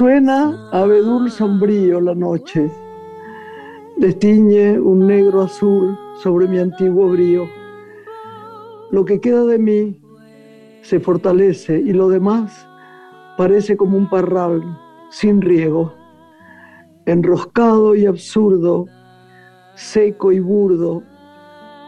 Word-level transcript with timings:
Suena 0.00 0.56
abedul 0.72 1.30
sombrío 1.30 2.00
la 2.00 2.14
noche, 2.14 2.72
destiñe 3.98 4.80
un 4.80 5.06
negro 5.06 5.42
azul 5.42 5.94
sobre 6.22 6.48
mi 6.48 6.58
antiguo 6.58 7.10
brío. 7.10 7.44
Lo 8.92 9.04
que 9.04 9.20
queda 9.20 9.44
de 9.44 9.58
mí 9.58 10.00
se 10.80 11.00
fortalece 11.00 11.78
y 11.78 11.92
lo 11.92 12.08
demás 12.08 12.66
parece 13.36 13.76
como 13.76 13.98
un 13.98 14.08
parral 14.08 14.62
sin 15.10 15.42
riego, 15.42 15.92
enroscado 17.04 17.94
y 17.94 18.06
absurdo, 18.06 18.86
seco 19.74 20.32
y 20.32 20.40
burdo, 20.40 21.02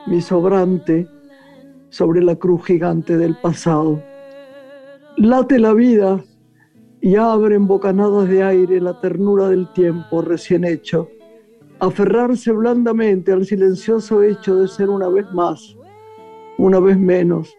mi 0.06 0.20
sobrante 0.20 1.08
sobre 1.88 2.22
la 2.22 2.36
cruz 2.36 2.62
gigante 2.66 3.16
del 3.16 3.34
pasado. 3.40 4.02
Late 5.16 5.58
la 5.58 5.72
vida 5.72 6.22
y 7.04 7.16
abre 7.16 7.56
en 7.56 7.66
bocanadas 7.66 8.28
de 8.28 8.44
aire 8.44 8.80
la 8.80 9.00
ternura 9.00 9.48
del 9.48 9.70
tiempo 9.72 10.22
recién 10.22 10.64
hecho. 10.64 11.08
Aferrarse 11.80 12.52
blandamente 12.52 13.32
al 13.32 13.44
silencioso 13.44 14.22
hecho 14.22 14.54
de 14.54 14.68
ser 14.68 14.88
una 14.88 15.08
vez 15.08 15.26
más, 15.32 15.76
una 16.58 16.78
vez 16.78 16.96
menos. 16.96 17.52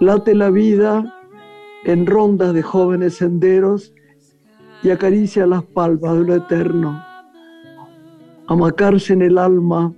Late 0.00 0.34
la 0.34 0.48
vida 0.48 1.14
en 1.84 2.06
rondas 2.06 2.54
de 2.54 2.62
jóvenes 2.62 3.16
senderos 3.16 3.92
y 4.82 4.88
acaricia 4.88 5.46
las 5.46 5.62
palmas 5.62 6.14
de 6.14 6.24
lo 6.24 6.34
eterno. 6.36 6.98
Amacarse 8.46 9.12
en 9.12 9.20
el 9.20 9.36
alma 9.36 9.92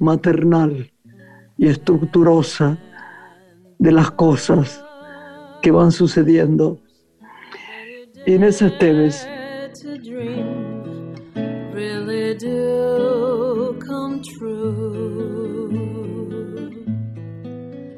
maternal 0.00 0.90
y 1.56 1.68
estructurosa 1.68 2.76
de 3.78 3.92
las 3.92 4.10
cosas 4.10 4.84
que 5.62 5.70
van 5.70 5.92
sucediendo. 5.92 6.80
Inés 8.26 8.60
Esteves. 8.60 9.26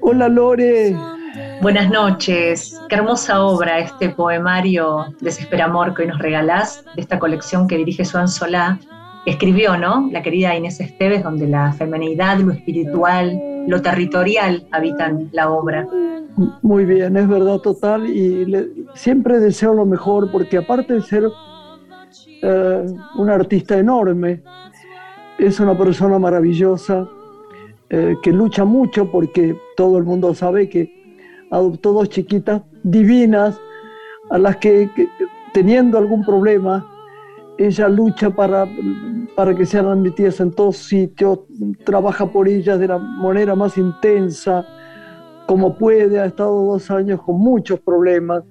Hola 0.00 0.28
Lore. 0.28 0.96
Buenas 1.60 1.90
noches. 1.90 2.80
Qué 2.88 2.94
hermosa 2.94 3.44
obra 3.44 3.80
este 3.80 4.10
poemario 4.10 5.06
Desesperamor 5.20 5.94
que 5.94 6.02
hoy 6.02 6.08
nos 6.08 6.18
regalás 6.18 6.84
de 6.94 7.02
esta 7.02 7.18
colección 7.18 7.66
que 7.66 7.76
dirige 7.76 8.04
Suan 8.04 8.28
Solá. 8.28 8.78
Escribió, 9.26 9.76
¿no? 9.76 10.08
La 10.12 10.22
querida 10.22 10.54
Inés 10.54 10.80
Esteves, 10.80 11.22
donde 11.22 11.46
la 11.46 11.72
feminidad, 11.72 12.38
lo 12.38 12.52
espiritual, 12.52 13.40
lo 13.66 13.82
territorial 13.82 14.66
habitan 14.72 15.28
la 15.32 15.50
obra. 15.50 15.86
Muy 16.62 16.84
bien, 16.86 17.16
es 17.16 17.28
verdad 17.28 17.58
total 17.58 18.06
y 18.06 18.46
siempre 18.94 19.38
deseo 19.38 19.74
lo 19.74 19.84
mejor 19.84 20.30
porque 20.30 20.56
aparte 20.56 20.94
de 20.94 21.02
ser 21.02 21.24
eh, 22.42 22.86
un 23.16 23.30
artista 23.30 23.78
enorme, 23.78 24.42
es 25.38 25.60
una 25.60 25.76
persona 25.76 26.18
maravillosa 26.18 27.06
eh, 27.90 28.16
que 28.22 28.32
lucha 28.32 28.64
mucho 28.64 29.10
porque 29.10 29.56
todo 29.76 29.98
el 29.98 30.04
mundo 30.04 30.32
sabe 30.34 30.68
que 30.68 30.90
adoptó 31.50 31.92
dos 31.92 32.08
chiquitas 32.08 32.62
divinas 32.82 33.60
a 34.30 34.38
las 34.38 34.56
que, 34.56 34.88
teniendo 35.52 35.98
algún 35.98 36.24
problema, 36.24 36.86
ella 37.58 37.88
lucha 37.88 38.30
para, 38.30 38.66
para 39.36 39.54
que 39.54 39.66
sean 39.66 39.86
admitidas 39.86 40.40
en 40.40 40.52
todos 40.52 40.78
sitios, 40.78 41.40
trabaja 41.84 42.26
por 42.26 42.48
ellas 42.48 42.78
de 42.78 42.88
la 42.88 42.98
manera 42.98 43.54
más 43.54 43.76
intensa, 43.76 44.66
como 45.46 45.76
puede, 45.76 46.20
ha 46.20 46.26
estado 46.26 46.66
dos 46.66 46.90
años 46.90 47.20
con 47.22 47.38
muchos 47.38 47.80
problemas 47.80 48.44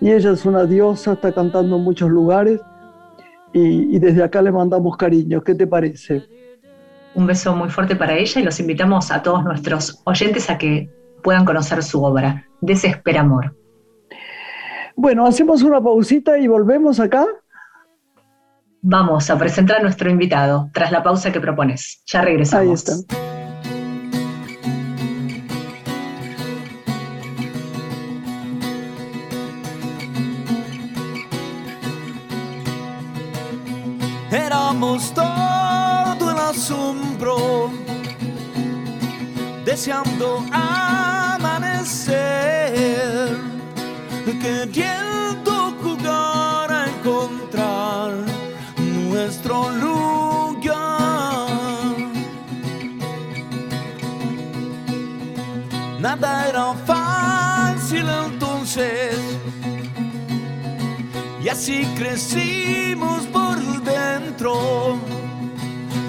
y 0.00 0.10
ella 0.10 0.32
es 0.32 0.44
una 0.44 0.64
diosa, 0.64 1.12
está 1.12 1.32
cantando 1.32 1.76
en 1.76 1.82
muchos 1.82 2.10
lugares 2.10 2.60
y, 3.52 3.98
desde 3.98 4.22
acá 4.22 4.42
le 4.42 4.52
mandamos 4.52 4.96
cariño. 4.96 5.42
¿Qué 5.42 5.54
te 5.54 5.66
parece? 5.66 6.24
Un 7.14 7.26
beso 7.26 7.54
muy 7.54 7.68
fuerte 7.68 7.96
para 7.96 8.16
ella 8.16 8.40
y 8.40 8.44
los 8.44 8.60
invitamos 8.60 9.10
a 9.10 9.22
todos 9.22 9.44
nuestros 9.44 10.00
oyentes 10.04 10.48
a 10.48 10.56
que 10.56 10.88
puedan 11.22 11.44
conocer 11.44 11.82
su 11.82 12.02
obra, 12.02 12.46
Desespera 12.60 13.20
Amor. 13.20 13.56
Bueno, 14.96 15.26
hacemos 15.26 15.62
una 15.62 15.80
pausita 15.80 16.38
y 16.38 16.46
volvemos 16.46 17.00
acá. 17.00 17.26
Vamos 18.82 19.28
a 19.28 19.38
presentar 19.38 19.78
a 19.78 19.82
nuestro 19.82 20.08
invitado 20.08 20.70
tras 20.72 20.92
la 20.92 21.02
pausa 21.02 21.32
que 21.32 21.40
propones. 21.40 22.02
Ya 22.06 22.22
regresamos. 22.22 22.66
Ahí 22.66 22.72
está. 22.72 23.29
Todo 34.80 36.30
el 36.30 36.38
asombro, 36.38 37.70
deseando 39.62 40.42
amanecer, 40.50 42.16
queriendo 44.40 45.76
jugar 45.82 46.72
a 46.72 46.86
encontrar 46.88 48.12
nuestro 48.78 49.70
lugar. 49.70 50.70
Nada 56.00 56.48
era 56.48 56.72
fácil 56.86 58.08
entonces, 58.08 59.20
y 61.44 61.48
así 61.48 61.84
crecimos 61.98 63.26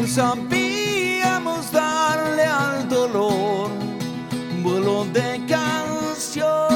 sabíamos 0.07 1.71
darle 1.71 2.45
al 2.45 2.87
dolor 2.87 3.69
vuelo 4.63 5.05
de 5.11 5.41
canción. 5.47 6.70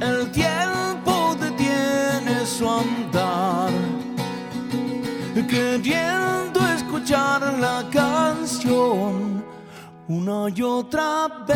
El 0.00 0.30
tiempo 0.32 1.36
detiene 1.40 2.46
su 2.46 2.68
andar, 2.68 3.70
queriendo 5.48 6.60
escuchar 6.68 7.42
la 7.58 7.84
canción 7.90 9.40
una 10.10 10.48
y 10.52 10.60
otra 10.62 11.28
vez, 11.46 11.54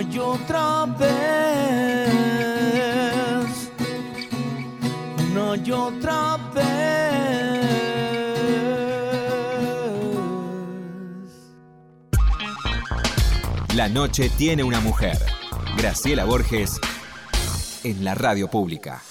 una 0.00 0.14
y 0.14 0.18
otra 0.18 0.86
vez, 0.98 1.10
una 5.30 5.56
y 5.56 5.72
otra 5.72 6.38
vez. 6.54 6.64
La 13.74 13.88
noche 13.88 14.30
tiene 14.36 14.62
una 14.62 14.80
mujer. 14.80 15.18
Graciela 15.76 16.24
Borges 16.24 16.80
en 17.84 18.04
la 18.04 18.14
radio 18.14 18.48
pública. 18.48 19.02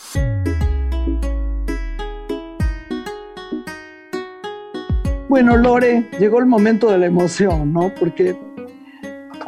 Bueno, 5.27 5.57
Lore, 5.57 6.09
llegó 6.19 6.39
el 6.39 6.47
momento 6.47 6.89
de 6.89 6.97
la 6.97 7.05
emoción, 7.05 7.71
¿no? 7.71 7.93
Porque 7.93 8.35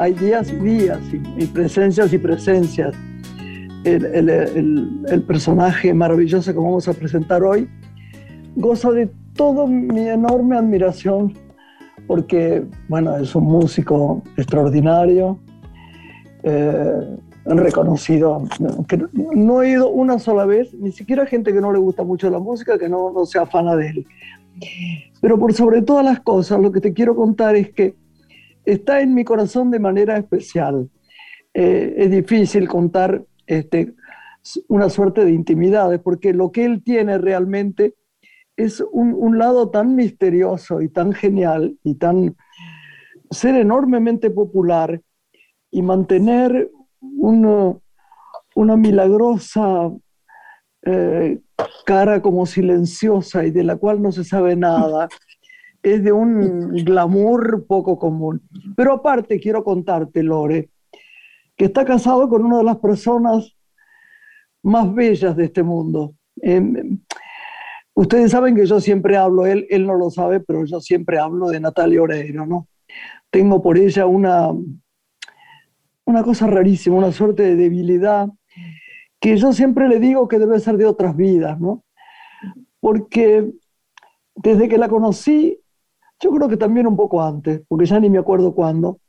hay 0.02 0.14
días 0.14 0.52
y 0.52 0.56
días, 0.56 0.98
y, 1.38 1.46
presencias 1.46 2.12
y 2.12 2.18
presencias. 2.18 2.92
El, 3.84 5.22
personaje 5.26 5.94
maravilloso 5.94 6.52
que 6.52 6.58
vamos 6.58 6.88
a 6.88 6.92
presentar 6.92 7.42
hoy 7.42 7.68
goza 8.56 8.90
de 8.90 9.08
toda 9.34 9.66
mi 9.66 10.08
enorme 10.08 10.56
admiración 10.56 11.32
porque, 12.06 12.64
bueno, 12.88 13.16
es 13.16 13.34
un 13.34 13.44
músico 13.44 14.22
extraordinario 14.36 15.38
eh, 16.42 17.16
reconocido, 17.44 18.42
que 18.88 18.96
no, 18.96 19.08
no 19.12 19.62
he 19.62 19.70
ido 19.70 19.88
una 19.88 20.18
sola 20.18 20.44
vez, 20.46 20.74
ni 20.74 20.90
siquiera 20.90 21.26
gente 21.26 21.52
que 21.52 21.60
no 21.60 21.72
le 21.72 21.78
gusta 21.78 22.02
mucho 22.02 22.28
la 22.28 22.40
música, 22.40 22.76
que 22.76 22.88
no, 22.88 23.12
no 23.12 23.24
se 23.24 23.38
afana 23.38 23.76
de 23.76 23.88
él. 23.88 24.06
Pero 25.20 25.38
por 25.38 25.52
sobre 25.54 25.82
todas 25.82 26.04
las 26.04 26.20
cosas, 26.20 26.60
lo 26.60 26.72
que 26.72 26.80
te 26.80 26.92
quiero 26.92 27.14
contar 27.14 27.54
es 27.54 27.72
que 27.72 28.01
está 28.64 29.00
en 29.00 29.14
mi 29.14 29.24
corazón 29.24 29.70
de 29.70 29.78
manera 29.78 30.16
especial. 30.16 30.88
Eh, 31.54 31.94
es 31.96 32.10
difícil 32.10 32.68
contar 32.68 33.24
este, 33.46 33.94
una 34.68 34.88
suerte 34.88 35.24
de 35.24 35.32
intimidades, 35.32 36.00
porque 36.00 36.32
lo 36.32 36.52
que 36.52 36.64
él 36.64 36.82
tiene 36.82 37.18
realmente 37.18 37.94
es 38.56 38.84
un, 38.92 39.38
lado 39.38 39.70
tan 39.70 39.94
misterioso 39.94 40.80
y 40.82 40.88
tan 40.88 41.12
genial 41.12 41.76
y 41.82 41.94
tan 41.94 42.36
ser 43.30 43.56
enormemente 43.56 44.30
popular 44.30 45.00
y 45.70 45.82
mantener 45.82 46.70
una, 47.00 47.74
una 48.54 48.76
milagrosa 48.76 49.90
eh, 50.84 51.40
cara 51.86 52.20
como 52.20 52.44
silenciosa 52.44 53.44
y 53.46 53.50
de 53.50 53.64
la 53.64 53.76
cual 53.76 54.02
no 54.02 54.12
se 54.12 54.24
sabe 54.24 54.54
nada, 54.54 55.08
es 55.82 56.04
de 56.04 56.12
un 56.12 56.72
glamour 56.84 57.66
poco 57.66 57.98
común. 57.98 58.42
Pero 58.76 58.94
aparte 58.94 59.40
quiero 59.40 59.64
contarte, 59.64 60.22
Lore, 60.22 60.70
que 61.56 61.66
está 61.66 61.84
casado 61.84 62.28
con 62.28 62.44
una 62.44 62.58
de 62.58 62.64
las 62.64 62.78
personas 62.78 63.56
más 64.62 64.94
bellas 64.94 65.36
de 65.36 65.44
este 65.44 65.62
mundo. 65.62 66.14
Em, 66.40 67.00
ustedes 67.94 68.30
saben 68.30 68.54
que 68.54 68.66
yo 68.66 68.80
siempre 68.80 69.16
hablo, 69.16 69.44
él, 69.46 69.66
él 69.70 69.86
no 69.86 69.94
lo 69.94 70.10
sabe, 70.10 70.40
pero 70.40 70.64
yo 70.64 70.80
siempre 70.80 71.18
hablo 71.18 71.48
de 71.48 71.60
Natalia 71.60 72.02
Oreiro, 72.02 72.46
¿no? 72.46 72.68
Tengo 73.30 73.62
por 73.62 73.78
ella 73.78 74.06
una, 74.06 74.52
una 76.04 76.22
cosa 76.22 76.46
rarísima, 76.46 76.96
una 76.96 77.12
suerte 77.12 77.42
de 77.42 77.56
debilidad 77.56 78.28
que 79.22 79.36
yo 79.36 79.52
siempre 79.52 79.88
le 79.88 80.00
digo 80.00 80.26
que 80.26 80.40
debe 80.40 80.58
ser 80.58 80.76
de 80.76 80.84
otras 80.84 81.16
vidas, 81.16 81.60
¿no? 81.60 81.84
Porque 82.80 83.52
desde 84.34 84.68
que 84.68 84.78
la 84.78 84.88
conocí, 84.88 85.61
yo 86.22 86.30
creo 86.30 86.48
que 86.48 86.56
también 86.56 86.86
un 86.86 86.96
poco 86.96 87.20
antes, 87.20 87.62
porque 87.68 87.84
ya 87.84 87.98
ni 87.98 88.08
me 88.08 88.18
acuerdo 88.18 88.54
cuándo, 88.54 89.00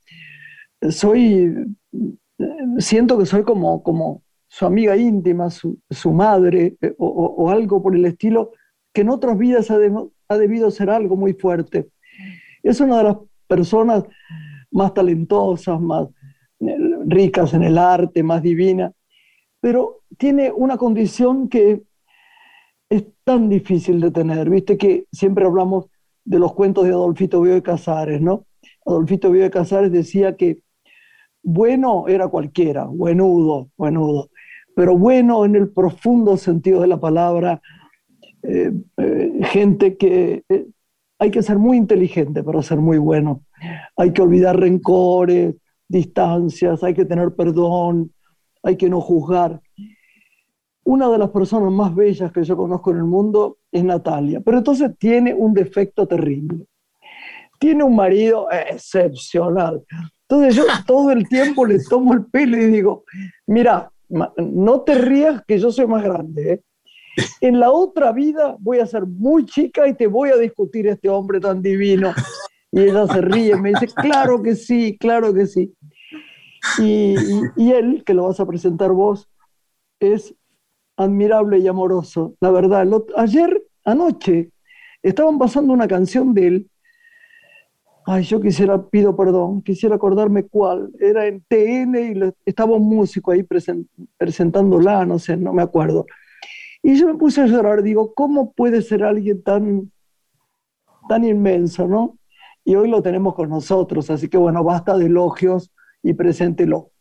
soy, 0.89 1.53
siento 2.79 3.17
que 3.17 3.25
soy 3.27 3.43
como, 3.43 3.83
como 3.83 4.23
su 4.47 4.65
amiga 4.65 4.97
íntima, 4.97 5.49
su, 5.51 5.79
su 5.89 6.11
madre 6.11 6.75
eh, 6.81 6.93
o, 6.97 7.07
o, 7.07 7.43
o, 7.43 7.49
algo 7.51 7.81
por 7.81 7.95
el 7.95 8.05
estilo, 8.05 8.51
que 8.91 9.01
en 9.01 9.09
otras 9.09 9.37
vidas 9.37 9.69
ha, 9.69 9.77
de, 9.77 9.93
ha 10.27 10.37
debido 10.37 10.71
ser 10.71 10.89
algo 10.89 11.15
muy 11.15 11.33
fuerte. 11.33 11.89
Es 12.63 12.79
una 12.81 12.97
de 12.97 13.03
las 13.03 13.17
personas 13.47 14.03
más 14.71 14.93
talentosas, 14.93 15.79
más 15.79 16.07
eh, 16.61 16.77
ricas 17.05 17.53
en 17.53 17.63
el 17.63 17.77
arte, 17.77 18.23
más 18.23 18.41
divina, 18.41 18.91
pero 19.61 20.01
tiene 20.17 20.51
una 20.51 20.77
condición 20.77 21.47
que 21.47 21.83
es 22.89 23.05
tan 23.23 23.49
difícil 23.49 24.01
de 24.01 24.11
tener. 24.11 24.49
Viste 24.49 24.77
que 24.77 25.05
siempre 25.11 25.45
hablamos 25.45 25.87
de 26.25 26.39
los 26.39 26.53
cuentos 26.53 26.85
de 26.85 26.91
Adolfito 26.91 27.41
Bioy 27.41 27.61
Casares, 27.61 28.21
¿no? 28.21 28.45
Adolfito 28.85 29.31
Bioy 29.31 29.49
Casares 29.49 29.91
decía 29.91 30.35
que 30.35 30.59
bueno 31.41 32.07
era 32.07 32.27
cualquiera, 32.27 32.85
buenudo, 32.85 33.69
buenudo, 33.77 34.29
pero 34.75 34.97
bueno 34.97 35.45
en 35.45 35.55
el 35.55 35.69
profundo 35.69 36.37
sentido 36.37 36.81
de 36.81 36.87
la 36.87 36.99
palabra, 36.99 37.61
eh, 38.43 38.71
eh, 38.97 39.39
gente 39.43 39.97
que 39.97 40.43
eh, 40.49 40.67
hay 41.19 41.31
que 41.31 41.43
ser 41.43 41.57
muy 41.57 41.77
inteligente 41.77 42.43
para 42.43 42.61
ser 42.61 42.79
muy 42.79 42.97
bueno, 42.97 43.43
hay 43.95 44.11
que 44.11 44.21
olvidar 44.21 44.59
rencores, 44.59 45.55
distancias, 45.87 46.83
hay 46.83 46.93
que 46.93 47.05
tener 47.05 47.35
perdón, 47.35 48.11
hay 48.63 48.77
que 48.77 48.89
no 48.89 49.01
juzgar. 49.01 49.61
Una 50.85 51.09
de 51.09 51.17
las 51.17 51.29
personas 51.29 51.71
más 51.71 51.95
bellas 51.95 52.31
que 52.31 52.43
yo 52.43 52.57
conozco 52.57 52.91
en 52.91 52.97
el 52.97 53.05
mundo 53.05 53.57
es 53.73 53.83
Natalia, 53.83 54.39
pero 54.39 54.59
entonces 54.59 54.91
tiene 54.97 55.33
un 55.33 55.53
defecto 55.53 56.07
terrible. 56.07 56.65
Tiene 57.59 57.83
un 57.83 57.95
marido 57.95 58.47
excepcional. 58.51 59.83
Entonces 60.29 60.55
yo 60.55 60.63
todo 60.87 61.11
el 61.11 61.27
tiempo 61.27 61.65
le 61.65 61.79
tomo 61.89 62.13
el 62.13 62.25
pelo 62.25 62.57
y 62.57 62.67
digo, 62.67 63.03
mira, 63.47 63.91
no 64.37 64.81
te 64.81 64.95
rías 64.95 65.41
que 65.45 65.57
yo 65.57 65.71
soy 65.71 65.87
más 65.87 66.03
grande. 66.03 66.53
¿eh? 66.53 66.61
En 67.41 67.59
la 67.59 67.71
otra 67.71 68.11
vida 68.11 68.55
voy 68.59 68.79
a 68.79 68.85
ser 68.85 69.05
muy 69.05 69.45
chica 69.45 69.87
y 69.87 69.95
te 69.95 70.07
voy 70.07 70.29
a 70.29 70.37
discutir 70.37 70.87
este 70.87 71.09
hombre 71.09 71.39
tan 71.39 71.61
divino. 71.61 72.13
Y 72.71 72.81
ella 72.81 73.07
se 73.07 73.21
ríe, 73.21 73.55
me 73.55 73.69
dice, 73.69 73.87
claro 73.87 74.41
que 74.41 74.55
sí, 74.55 74.97
claro 74.99 75.33
que 75.33 75.45
sí. 75.45 75.73
Y, 76.79 77.15
y, 77.15 77.41
y, 77.55 77.71
él, 77.71 78.03
que 78.05 78.13
lo 78.13 78.27
vas 78.27 78.39
a 78.39 78.45
presentar 78.45 78.91
vos, 78.91 79.29
es 79.99 80.35
admirable 80.97 81.59
y 81.59 81.67
amoroso. 81.67 82.35
La 82.39 82.51
verdad, 82.51 82.85
lo, 82.85 83.05
ayer, 83.15 83.62
anoche, 83.83 84.51
estaban 85.01 85.37
pasando 85.37 85.73
una 85.73 85.87
canción 85.87 86.33
de 86.33 86.47
él. 86.47 86.69
Ay, 88.05 88.23
yo 88.23 88.41
quisiera, 88.41 88.81
pido 88.89 89.15
perdón, 89.15 89.61
quisiera 89.61 89.95
acordarme 89.95 90.43
cuál. 90.43 90.91
Era 90.99 91.25
en 91.25 91.41
TN 91.47 91.95
y 91.95 92.13
lo, 92.15 92.33
estaba 92.45 92.75
un 92.75 92.87
músico 92.87 93.31
ahí 93.31 93.43
present, 93.43 93.87
presentándola, 94.17 95.05
no 95.05 95.19
sé, 95.19 95.37
no 95.37 95.53
me 95.53 95.61
acuerdo. 95.61 96.05
Y 96.81 96.95
yo 96.95 97.07
me 97.07 97.15
puse 97.15 97.41
a 97.41 97.47
llorar, 97.47 97.81
digo, 97.81 98.13
¿cómo 98.13 98.51
puede 98.51 98.81
ser 98.81 99.03
alguien 99.03 99.41
tan, 99.41 99.91
tan 101.07 101.23
inmenso, 101.23 101.87
no? 101.87 102.17
Y 102.65 102.75
hoy 102.75 102.89
lo 102.89 103.01
tenemos 103.01 103.35
con 103.35 103.49
nosotros, 103.49 104.09
así 104.09 104.27
que 104.27 104.37
bueno, 104.37 104.63
basta 104.63 104.97
de 104.97 105.05
elogios 105.05 105.71
y 106.01 106.13
preséntelo. 106.13 106.92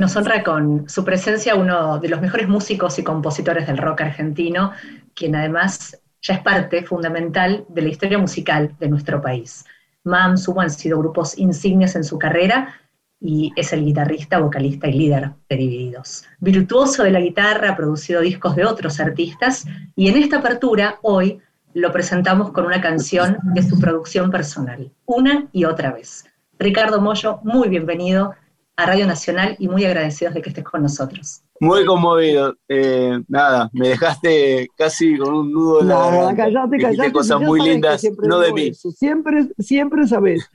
Nos 0.00 0.16
honra 0.16 0.42
con 0.42 0.88
su 0.88 1.04
presencia 1.04 1.54
uno 1.54 1.98
de 1.98 2.08
los 2.08 2.22
mejores 2.22 2.48
músicos 2.48 2.98
y 2.98 3.04
compositores 3.04 3.66
del 3.66 3.76
rock 3.76 4.00
argentino, 4.00 4.72
quien 5.14 5.36
además 5.36 6.00
ya 6.22 6.36
es 6.36 6.40
parte 6.40 6.82
fundamental 6.84 7.66
de 7.68 7.82
la 7.82 7.90
historia 7.90 8.16
musical 8.16 8.74
de 8.80 8.88
nuestro 8.88 9.20
país. 9.20 9.66
MAM, 10.04 10.36
han 10.56 10.70
sido 10.70 10.98
grupos 11.00 11.36
insignes 11.36 11.96
en 11.96 12.04
su 12.04 12.18
carrera 12.18 12.80
y 13.20 13.52
es 13.56 13.74
el 13.74 13.84
guitarrista, 13.84 14.38
vocalista 14.38 14.88
y 14.88 14.94
líder 14.94 15.32
de 15.50 15.56
Divididos. 15.56 16.24
Virtuoso 16.38 17.02
de 17.02 17.10
la 17.10 17.20
guitarra, 17.20 17.72
ha 17.72 17.76
producido 17.76 18.22
discos 18.22 18.56
de 18.56 18.64
otros 18.64 19.00
artistas 19.00 19.66
y 19.96 20.08
en 20.08 20.16
esta 20.16 20.38
apertura, 20.38 20.98
hoy, 21.02 21.42
lo 21.74 21.92
presentamos 21.92 22.52
con 22.52 22.64
una 22.64 22.80
canción 22.80 23.36
de 23.52 23.62
su 23.62 23.78
producción 23.78 24.30
personal, 24.30 24.90
una 25.04 25.48
y 25.52 25.66
otra 25.66 25.92
vez. 25.92 26.24
Ricardo 26.58 27.02
Mollo, 27.02 27.40
muy 27.42 27.68
bienvenido 27.68 28.34
a 28.80 28.86
Radio 28.86 29.06
Nacional 29.06 29.56
y 29.58 29.68
muy 29.68 29.84
agradecidos 29.84 30.34
de 30.34 30.40
que 30.40 30.48
estés 30.48 30.64
con 30.64 30.82
nosotros. 30.82 31.42
Muy 31.60 31.84
conmovido. 31.84 32.56
Eh, 32.66 33.20
nada, 33.28 33.68
me 33.74 33.88
dejaste 33.88 34.68
casi 34.74 35.18
con 35.18 35.34
un 35.34 35.52
nudo 35.52 35.82
en 35.82 35.88
la 35.88 36.10
no, 36.10 36.36
callate, 36.36 36.78
callate, 36.78 37.12
cosas 37.12 37.40
muy 37.40 37.60
lindas, 37.60 38.02
no 38.22 38.40
de 38.40 38.52
mí. 38.52 38.68
Eso. 38.68 38.90
Siempre, 38.90 39.48
siempre 39.58 40.06
sabes. 40.06 40.50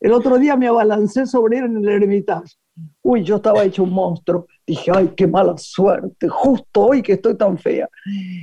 El 0.00 0.12
otro 0.12 0.38
día 0.38 0.56
me 0.56 0.68
abalancé 0.68 1.26
sobre 1.26 1.58
él 1.58 1.64
en 1.66 1.76
el 1.76 1.88
Hermitage. 1.88 2.54
Uy, 3.02 3.22
yo 3.22 3.36
estaba 3.36 3.64
hecho 3.64 3.82
un 3.82 3.92
monstruo. 3.92 4.46
Dije, 4.66 4.90
ay, 4.94 5.12
qué 5.14 5.26
mala 5.26 5.56
suerte, 5.58 6.28
justo 6.28 6.80
hoy 6.80 7.02
que 7.02 7.14
estoy 7.14 7.36
tan 7.36 7.58
fea. 7.58 7.88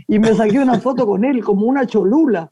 Y 0.08 0.20
me 0.20 0.34
saqué 0.36 0.60
una 0.60 0.80
foto 0.80 1.08
con 1.08 1.26
él 1.26 1.44
como 1.44 1.66
una 1.66 1.88
cholula 1.88 2.52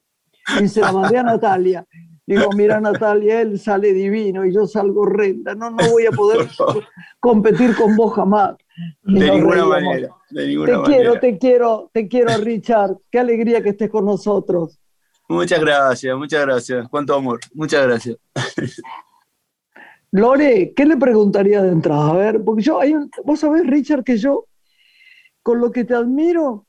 y 0.59 0.67
se 0.67 0.81
la 0.81 0.91
mandé 0.91 1.19
a 1.19 1.23
Natalia. 1.23 1.85
Digo, 2.31 2.49
mira 2.55 2.79
Natalia, 2.79 3.41
él 3.41 3.59
sale 3.59 3.91
divino 3.91 4.45
y 4.45 4.53
yo 4.53 4.65
salgo 4.65 5.05
renta. 5.05 5.53
No, 5.53 5.69
no 5.69 5.89
voy 5.91 6.05
a 6.05 6.11
poder 6.11 6.47
competir 7.19 7.75
con 7.75 7.93
vos 7.97 8.13
jamás. 8.13 8.55
Y 9.03 9.19
de, 9.19 9.31
ninguna 9.31 9.65
manera, 9.65 10.15
de 10.29 10.47
ninguna 10.47 10.65
te 10.65 10.77
manera. 10.77 10.95
quiero, 10.95 11.19
te 11.19 11.37
quiero, 11.37 11.89
te 11.91 12.07
quiero, 12.07 12.37
Richard. 12.37 12.95
Qué 13.11 13.19
alegría 13.19 13.61
que 13.61 13.71
estés 13.71 13.89
con 13.89 14.05
nosotros. 14.05 14.79
Muchas 15.27 15.59
gracias, 15.59 16.17
muchas 16.17 16.45
gracias. 16.45 16.87
Cuánto 16.87 17.15
amor. 17.15 17.41
Muchas 17.53 17.85
gracias. 17.85 18.15
Lore, 20.11 20.71
¿qué 20.73 20.85
le 20.85 20.95
preguntaría 20.95 21.61
de 21.61 21.73
entrada? 21.73 22.11
A 22.11 22.13
ver, 22.13 22.41
porque 22.45 22.61
yo, 22.61 22.79
hay 22.79 22.93
un, 22.93 23.11
vos 23.25 23.41
sabés, 23.41 23.67
Richard, 23.67 24.05
que 24.05 24.15
yo, 24.15 24.45
con 25.43 25.59
lo 25.59 25.69
que 25.69 25.83
te 25.83 25.95
admiro, 25.95 26.65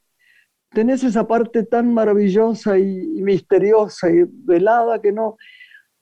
tenés 0.73 1.05
esa 1.05 1.27
parte 1.27 1.65
tan 1.65 1.93
maravillosa 1.93 2.79
y, 2.79 3.23
misteriosa 3.23 4.11
y 4.11 4.25
velada 4.27 5.01
que 5.01 5.13
no. 5.13 5.37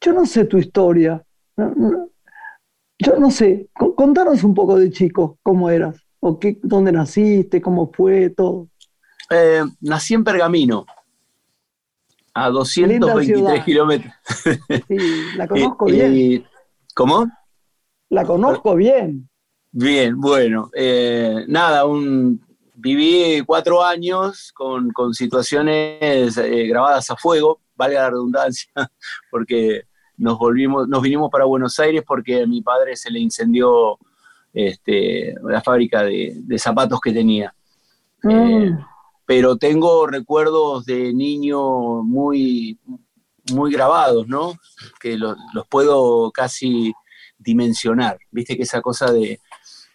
Yo 0.00 0.12
no 0.12 0.26
sé 0.26 0.44
tu 0.44 0.58
historia. 0.58 1.22
Yo 1.56 3.16
no 3.18 3.30
sé. 3.30 3.68
Contanos 3.74 4.44
un 4.44 4.54
poco 4.54 4.78
de 4.78 4.90
chico, 4.90 5.38
cómo 5.42 5.70
eras, 5.70 5.96
o 6.20 6.38
qué, 6.38 6.58
dónde 6.62 6.92
naciste, 6.92 7.60
cómo 7.60 7.90
fue 7.92 8.30
todo. 8.30 8.68
Eh, 9.30 9.62
nací 9.80 10.14
en 10.14 10.24
Pergamino, 10.24 10.86
a 12.34 12.48
223 12.50 13.64
kilómetros. 13.64 14.12
Sí, 14.88 14.96
la 15.36 15.46
conozco 15.48 15.88
y, 15.88 15.92
bien. 15.92 16.44
¿Cómo? 16.94 17.30
La 18.08 18.24
conozco 18.24 18.74
bien. 18.74 19.28
Bien, 19.72 20.20
bueno. 20.20 20.70
Eh, 20.74 21.44
nada, 21.46 21.86
un, 21.86 22.40
viví 22.80 23.42
cuatro 23.44 23.84
años 23.84 24.52
con, 24.54 24.90
con 24.90 25.14
situaciones 25.14 26.36
eh, 26.36 26.66
grabadas 26.66 27.10
a 27.10 27.16
fuego, 27.16 27.60
valga 27.76 28.02
la 28.02 28.10
redundancia, 28.10 28.70
porque 29.30 29.82
nos 30.16 30.38
volvimos, 30.38 30.88
nos 30.88 31.02
vinimos 31.02 31.30
para 31.30 31.44
Buenos 31.44 31.78
Aires 31.78 32.02
porque 32.06 32.42
a 32.42 32.46
mi 32.46 32.62
padre 32.62 32.96
se 32.96 33.10
le 33.10 33.20
incendió 33.20 33.98
este, 34.52 35.34
la 35.42 35.62
fábrica 35.62 36.02
de, 36.02 36.58
zapatos 36.58 37.00
que 37.00 37.12
tenía. 37.12 37.54
Mm. 38.22 38.30
Eh, 38.30 38.78
pero 39.24 39.56
tengo 39.56 40.06
recuerdos 40.06 40.84
de 40.86 41.12
niño 41.12 42.02
muy, 42.02 42.78
muy 43.52 43.72
grabados, 43.72 44.26
¿no? 44.26 44.54
Que 45.00 45.16
los 45.16 45.36
puedo 45.68 46.30
casi 46.32 46.92
dimensionar. 47.38 48.18
Viste 48.30 48.56
que 48.56 48.64
esa 48.64 48.80
cosa 48.80 49.12
de 49.12 49.40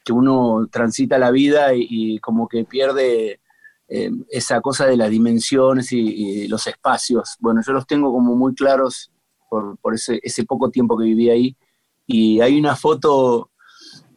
que 0.05 0.13
uno 0.13 0.67
transita 0.71 1.17
la 1.17 1.31
vida 1.31 1.71
y, 1.73 2.19
como 2.19 2.47
que 2.47 2.63
pierde 2.63 3.41
eh, 3.87 4.11
esa 4.29 4.61
cosa 4.61 4.85
de 4.85 4.95
las 4.95 5.09
dimensiones 5.09 5.91
y, 5.91 6.47
los 6.47 6.67
espacios. 6.67 7.35
Bueno, 7.39 7.61
yo 7.65 7.73
los 7.73 7.87
tengo 7.87 8.11
como 8.11 8.35
muy 8.35 8.53
claros 8.53 9.11
por, 9.49 9.93
ese, 9.95 10.45
poco 10.45 10.69
tiempo 10.69 10.95
que 10.97 11.05
viví 11.05 11.29
ahí. 11.29 11.57
Y 12.05 12.39
hay 12.39 12.59
una 12.59 12.75
foto 12.75 13.49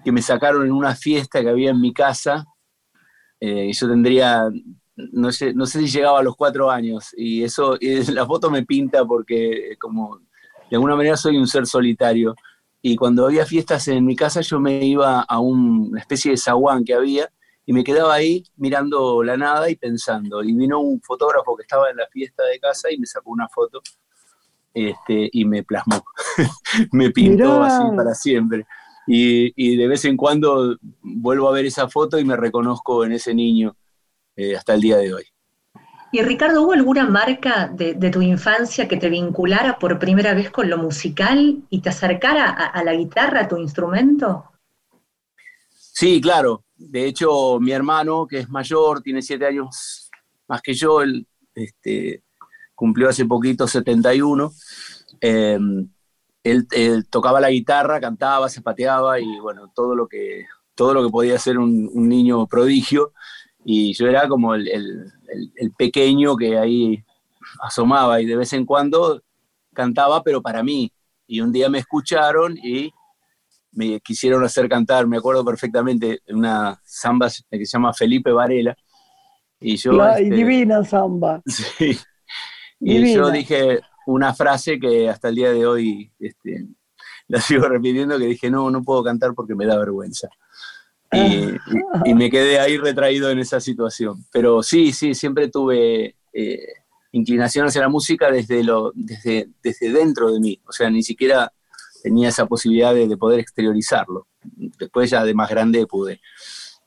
que 0.05 0.13
me 0.13 0.21
sacaron 0.21 0.67
en 0.67 0.73
una 0.73 0.95
fiesta 0.95 1.41
que 1.41 1.49
había 1.49 1.71
en 1.71 1.81
mi 1.81 1.95
casa. 1.95 2.45
Eh, 3.41 3.73
yo 3.73 3.89
tendría, 3.89 4.51
no 4.95 5.33
sé, 5.33 5.55
no 5.55 5.65
sé 5.65 5.81
si 5.81 5.87
llegaba 5.89 6.21
a 6.21 6.23
los 6.23 6.37
cuatro 6.37 6.71
años. 6.71 7.15
Y 7.17 7.43
eso, 7.45 7.79
y 7.81 8.05
la 8.13 8.27
foto 8.27 8.51
me 8.51 8.67
pinta 8.67 9.07
porque 9.07 9.77
como 9.81 10.19
de 10.71 10.77
alguna 10.77 10.97
manera 10.97 11.17
soy 11.17 11.39
un 11.39 11.47
ser 11.47 11.67
solitario 11.67 12.35
y 12.81 12.97
cuando 12.97 13.27
había 13.27 13.45
fiestas 13.45 13.89
en 13.89 14.05
mi 14.05 14.15
casa 14.15 14.41
yo 14.41 14.61
me 14.61 14.85
iba 14.85 15.21
a 15.21 15.41
una 15.41 15.99
especie 16.01 16.31
de 16.31 16.37
zaguán 16.37 16.85
que 16.85 16.95
había 16.95 17.29
y 17.67 17.73
me 17.73 17.85
quedaba 17.85 18.15
ahí 18.15 18.45
mirando 18.57 19.23
la 19.23 19.37
nada 19.37 19.69
y 19.69 19.77
pensando. 19.77 20.43
Y 20.43 20.55
vino 20.55 20.81
un 20.81 21.01
fotógrafo 21.03 21.55
que 21.57 21.63
estaba 21.63 21.91
en 21.91 21.99
la 21.99 22.07
fiesta 22.07 22.43
de 22.45 22.59
casa 22.59 22.91
y 22.91 22.99
me 22.99 23.07
sacó 23.07 23.31
una 23.31 23.49
foto 23.49 23.83
este, 24.73 25.29
y 25.33 25.45
me 25.45 25.65
plasmó, 25.65 26.05
me 26.93 27.11
pintó 27.11 27.63
así 27.63 27.85
para 27.97 28.15
siempre. 28.15 28.67
Y, 29.07 29.53
y, 29.57 29.77
de 29.77 29.89
vez 29.89 30.05
en 30.05 30.17
cuando 30.17 30.77
vuelvo 31.01 31.49
a 31.49 31.53
ver 31.53 31.67
esa 31.67 31.89
foto 31.89 32.19
y 32.19 32.25
me 32.25 32.37
reconozco 32.37 33.05
en 33.05 33.13
ese 33.13 33.35
niño 33.35 33.75
eh, 34.37 34.55
hasta 34.55 34.75
el 34.75 34.81
día 34.81 34.99
de 34.99 35.15
hoy. 35.15 35.25
Y 36.11 36.23
Ricardo, 36.23 36.63
¿hubo 36.63 36.73
alguna 36.73 37.05
marca 37.07 37.69
de, 37.69 37.95
tu 38.11 38.23
infancia 38.23 38.89
que 38.89 38.97
te 38.97 39.11
vinculara 39.11 39.79
por 39.79 39.99
primera 39.99 40.33
vez 40.33 40.51
con 40.51 40.71
lo 40.71 40.79
musical 40.79 41.63
y 41.69 41.81
te 41.81 41.91
acercara 41.91 42.51
a, 42.51 42.83
la 42.83 42.95
guitarra, 42.95 43.43
a 43.43 43.49
tu 43.49 43.59
instrumento? 43.59 44.45
Sí, 45.77 46.21
claro. 46.21 46.65
De 46.77 47.05
hecho, 47.05 47.59
mi 47.61 47.73
hermano, 47.73 48.27
que 48.27 48.39
es 48.39 48.49
mayor, 48.49 49.03
tiene 49.03 49.21
siete 49.21 49.47
años 49.47 50.11
más 50.47 50.63
que 50.63 50.73
yo, 50.73 51.03
él 51.03 51.27
este, 51.55 52.23
cumplió 52.75 53.11
hace 53.11 53.27
poquito 53.27 53.69
71. 53.69 54.51
Em, 55.21 55.91
él, 56.43 57.07
tocaba 57.11 57.39
la 57.39 57.51
guitarra, 57.51 58.01
cantaba, 58.01 58.49
se 58.49 58.63
pateaba 58.63 59.21
y 59.21 59.39
bueno, 59.41 59.71
todo 59.75 59.95
lo 59.95 60.07
que, 60.07 60.47
todo 60.75 60.95
lo 60.95 61.05
que 61.05 61.11
podía 61.11 61.39
ser 61.39 61.59
un 61.59 62.09
niño 62.09 62.47
prodigio 62.47 63.13
y 63.71 63.93
yo 63.93 64.07
era 64.07 64.27
como 64.27 64.55
el, 64.55 65.13
pequeño 65.77 66.39
que 66.39 66.57
ahí 66.57 67.05
asomaba 67.61 68.19
y 68.19 68.25
de 68.25 68.35
vez 68.35 68.55
en 68.55 68.65
cuando 68.65 69.23
cantaba, 69.75 70.23
pero 70.23 70.41
para 70.41 70.63
mí. 70.63 70.91
Y 71.27 71.43
un 71.43 71.53
día 71.53 71.69
me 71.69 71.81
escucharon 71.81 72.57
y 72.57 72.91
me 73.73 74.01
quisieron 74.01 74.43
hacer 74.43 74.71
cantar, 74.71 75.07
me 75.07 75.19
acuerdo 75.19 75.45
perfectamente, 75.45 76.23
una 76.29 76.81
samba 76.83 77.29
que 77.51 77.67
se 77.67 77.77
llama 77.77 77.93
Felipe 77.93 78.33
Varela. 78.33 78.75
Y 79.61 79.77
yo. 79.77 80.03
Este, 80.03 80.35
divina 80.35 80.83
samba. 80.83 81.43
Sí. 81.47 81.99
Y 82.81 83.13
yo 83.13 83.31
dije 83.31 83.81
una 84.07 84.33
frase 84.33 84.81
que 84.81 85.11
hasta 85.11 85.29
el 85.29 85.35
día 85.35 85.53
de 85.53 85.67
hoy 85.67 86.11
este, 86.19 86.69
la 87.27 87.39
sigo 87.43 87.69
repitiendo, 87.69 88.19
que 88.19 88.25
dije, 88.25 88.51
no, 88.51 88.71
no 88.71 88.83
puedo 88.83 89.05
cantar 89.05 89.35
porque 89.35 89.55
me 89.55 89.67
da 89.67 89.77
vergüenza. 89.77 90.31
Y, 92.05 92.15
me 92.15 92.31
quedé 92.31 92.61
ahí 92.61 92.77
retraído 92.77 93.31
en 93.31 93.39
esa 93.39 93.61
situación. 93.61 94.25
Pero 94.33 94.63
sí, 94.63 94.93
sí, 94.93 95.15
siempre 95.15 95.49
tuve 95.49 96.17
eh, 96.33 96.67
inclinación 97.13 97.67
hacia 97.67 97.83
la 97.83 97.89
música 97.89 98.31
desde, 98.31 98.63
lo, 98.63 98.93
desde, 98.95 99.49
desde 99.63 99.93
dentro 99.93 100.33
de 100.33 100.41
mí. 100.41 100.61
O 100.67 100.73
sea, 100.73 100.91
ni 100.91 101.03
siquiera 101.03 101.53
tenía 102.03 102.29
esa 102.29 102.47
posibilidad 102.47 102.95
de, 102.95 103.17
poder 103.17 103.41
exteriorizarlo. 103.41 104.27
Después 104.43 105.11
ya 105.11 105.25
de 105.25 105.35
más 105.35 105.51
grande 105.51 105.87
pude. 105.87 106.21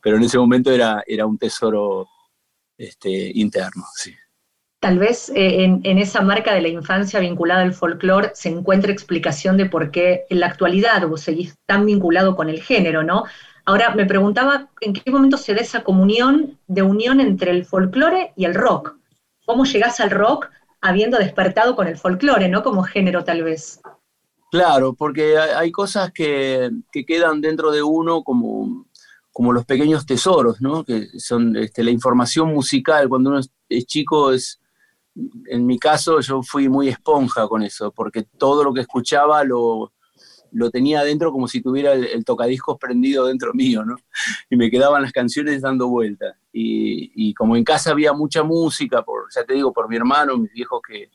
Pero 0.01 0.17
en 0.17 0.23
ese 0.23 0.37
momento 0.37 0.71
era, 0.71 1.03
era 1.05 1.25
un 1.25 1.37
tesoro 1.37 2.07
este, 2.77 3.31
interno, 3.35 3.83
sí. 3.95 4.15
Tal 4.79 4.97
vez 4.97 5.29
eh, 5.29 5.63
en, 5.63 5.81
en, 5.83 5.99
esa 5.99 6.21
marca 6.21 6.55
de 6.55 6.61
la 6.61 6.67
infancia 6.67 7.19
vinculada 7.19 7.61
al 7.61 7.75
folclore 7.75 8.31
se 8.33 8.49
encuentre 8.49 8.91
explicación 8.91 9.55
de 9.55 9.67
por 9.67 9.91
qué 9.91 10.25
en 10.31 10.39
la 10.39 10.47
actualidad 10.47 11.07
vos 11.07 11.21
seguís 11.21 11.53
tan 11.67 11.85
vinculado 11.85 12.35
con 12.35 12.49
el 12.49 12.63
género, 12.63 13.03
¿no? 13.03 13.25
Ahora, 13.65 13.93
me 13.95 14.05
preguntaba 14.05 14.69
en 14.81 14.93
qué 14.93 15.11
momento 15.11 15.37
se 15.37 15.53
da 15.53 15.61
esa 15.61 15.83
comunión 15.83 16.57
de 16.67 16.81
unión 16.81 17.19
entre 17.19 17.51
el 17.51 17.65
folclore 17.65 18.33
y 18.35 18.45
el 18.45 18.55
rock. 18.55 18.95
¿Cómo 19.45 19.65
llegás 19.65 19.99
al 19.99 20.11
rock 20.11 20.49
habiendo 20.81 21.17
despertado 21.17 21.75
con 21.75 21.87
el 21.87 21.97
folclore, 21.97 22.49
no 22.49 22.63
como 22.63 22.83
género 22.83 23.23
tal 23.23 23.43
vez? 23.43 23.81
Claro, 24.51 24.93
porque 24.93 25.37
hay 25.37 25.71
cosas 25.71 26.11
que, 26.11 26.69
quedan 27.07 27.39
dentro 27.39 27.71
de 27.71 27.81
uno 27.81 28.23
como, 28.23 28.85
como 29.31 29.53
los 29.53 29.65
pequeños 29.65 30.05
tesoros, 30.05 30.59
¿no? 30.59 30.83
Que 30.83 31.07
son 31.19 31.55
este, 31.55 31.83
la 31.83 31.91
información 31.91 32.49
musical. 32.49 33.07
Cuando 33.07 33.29
uno 33.29 33.39
es 33.69 33.85
chico, 33.85 34.33
es, 34.33 34.59
en 35.45 35.65
mi 35.65 35.79
caso, 35.79 36.19
yo 36.19 36.41
fui 36.41 36.67
muy 36.67 36.89
esponja 36.89 37.47
con 37.47 37.63
eso, 37.63 37.91
porque 37.91 38.23
todo 38.23 38.63
lo 38.63 38.73
que 38.73 38.81
escuchaba 38.81 39.43
lo, 39.43 39.93
lo 40.51 40.69
tenía 40.69 41.01
adentro 41.01 41.31
como 41.31 41.47
si 41.47 41.61
tuviera 41.61 41.93
el, 41.93 42.25
tocadiscos 42.25 42.77
prendido 42.77 43.27
dentro 43.27 43.53
mío, 43.53 43.83
¿no? 43.85 43.95
Y 44.49 44.55
me 44.57 44.69
quedaban 44.69 45.01
las 45.01 45.11
canciones 45.11 45.61
dando 45.61 45.87
vueltas. 45.87 46.35
Y, 46.53 47.33
como 47.33 47.55
en 47.55 47.63
casa 47.63 47.91
había 47.91 48.13
mucha 48.13 48.43
música, 48.43 49.03
por, 49.03 49.25
ya 49.33 49.43
te 49.43 49.53
digo, 49.53 49.71
por 49.71 49.87
mi 49.89 49.95
hermano, 49.95 50.37
mis 50.37 50.51
viejos 50.51 50.81
que, 50.87 51.09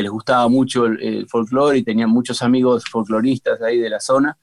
les 0.00 0.10
gustaba 0.10 0.48
mucho 0.48 0.86
el, 0.86 1.26
folclore 1.28 1.78
y 1.78 1.84
tenían 1.84 2.10
muchos 2.10 2.42
amigos 2.42 2.84
folcloristas 2.90 3.60
ahí 3.62 3.78
de 3.78 3.90
la 3.90 4.00
zona, 4.00 4.36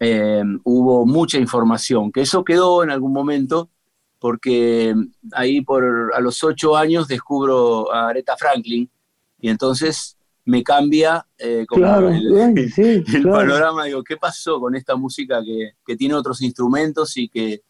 eh, 0.00 0.42
hubo 0.64 1.06
mucha 1.06 1.38
información, 1.38 2.10
que 2.10 2.22
eso 2.22 2.44
quedó 2.44 2.82
en 2.82 2.90
algún 2.90 3.12
momento, 3.12 3.70
porque 4.18 4.94
ahí 5.32 5.60
por 5.60 6.12
a 6.14 6.20
los 6.20 6.42
ocho 6.42 6.76
años 6.76 7.08
descubro 7.08 7.92
a 7.92 8.08
Aretha 8.08 8.36
Franklin, 8.36 8.90
y 9.38 9.50
entonces 9.50 10.16
me 10.46 10.62
cambia 10.62 11.26
eh, 11.38 11.64
como 11.66 12.08
el, 12.08 12.64
panorama. 13.30 13.84
Digo, 13.84 14.02
¿qué 14.02 14.16
pasó 14.16 14.60
con 14.60 14.74
esta 14.74 14.96
música 14.96 15.42
que, 15.42 15.96
tiene 15.96 16.14
otros 16.14 16.42
instrumentos 16.42 17.16
y 17.16 17.28
que, 17.28 17.62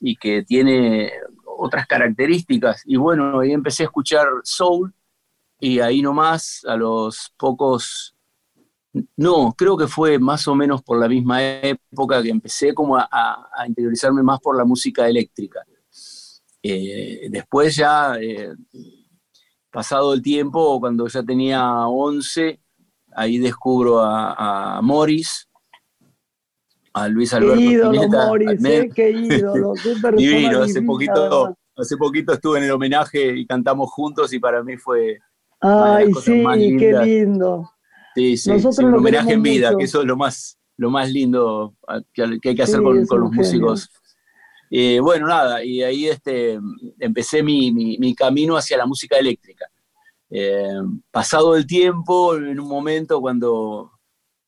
y 0.00 0.16
que 0.16 0.42
tiene 0.44 1.12
otras 1.44 1.86
características? 1.86 2.82
Y 2.84 2.96
bueno, 2.96 3.40
ahí 3.40 3.52
empecé 3.52 3.82
a 3.82 3.86
escuchar 3.86 4.26
soul 4.44 4.94
y 5.58 5.80
ahí 5.80 6.02
nomás, 6.02 6.64
a 6.66 6.76
los 6.76 7.32
pocos, 7.36 8.14
no, 9.16 9.54
creo 9.56 9.76
que 9.76 9.88
fue 9.88 10.18
más 10.18 10.46
o 10.48 10.54
menos 10.54 10.82
por 10.82 11.00
la 11.00 11.08
misma 11.08 11.42
época 11.42 12.22
que 12.22 12.30
empecé 12.30 12.72
como 12.72 12.96
a, 12.96 13.48
interiorizarme 13.66 14.22
más 14.22 14.38
por 14.40 14.56
la 14.56 14.64
música 14.64 15.08
eléctrica. 15.08 15.60
Eh, 16.62 17.28
después 17.30 17.74
ya... 17.74 18.14
Eh, 18.20 18.54
pasado 19.76 20.14
el 20.14 20.22
tiempo, 20.22 20.80
cuando 20.80 21.06
ya 21.06 21.22
tenía 21.22 21.86
11, 21.86 22.58
ahí 23.12 23.36
descubro 23.36 24.00
a, 24.00 24.80
Morris, 24.82 25.46
a 26.94 27.08
Luis 27.08 27.34
Alberto 27.34 27.56
qué 27.58 27.62
ídolo, 27.62 28.08
Morris, 28.08 28.64
eh, 28.64 28.88
qué 28.94 29.10
ídolo, 29.10 29.74
qué 29.74 30.12
Divino, 30.16 30.62
hace 30.62 30.80
poquito, 30.80 31.54
hace 31.76 31.98
poquito 31.98 32.32
estuve 32.32 32.56
en 32.56 32.64
el 32.64 32.70
homenaje 32.70 33.36
y 33.36 33.46
cantamos 33.46 33.90
juntos 33.90 34.32
y 34.32 34.38
para 34.38 34.62
mí 34.62 34.78
fue... 34.78 35.18
Ay, 35.60 36.10
sí, 36.22 36.42
qué 36.78 36.94
lindo. 37.04 37.70
Sí, 38.14 38.38
sí, 38.38 38.52
un 38.52 38.94
homenaje 38.94 39.34
en 39.34 39.42
vida, 39.42 39.76
que 39.76 39.84
eso 39.84 40.00
es 40.00 40.06
lo 40.06 40.16
más, 40.16 40.58
lo 40.78 40.88
más 40.88 41.12
lindo 41.12 41.74
que, 42.14 42.22
hay 42.42 42.54
que 42.54 42.62
hacer 42.62 42.80
con, 42.80 42.96
los 42.96 43.30
músicos. 43.30 43.90
Eh, 44.70 44.98
bueno, 45.00 45.26
nada, 45.26 45.64
y 45.64 45.82
ahí 45.82 46.08
este, 46.08 46.58
empecé 46.98 47.42
mi, 47.42 48.14
camino 48.14 48.56
hacia 48.56 48.76
la 48.76 48.86
música 48.86 49.16
eléctrica. 49.16 49.66
Eh, 50.28 50.80
pasado 51.10 51.56
el 51.56 51.66
tiempo, 51.66 52.34
en 52.34 52.58
un 52.58 52.68
momento 52.68 53.20
cuando, 53.20 53.92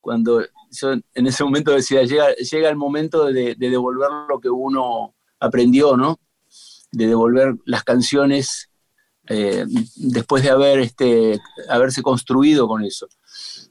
cuando 0.01 0.45
yo 0.71 0.93
en 0.93 1.27
ese 1.27 1.45
momento 1.45 1.71
decía, 1.73 2.03
llega, 2.03 2.35
llega 2.35 2.69
el 2.69 2.77
momento 2.77 3.27
de, 3.27 3.55
devolver 3.55 4.11
lo 4.29 4.41
que 4.41 4.51
uno 4.51 5.15
aprendió, 5.39 5.97
¿no? 5.97 6.19
De 6.91 7.07
devolver 7.07 7.55
las 7.65 7.85
canciones 7.85 8.71
eh, 9.29 9.65
después 9.97 10.43
de 10.43 10.51
haber, 10.51 10.81
este, 10.81 11.39
haberse 11.69 12.03
construido 12.03 12.67
con 12.67 12.85
eso. 12.85 13.07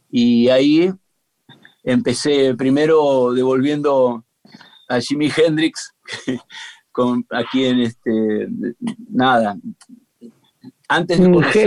Y 0.10 0.50
ahí 0.50 0.94
empecé 1.84 2.56
primero 2.56 3.34
devolviendo 3.34 4.24
a 4.88 5.01
Jimi 5.01 5.30
Hendrix, 5.36 5.94
con, 6.92 7.26
aquí 7.32 7.66
en 7.66 7.80
este, 7.82 8.48
nada, 9.10 9.58
antes 10.88 11.20
de 11.20 11.26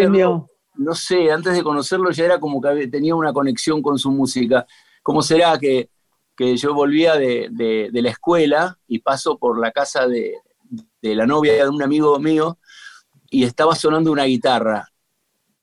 conocerlo, 0.08 0.50
no 0.76 0.94
sé, 0.94 1.30
antes 1.30 1.52
de 1.54 1.62
conocerlo 1.62 2.10
ya 2.10 2.24
era 2.24 2.40
como 2.40 2.60
que 2.60 2.86
tenía 2.88 3.14
una 3.14 3.32
conexión 3.32 3.82
con 3.82 3.98
su 3.98 4.10
música. 4.10 4.66
¿Cómo 5.02 5.22
será 5.22 5.58
que, 5.58 5.90
que 6.36 6.56
yo 6.56 6.74
volvía 6.74 7.16
de, 7.16 7.48
de- 7.50 7.90
de 7.92 8.02
la 8.02 8.10
escuela 8.10 8.78
y 8.86 9.00
paso 9.00 9.38
por 9.38 9.60
la 9.60 9.72
casa 9.72 10.06
de, 10.06 10.34
de 11.02 11.14
la 11.14 11.26
novia 11.26 11.52
de 11.54 11.68
un 11.68 11.82
amigo 11.82 12.18
mío 12.18 12.58
y 13.30 13.44
estaba 13.44 13.74
sonando 13.74 14.10
una 14.10 14.24
guitarra. 14.24 14.86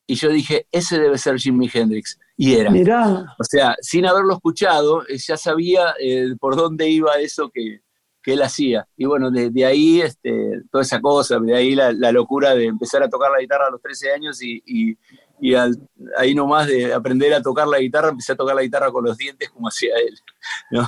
Y 0.05 0.15
yo 0.15 0.29
dije, 0.29 0.67
ese 0.71 0.99
debe 0.99 1.17
ser 1.17 1.37
Jimi 1.37 1.69
Hendrix. 1.73 2.17
Y 2.37 2.53
era. 2.53 2.69
Mirá, 2.69 3.35
O 3.39 3.43
sea, 3.43 3.75
sin 3.81 4.05
haberlo 4.05 4.33
escuchado, 4.33 5.01
eh, 5.07 5.17
ya 5.17 5.35
sabía 5.35 5.95
eh, 5.99 6.35
por 6.39 6.55
dónde 6.55 6.87
iba 6.89 7.15
eso 7.19 7.49
que, 7.49 7.81
que 8.27 8.33
él 8.33 8.41
hacía. 8.41 8.85
Y 8.97 9.05
bueno, 9.05 9.31
de, 9.31 9.49
de 9.51 9.63
ahí 9.65 10.01
este, 10.01 10.63
toda 10.69 10.81
esa 10.81 10.99
cosa, 10.99 11.39
de 11.39 11.55
ahí 11.55 11.75
la, 11.75 11.93
la 11.93 12.11
locura 12.11 12.53
de 12.55 12.65
empezar 12.65 13.01
a 13.01 13.09
tocar 13.09 13.31
la 13.31 13.39
guitarra 13.39 13.67
a 13.67 13.71
los 13.71 13.81
13 13.81 14.11
años 14.11 14.43
y, 14.43 14.61
y- 14.65 14.97
y 15.39 15.53
al- 15.53 15.79
ahí 16.17 16.35
nomás 16.35 16.67
de 16.67 16.93
aprender 16.93 17.33
a 17.33 17.41
tocar 17.41 17.69
la 17.69 17.79
guitarra, 17.79 18.09
empecé 18.09 18.33
a 18.33 18.35
tocar 18.35 18.53
la 18.53 18.63
guitarra 18.63 18.91
con 18.91 19.05
los 19.05 19.15
dientes 19.17 19.49
como 19.49 19.69
hacía 19.69 19.93
él. 19.95 20.13
¿no? 20.71 20.87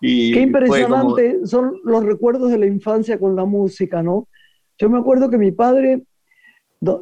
Y 0.00 0.32
qué 0.32 0.40
como- 0.40 0.46
impresionante 0.46 1.46
son 1.46 1.74
los 1.84 2.02
recuerdos 2.04 2.50
de 2.50 2.56
la 2.58 2.66
infancia 2.66 3.18
con 3.18 3.36
la 3.36 3.44
música, 3.44 4.02
¿no? 4.02 4.26
Yo 4.78 4.88
me 4.88 4.98
acuerdo 4.98 5.28
que 5.28 5.36
mi 5.36 5.52
padre, 5.52 6.04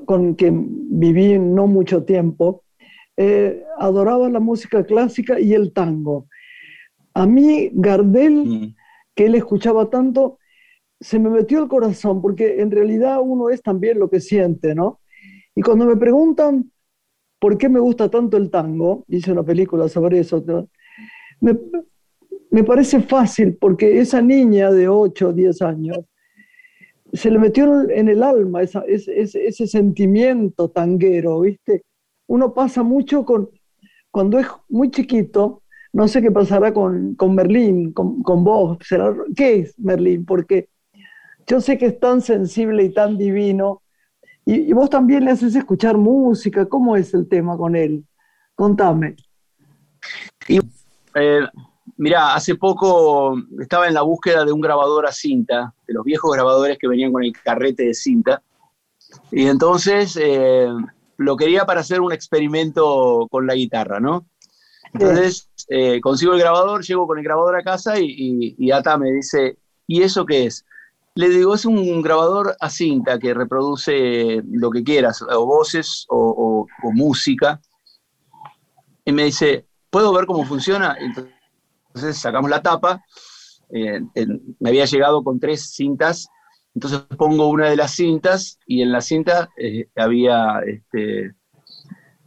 con 0.06 0.34
quien 0.34 0.66
viví 0.98 1.38
no 1.38 1.68
mucho 1.68 2.02
tiempo, 2.02 2.64
eh, 3.16 3.62
adoraba 3.78 4.28
la 4.28 4.40
música 4.40 4.84
clásica 4.84 5.38
y 5.38 5.54
el 5.54 5.72
tango. 5.72 6.26
A 7.14 7.26
mí, 7.26 7.70
Gardel, 7.74 8.32
Mm, 8.46 8.75
que 9.16 9.26
él 9.26 9.36
escuchaba 9.36 9.90
tanto, 9.90 10.38
se 11.00 11.18
me 11.18 11.30
metió 11.30 11.60
el 11.62 11.68
corazón, 11.68 12.22
porque 12.22 12.60
en 12.62 12.70
realidad 12.70 13.20
uno 13.22 13.50
es 13.50 13.62
también 13.62 13.98
lo 13.98 14.10
que 14.10 14.20
siente, 14.20 14.74
¿no? 14.74 15.00
Y 15.54 15.62
cuando 15.62 15.86
me 15.86 15.96
preguntan 15.96 16.72
por 17.40 17.58
qué 17.58 17.68
me 17.68 17.80
gusta 17.80 18.10
tanto 18.10 18.36
el 18.38 18.50
tango, 18.50 19.04
hice 19.08 19.32
una 19.32 19.44
película 19.44 19.88
sobre 19.88 20.20
eso, 20.20 20.44
me, 21.40 21.58
me 22.50 22.64
parece 22.64 23.00
fácil, 23.02 23.56
porque 23.58 24.00
esa 24.00 24.22
niña 24.22 24.70
de 24.72 24.88
8 24.88 25.28
o 25.30 25.32
10 25.32 25.62
años, 25.62 25.98
se 27.12 27.30
le 27.30 27.38
metió 27.38 27.88
en- 27.90 28.08
el 28.08 28.22
alma 28.22 28.62
ese- 28.62 28.84
ese 29.48 29.66
sentimiento 29.66 30.68
tanguero, 30.70 31.40
¿viste? 31.40 31.84
Uno 32.26 32.52
pasa 32.54 32.82
mucho 32.82 33.24
con, 33.24 33.48
cuando 34.10 34.38
es 34.38 34.46
muy 34.68 34.90
chiquito, 34.90 35.62
no 35.92 36.08
sé 36.08 36.22
qué 36.22 36.30
pasará 36.30 36.72
con, 36.72 37.14
con 37.14 37.34
Merlín, 37.34 37.92
con, 37.92 38.22
con 38.22 38.44
vos, 38.44 38.78
será- 38.82 39.14
¿qué 39.34 39.60
es 39.60 39.78
Merlín? 39.78 40.24
Porque 40.24 40.68
yo 41.46 41.60
sé 41.60 41.78
que 41.78 41.86
es 41.86 42.00
tan 42.00 42.20
sensible 42.20 42.84
y 42.84 42.92
tan 42.92 43.16
divino, 43.16 43.82
y, 44.44 44.54
y 44.54 44.72
vos 44.72 44.90
también 44.90 45.24
le 45.24 45.30
haces 45.32 45.54
escuchar 45.54 45.96
música, 45.96 46.66
¿cómo 46.66 46.96
es 46.96 47.14
el 47.14 47.28
tema 47.28 47.56
con 47.56 47.74
él? 47.76 48.04
Contame. 48.54 49.16
Eh, 51.14 51.40
mirá, 51.96 52.34
hace 52.34 52.54
poco 52.54 53.36
estaba 53.60 53.88
en 53.88 53.94
la 53.94 54.02
búsqueda 54.02 54.44
de 54.44 54.52
un 54.52 54.60
grabador 54.60 55.06
a 55.06 55.12
cinta, 55.12 55.74
de 55.86 55.94
los 55.94 56.04
viejos 56.04 56.32
grabadores 56.32 56.78
que 56.78 56.88
venían 56.88 57.12
con 57.12 57.24
el 57.24 57.32
carrete 57.32 57.84
de 57.84 57.94
cinta. 57.94 58.42
Y 59.30 59.46
entonces 59.46 60.18
eh, 60.20 60.68
lo 61.16 61.36
quería 61.36 61.64
para 61.64 61.80
hacer 61.80 62.00
un 62.00 62.12
experimento 62.12 63.26
con 63.30 63.46
la 63.46 63.54
guitarra, 63.54 64.00
¿no? 64.00 64.26
Entonces 64.92 65.48
eh, 65.68 66.00
consigo 66.00 66.32
el 66.34 66.40
grabador, 66.40 66.82
llego 66.84 67.06
con 67.06 67.18
el 67.18 67.24
grabador 67.24 67.56
a 67.56 67.62
casa 67.62 67.98
y, 67.98 68.06
y- 68.06 68.54
y 68.58 68.70
Ata 68.70 68.96
me 68.96 69.10
dice, 69.12 69.58
¿y 69.86 70.02
eso 70.02 70.24
qué 70.24 70.46
es? 70.46 70.64
Le 71.14 71.28
digo, 71.30 71.54
es 71.54 71.64
un 71.64 72.02
grabador 72.02 72.56
a 72.60 72.68
cinta 72.70 73.18
que 73.18 73.32
reproduce 73.34 74.42
lo 74.50 74.70
que 74.70 74.84
quieras, 74.84 75.22
o 75.22 75.46
voces 75.46 76.04
o, 76.08 76.16
o- 76.18 76.66
o 76.86 76.92
música. 76.92 77.60
Y 79.04 79.12
me 79.12 79.24
dice, 79.24 79.66
¿puedo 79.90 80.12
ver 80.12 80.26
cómo 80.26 80.44
funciona? 80.44 80.96
Entonces 81.00 82.18
sacamos 82.18 82.50
la 82.50 82.62
tapa, 82.62 83.02
eh, 83.70 84.00
en- 84.14 84.56
me 84.60 84.68
había 84.70 84.84
llegado 84.84 85.22
con 85.24 85.40
tres 85.40 85.70
cintas, 85.70 86.28
entonces 86.74 87.00
pongo 87.16 87.48
una 87.48 87.70
de 87.70 87.76
las 87.76 87.92
cintas 87.92 88.58
y 88.66 88.82
en 88.82 88.92
la 88.92 89.00
cinta 89.00 89.48
eh, 89.56 89.88
había 89.96 90.60
este, 90.66 91.34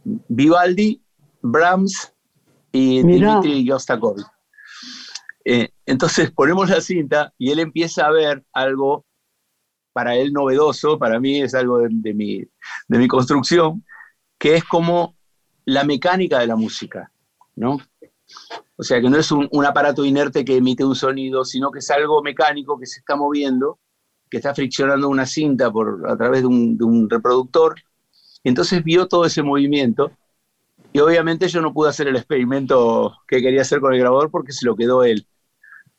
Vivaldi, 0.04 1.00
Brahms 1.42 2.12
y 2.72 3.02
Mirá. 3.02 3.34
Dmitri 3.36 3.64
Yostakovich. 3.64 4.26
Eh, 5.44 5.70
entonces 5.86 6.30
ponemos 6.34 6.68
la 6.68 6.80
cinta 6.80 7.32
y 7.38 7.50
él 7.50 7.58
empieza 7.58 8.06
a 8.06 8.10
ver 8.10 8.44
algo 8.52 9.04
para 9.92 10.14
él 10.16 10.32
novedoso, 10.32 10.98
para 10.98 11.18
mí 11.18 11.40
es 11.40 11.54
algo 11.54 11.78
de, 11.78 11.88
de 11.90 12.14
mi, 12.14 12.38
de 12.88 12.98
mi 12.98 13.08
construcción, 13.08 13.84
que 14.38 14.54
es 14.54 14.64
como 14.64 15.16
la 15.64 15.84
mecánica 15.84 16.38
de 16.38 16.46
la 16.46 16.56
música, 16.56 17.12
¿no? 17.56 17.78
O 18.76 18.82
sea, 18.82 19.00
que 19.00 19.10
no 19.10 19.18
es 19.18 19.30
un, 19.32 19.48
un 19.50 19.66
aparato 19.66 20.04
inerte 20.04 20.44
que 20.44 20.56
emite 20.56 20.84
un 20.84 20.94
sonido, 20.94 21.44
sino 21.44 21.70
que 21.70 21.80
es 21.80 21.90
algo 21.90 22.22
mecánico 22.22 22.78
que 22.78 22.86
se 22.86 23.00
está 23.00 23.16
moviendo, 23.16 23.78
que 24.30 24.38
está 24.38 24.54
friccionando 24.54 25.08
una 25.08 25.26
cinta 25.26 25.70
por, 25.70 26.08
a 26.08 26.16
través 26.16 26.42
de 26.42 26.46
un, 26.46 26.78
de 26.78 26.84
un 26.84 27.10
reproductor. 27.10 27.74
Entonces 28.44 28.82
vio 28.82 29.06
todo 29.06 29.24
ese 29.24 29.42
movimiento 29.42 30.12
y 30.92 30.98
obviamente 31.00 31.48
yo 31.48 31.60
no 31.62 31.72
pude 31.72 31.90
hacer 31.90 32.08
el 32.08 32.16
experimento 32.16 33.14
que 33.28 33.40
quería 33.40 33.62
hacer 33.62 33.80
con 33.80 33.92
el 33.94 34.00
grabador 34.00 34.30
porque 34.30 34.52
se 34.52 34.66
lo 34.66 34.74
quedó 34.76 35.04
él. 35.04 35.26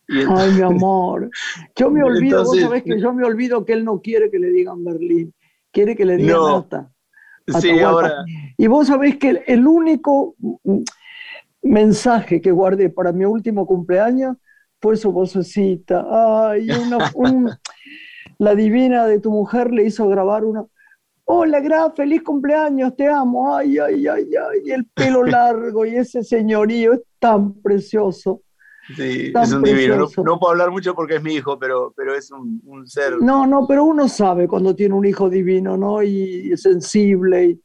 Entonces- 0.07 0.49
Ay, 0.49 0.53
mi 0.55 0.61
amor. 0.61 1.29
Yo 1.75 1.89
me 1.89 2.03
olvido, 2.03 2.39
Entonces- 2.39 2.63
vos 2.63 2.69
sabés 2.69 2.83
que 2.83 2.99
yo 2.99 3.13
me 3.13 3.23
olvido 3.25 3.63
que 3.65 3.73
él 3.73 3.85
no 3.85 4.01
quiere 4.01 4.29
que 4.29 4.39
le 4.39 4.49
digan 4.49 4.83
Berlín, 4.83 5.33
quiere 5.71 5.95
que 5.95 6.05
le 6.05 6.17
digan 6.17 6.35
No. 6.37 6.57
Ata. 6.57 6.91
sí, 7.47 7.69
Atahualpa. 7.71 7.89
ahora, 7.89 8.13
Y 8.57 8.67
vos 8.67 8.87
sabés 8.87 9.17
que 9.17 9.43
el, 9.47 9.65
único 9.67 10.35
mensaje 11.61 12.41
que 12.41 12.51
guardé 12.51 12.89
para 12.89 13.11
mi 13.11 13.25
último 13.25 13.65
cumpleaños 13.65 14.37
fue 14.81 14.97
su 14.97 15.11
vocecita. 15.11 16.05
Ay, 16.49 16.69
una- 16.71 17.11
un- 17.15 17.51
la 18.39 18.55
divina 18.55 19.05
de 19.05 19.19
tu 19.19 19.31
mujer 19.31 19.71
le 19.71 19.85
hizo 19.85 20.07
grabar 20.07 20.43
una. 20.43 20.65
Hola, 21.25 21.59
Gra, 21.61 21.91
feliz 21.91 22.23
cumpleaños, 22.23 22.95
te 22.95 23.07
amo. 23.07 23.55
Ay, 23.55 23.77
ay, 23.77 24.07
ay, 24.07 24.25
ay. 24.35 24.59
Y 24.65 24.71
el 24.71 24.85
pelo 24.85 25.23
largo 25.23 25.85
y 25.85 25.95
ese 25.95 26.23
señorío 26.23 26.93
es 26.93 27.01
tan 27.19 27.53
precioso. 27.61 28.41
sí, 28.95 29.31
Tan 29.31 29.43
es 29.43 29.53
un 29.53 29.63
divino. 29.63 29.95
No, 30.25 30.39
puedo 30.39 30.49
hablar 30.51 30.71
mucho 30.71 30.93
porque 30.93 31.15
es 31.15 31.23
mi 31.23 31.35
hijo, 31.35 31.57
pero, 31.57 31.93
pero 31.95 32.15
es 32.15 32.31
un, 32.31 32.61
un 32.65 32.87
ser. 32.87 33.17
No, 33.21 33.45
no, 33.47 33.65
pero 33.67 33.85
uno 33.85 34.09
sabe 34.09 34.47
cuando 34.47 34.75
tiene 34.75 34.95
un 34.95 35.05
hijo 35.05 35.29
divino, 35.29 35.77
¿no? 35.77 36.03
Y 36.03 36.51
sensible. 36.57 37.45
Y... 37.45 37.61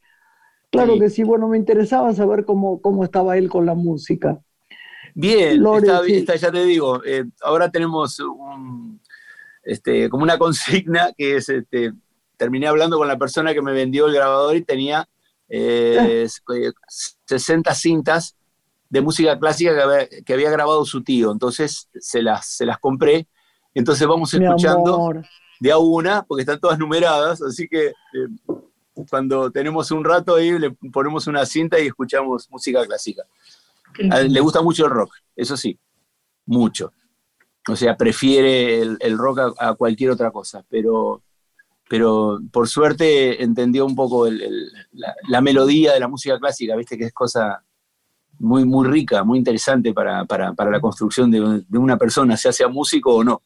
Claro 0.70 0.94
Sí. 0.94 1.00
que 1.00 1.10
sí, 1.10 1.22
bueno, 1.24 1.48
me 1.48 1.56
interesaba 1.58 2.12
saber 2.12 2.44
cómo, 2.44 2.80
cómo 2.82 3.02
estaba 3.04 3.36
él 3.38 3.48
con 3.48 3.64
la 3.66 3.74
música. 3.74 4.38
Bien, 5.14 5.62
Lore, 5.62 5.86
está, 5.86 6.02
bien, 6.02 6.16
sí. 6.18 6.20
está, 6.20 6.36
ya 6.36 6.52
te 6.52 6.64
digo. 6.64 7.02
eh, 7.04 7.24
ahora 7.42 7.70
tenemos 7.70 8.20
un, 8.20 9.00
este, 9.62 10.10
como 10.10 10.22
una 10.24 10.36
consigna 10.38 11.12
que 11.16 11.36
es, 11.36 11.48
este, 11.48 11.92
terminé 12.36 12.66
hablando 12.68 12.98
con 12.98 13.08
la 13.08 13.18
persona 13.18 13.54
que 13.54 13.62
me 13.62 13.72
vendió 13.72 14.06
el 14.06 14.14
grabador 14.14 14.56
y 14.56 14.62
tenía 14.62 15.08
eh, 15.48 16.22
s- 16.24 16.40
eh, 16.54 16.72
60 17.26 17.74
cintas 17.74 18.36
de 18.88 19.00
música 19.00 19.38
clásica 19.38 19.74
que 19.74 19.80
había, 19.82 20.08
que 20.24 20.32
había 20.34 20.50
grabado 20.50 20.84
su 20.84 21.02
tío. 21.02 21.32
Entonces 21.32 21.88
se 22.00 22.22
las, 22.22 22.46
se 22.46 22.66
las 22.66 22.78
compré. 22.78 23.28
Entonces 23.74 24.06
vamos 24.06 24.32
Mi 24.34 24.44
escuchando 24.44 24.94
amor. 24.94 25.24
de 25.60 25.72
a 25.72 25.78
una, 25.78 26.22
porque 26.24 26.42
están 26.42 26.60
todas 26.60 26.78
numeradas, 26.78 27.42
así 27.42 27.68
que 27.68 27.88
eh, 27.88 27.94
cuando 29.10 29.50
tenemos 29.50 29.90
un 29.90 30.04
rato 30.04 30.36
ahí 30.36 30.58
le 30.58 30.70
ponemos 30.92 31.26
una 31.26 31.44
cinta 31.46 31.78
y 31.78 31.86
escuchamos 31.88 32.48
música 32.50 32.84
clásica. 32.86 33.24
A 34.10 34.20
le 34.20 34.40
gusta 34.40 34.62
mucho 34.62 34.84
el 34.86 34.90
rock, 34.90 35.14
eso 35.34 35.56
sí, 35.56 35.78
mucho. 36.46 36.92
O 37.68 37.76
sea, 37.76 37.96
prefiere 37.96 38.80
el, 38.82 38.96
el 39.00 39.18
rock 39.18 39.40
a, 39.58 39.70
a 39.70 39.74
cualquier 39.74 40.10
otra 40.10 40.30
cosa, 40.30 40.64
pero, 40.68 41.22
pero 41.88 42.40
por 42.52 42.68
suerte 42.68 43.42
entendió 43.42 43.86
un 43.86 43.94
poco 43.94 44.26
el- 44.26 44.42
el- 44.42 44.70
la, 44.92 45.14
la 45.28 45.40
melodía 45.40 45.92
de 45.92 46.00
la 46.00 46.08
música 46.08 46.38
clásica, 46.38 46.76
viste 46.76 46.98
que 46.98 47.04
es 47.04 47.12
cosa 47.12 47.62
muy, 48.38 48.64
muy 48.64 48.86
rica, 48.88 49.24
muy 49.24 49.38
interesante 49.38 49.92
para, 49.94 50.24
para- 50.24 50.52
para 50.52 50.70
la 50.70 50.80
construcción 50.80 51.30
de, 51.30 51.64
de 51.66 51.78
una 51.78 51.96
persona, 51.96 52.36
sea 52.36 52.52
sea 52.52 52.68
músico 52.68 53.14
o 53.16 53.24
no. 53.24 53.42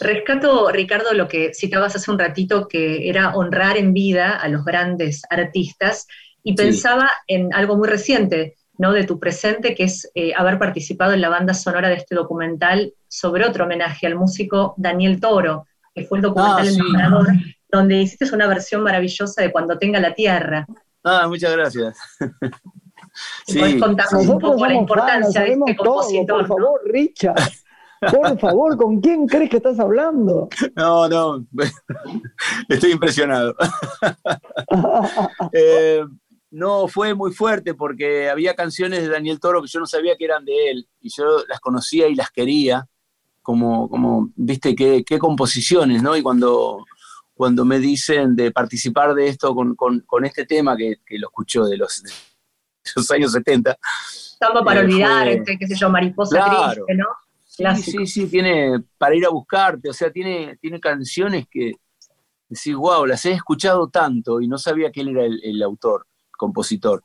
Rescato, 0.00 0.70
Ricardo, 0.70 1.12
lo 1.12 1.28
que 1.28 1.52
citabas 1.54 1.94
hace 1.96 2.10
un 2.10 2.18
ratito, 2.18 2.66
que 2.68 3.08
era 3.08 3.34
honrar 3.34 3.76
en 3.76 3.92
vida 3.92 4.36
a 4.36 4.48
los 4.48 4.64
grandes 4.64 5.22
artistas, 5.28 6.06
y 6.42 6.52
Sí. 6.52 6.56
pensaba 6.56 7.10
en 7.26 7.52
algo 7.52 7.76
muy 7.76 7.86
reciente, 7.88 8.56
¿no? 8.78 8.92
De 8.92 9.04
tu 9.04 9.18
presente, 9.18 9.74
que 9.74 9.84
es 9.84 10.10
eh, 10.14 10.32
haber 10.34 10.58
participado 10.58 11.12
en 11.12 11.20
la 11.20 11.28
banda 11.28 11.52
sonora 11.52 11.88
de 11.90 11.96
este 11.96 12.14
documental 12.14 12.94
sobre 13.08 13.44
otro 13.46 13.64
homenaje 13.64 14.06
al 14.06 14.14
músico 14.14 14.74
Daniel 14.78 15.20
Toro, 15.20 15.66
que 15.94 16.04
fue 16.04 16.18
el 16.18 16.22
documental 16.22 16.58
Ah, 16.58 16.62
El 16.66 16.74
sí. 16.74 16.78
Nombrador, 16.80 17.26
donde 17.70 18.02
hiciste 18.02 18.34
una 18.34 18.46
versión 18.46 18.82
maravillosa 18.82 19.42
de 19.42 19.52
Cuando 19.52 19.78
tenga 19.78 20.00
la 20.00 20.14
tierra. 20.14 20.66
Ah, 21.04 21.26
muchas 21.28 21.52
gracias. 21.52 21.96
Y 23.48 23.58
podés 23.58 23.80
contarnos 23.80 24.12
un 24.22 24.26
Nosotros 24.28 24.52
poco 24.52 24.62
la 24.66 24.68
fans, 24.70 24.80
importancia 24.80 25.26
de 25.26 25.32
sabemos 25.32 25.68
este 25.70 25.82
todo, 25.82 25.94
compositor. 25.96 26.26
por 26.26 26.42
¿no? 26.42 26.48
favor, 26.64 26.80
Richard. 26.86 27.34
Por 28.12 28.38
favor, 28.40 28.76
¿con 28.76 29.00
quién 29.00 29.26
crees 29.26 29.50
que 29.50 29.56
estás 29.56 29.80
hablando? 29.80 30.48
No, 30.76 31.08
no, 31.08 31.44
estoy 32.68 32.92
impresionado. 32.92 33.54
Eh, 35.52 36.04
No, 36.52 36.88
fue 36.88 37.14
muy 37.14 37.32
fuerte 37.32 37.74
porque 37.74 38.28
había 38.28 38.54
canciones 38.54 39.02
de 39.02 39.08
Daniel 39.08 39.38
Toro 39.40 39.62
que 39.62 39.68
yo 39.68 39.78
no 39.80 39.86
sabía 39.86 40.16
que 40.16 40.24
eran 40.24 40.44
de 40.44 40.70
él 40.70 40.88
y 41.00 41.08
yo 41.16 41.24
las 41.48 41.60
conocía 41.60 42.08
y 42.08 42.14
las 42.16 42.30
quería, 42.30 42.86
como, 43.42 43.88
como 43.88 44.30
viste, 44.36 44.74
qué, 44.74 45.04
qué 45.04 45.18
composiciones, 45.18 46.02
¿no? 46.02 46.16
Y 46.16 46.22
cuando, 46.22 46.84
cuando 47.34 47.64
me 47.64 47.78
dicen 47.78 48.36
de 48.36 48.50
participar 48.50 49.14
de 49.14 49.28
esto 49.28 49.54
con, 49.54 49.74
con, 49.74 50.00
con 50.00 50.24
este 50.24 50.46
tema, 50.46 50.76
que, 50.76 50.96
que, 51.04 51.18
lo 51.18 51.28
escucho 51.28 51.64
de 51.64 51.76
los, 51.76 52.02
de 52.02 52.10
los 52.96 53.10
años 53.10 53.32
70. 53.32 53.76
Samba 53.82 54.64
para 54.64 54.80
eh, 54.80 54.84
olvidar, 54.84 55.22
fue, 55.24 55.34
este, 55.34 55.58
qué 55.58 55.66
sé 55.66 55.74
yo, 55.74 55.90
Mariposa 55.90 56.36
claro, 56.36 56.84
Triste, 56.84 56.94
¿no? 56.94 57.06
Sí, 57.44 57.82
sí, 57.82 58.06
sí, 58.06 58.26
tiene 58.26 58.82
para 58.96 59.14
ir 59.14 59.26
a 59.26 59.30
buscarte, 59.30 59.90
o 59.90 59.92
sea, 59.92 60.10
tiene, 60.10 60.56
tiene 60.60 60.80
canciones 60.80 61.46
que 61.50 61.72
decís, 62.48 62.74
wow, 62.74 63.04
las 63.04 63.24
he 63.26 63.32
escuchado 63.32 63.88
tanto 63.88 64.40
y 64.40 64.48
no 64.48 64.56
sabía 64.56 64.90
que 64.90 65.02
él 65.02 65.08
era 65.08 65.24
el, 65.24 65.40
el 65.42 65.62
autor 65.62 66.06
compositor. 66.36 67.04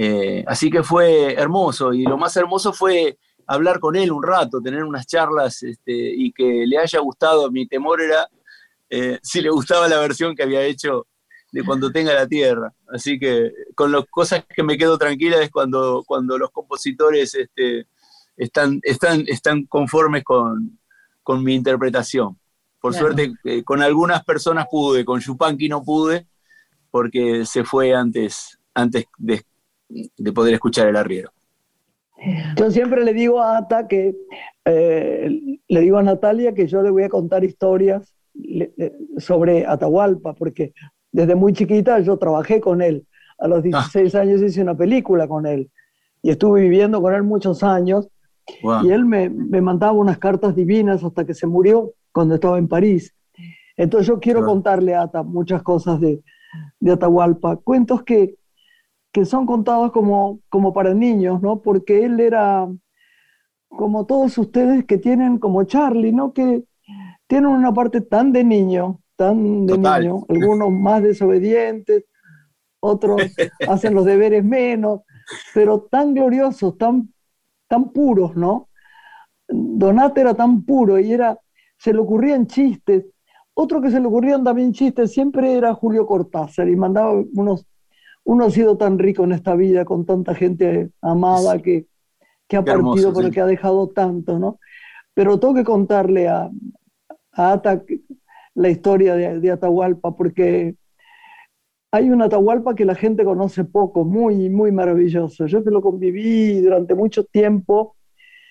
Eh, 0.00 0.44
así 0.46 0.70
que 0.70 0.84
fue 0.84 1.34
hermoso 1.34 1.92
y 1.92 2.04
lo 2.04 2.16
más 2.16 2.36
hermoso 2.36 2.72
fue 2.72 3.18
hablar 3.48 3.80
con 3.80 3.96
él 3.96 4.12
un 4.12 4.22
rato, 4.22 4.60
tener 4.60 4.84
unas 4.84 5.06
charlas 5.06 5.62
este, 5.62 5.92
y 5.92 6.32
que 6.32 6.64
le 6.66 6.78
haya 6.78 7.00
gustado. 7.00 7.50
Mi 7.50 7.66
temor 7.66 8.00
era 8.00 8.28
eh, 8.88 9.18
si 9.22 9.40
le 9.40 9.50
gustaba 9.50 9.88
la 9.88 9.98
versión 9.98 10.36
que 10.36 10.44
había 10.44 10.62
hecho 10.62 11.06
de 11.50 11.64
Cuando 11.64 11.90
tenga 11.90 12.12
la 12.12 12.26
tierra. 12.26 12.74
Así 12.88 13.18
que 13.18 13.50
con 13.74 13.90
las 13.90 14.04
cosas 14.10 14.44
que 14.54 14.62
me 14.62 14.76
quedo 14.76 14.98
tranquila 14.98 15.42
es 15.42 15.50
cuando, 15.50 16.04
cuando 16.06 16.36
los 16.36 16.50
compositores 16.50 17.34
este, 17.34 17.86
están, 18.36 18.80
están, 18.82 19.24
están 19.26 19.64
conformes 19.64 20.24
con, 20.24 20.78
con 21.22 21.42
mi 21.42 21.54
interpretación. 21.54 22.38
Por 22.78 22.92
claro. 22.92 23.06
suerte, 23.06 23.32
eh, 23.44 23.64
con 23.64 23.82
algunas 23.82 24.22
personas 24.24 24.66
pude, 24.70 25.06
con 25.06 25.20
Yupanqui 25.20 25.70
no 25.70 25.82
pude, 25.82 26.26
porque 26.90 27.46
se 27.46 27.64
fue 27.64 27.94
antes, 27.94 28.58
antes 28.74 29.06
de, 29.16 29.42
de 29.88 30.32
poder 30.32 30.52
escuchar 30.52 30.86
el 30.86 30.96
arriero. 30.96 31.32
Yo 32.56 32.70
siempre 32.70 33.04
le 33.04 33.14
digo 33.14 33.40
a 33.40 33.58
Ata 33.58 33.86
que, 33.86 34.16
eh, 34.64 35.58
le 35.68 35.80
digo 35.80 35.98
a 35.98 36.02
Natalia 36.02 36.52
que 36.52 36.66
yo 36.66 36.82
le 36.82 36.90
voy 36.90 37.04
a 37.04 37.08
contar 37.08 37.44
historias 37.44 38.14
sobre 39.18 39.66
Atahualpa, 39.66 40.34
porque 40.34 40.72
desde 41.12 41.34
muy 41.34 41.52
chiquita 41.52 42.00
yo 42.00 42.16
trabajé 42.16 42.60
con 42.60 42.82
él. 42.82 43.06
A 43.38 43.46
los 43.46 43.62
16 43.62 44.14
ah. 44.14 44.20
años 44.20 44.42
hice 44.42 44.62
una 44.62 44.76
película 44.76 45.28
con 45.28 45.46
él 45.46 45.70
y 46.22 46.30
estuve 46.30 46.62
viviendo 46.62 47.00
con 47.00 47.14
él 47.14 47.22
muchos 47.22 47.62
años. 47.62 48.08
Wow. 48.62 48.84
Y 48.84 48.90
él 48.90 49.04
me, 49.04 49.28
me, 49.28 49.60
mandaba 49.60 49.92
unas 49.92 50.18
cartas 50.18 50.54
divinas 50.56 51.04
hasta 51.04 51.24
que 51.24 51.34
se 51.34 51.46
murió 51.46 51.92
cuando 52.12 52.34
estaba 52.34 52.58
en 52.58 52.66
París. 52.66 53.14
Entonces 53.76 54.08
yo 54.08 54.18
quiero 54.18 54.40
claro. 54.40 54.54
contarle 54.54 54.94
a 54.94 55.02
Ata 55.02 55.22
muchas 55.22 55.62
cosas 55.62 56.00
de, 56.00 56.22
de 56.80 56.92
Atahualpa, 56.92 57.56
cuentos 57.56 58.02
que, 58.02 58.37
que 59.18 59.24
son 59.24 59.46
contados 59.46 59.90
como, 59.90 60.38
como 60.48 60.72
para 60.72 60.94
niños, 60.94 61.42
¿no? 61.42 61.60
Porque 61.60 62.04
él 62.04 62.20
era 62.20 62.68
como 63.68 64.06
todos 64.06 64.38
ustedes 64.38 64.84
que 64.84 64.96
tienen, 64.96 65.38
como 65.38 65.64
Charlie, 65.64 66.12
¿no? 66.12 66.32
Que 66.32 66.62
tienen 67.26 67.50
una 67.50 67.74
parte 67.74 68.00
tan 68.00 68.32
de 68.32 68.44
niño, 68.44 69.00
tan 69.16 69.66
de 69.66 69.74
Total. 69.74 70.02
niño, 70.02 70.24
algunos 70.28 70.70
más 70.70 71.02
desobedientes, 71.02 72.04
otros 72.78 73.20
hacen 73.68 73.92
los 73.92 74.04
deberes 74.04 74.44
menos, 74.44 75.00
pero 75.52 75.80
tan 75.80 76.14
gloriosos, 76.14 76.78
tan, 76.78 77.12
tan 77.66 77.90
puros, 77.90 78.36
¿no? 78.36 78.68
Donate 79.48 80.20
era 80.20 80.34
tan 80.34 80.62
puro 80.62 80.96
y 81.00 81.12
era, 81.12 81.36
se 81.76 81.92
le 81.92 81.98
ocurrían 81.98 82.46
chistes, 82.46 83.04
otro 83.52 83.80
que 83.80 83.90
se 83.90 83.98
le 83.98 84.06
ocurrían 84.06 84.44
también 84.44 84.72
chistes 84.72 85.12
siempre 85.12 85.54
era 85.54 85.74
Julio 85.74 86.06
Cortázar 86.06 86.68
y 86.68 86.76
mandaba 86.76 87.20
unos, 87.34 87.66
uno 88.28 88.44
ha 88.44 88.50
sido 88.50 88.76
tan 88.76 88.98
rico 88.98 89.24
en 89.24 89.32
esta 89.32 89.54
vida 89.54 89.86
con 89.86 90.04
tanta 90.04 90.34
gente 90.34 90.90
amada 91.00 91.56
que, 91.62 91.86
que 92.46 92.58
ha 92.58 92.60
Qué 92.62 92.72
partido 92.72 92.90
hermoso, 92.90 93.12
porque 93.14 93.32
sí. 93.32 93.40
ha 93.40 93.46
dejado 93.46 93.88
tanto, 93.88 94.38
¿no? 94.38 94.60
Pero 95.14 95.40
tengo 95.40 95.54
que 95.54 95.64
contarle 95.64 96.28
a, 96.28 96.50
a 97.32 97.52
Ata 97.52 97.82
la 98.54 98.68
historia 98.68 99.14
de, 99.14 99.40
de, 99.40 99.50
Atahualpa 99.50 100.14
porque 100.14 100.74
hay 101.90 102.10
un 102.10 102.20
Atahualpa 102.20 102.74
que 102.74 102.84
la 102.84 102.94
gente 102.94 103.24
conoce 103.24 103.64
poco, 103.64 104.04
muy, 104.04 104.50
muy 104.50 104.72
maravilloso. 104.72 105.46
Yo 105.46 105.64
que 105.64 105.70
lo 105.70 105.80
conviví 105.80 106.60
durante 106.60 106.94
mucho 106.94 107.24
tiempo 107.24 107.96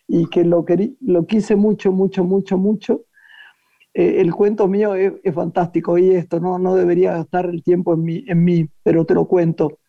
y 0.07 0.27
que 0.27 0.43
lo, 0.43 0.65
querí, 0.65 0.97
lo 1.01 1.27
quise 1.27 1.55
mucho, 1.55 1.91
mucho, 1.91 2.23
mucho, 2.23 2.57
mucho 2.57 3.03
eh, 3.97 4.21
el 4.21 4.31
cuento 4.31 4.67
mío 4.67 4.93
es, 4.93 5.13
es, 5.23 5.33
fantástico 5.33 5.97
y 5.97 6.11
esto 6.11 6.39
no, 6.39 6.59
no 6.59 6.75
debería 6.75 7.13
gastar 7.13 7.47
el 7.47 7.63
tiempo 7.63 7.95
en 7.95 8.03
mí, 8.03 8.23
en 8.27 8.43
mí 8.43 8.69
pero 8.83 9.05
te 9.05 9.15
lo 9.15 9.25
cuento. 9.27 9.79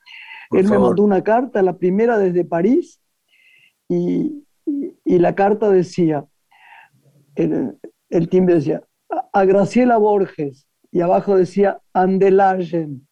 Por 0.49 0.61
Él 0.61 0.67
favor. 0.67 0.81
me 0.81 0.87
mandó 0.87 1.03
una 1.03 1.23
carta, 1.23 1.61
la 1.61 1.77
primera 1.77 2.17
desde 2.17 2.47
París, 2.47 3.03
y, 3.87 4.47
y, 4.65 4.95
y 5.05 5.19
la 5.19 5.35
carta 5.35 5.69
decía, 5.69 6.25
el, 7.35 7.77
el, 8.09 8.31
timbre 8.31 8.55
decía, 8.55 8.83
a 9.31 9.45
Graciela 9.45 9.99
Borges, 9.99 10.67
y 10.91 11.03
abajo 11.03 11.37
decía, 11.37 11.83
Andelagen, 11.93 13.07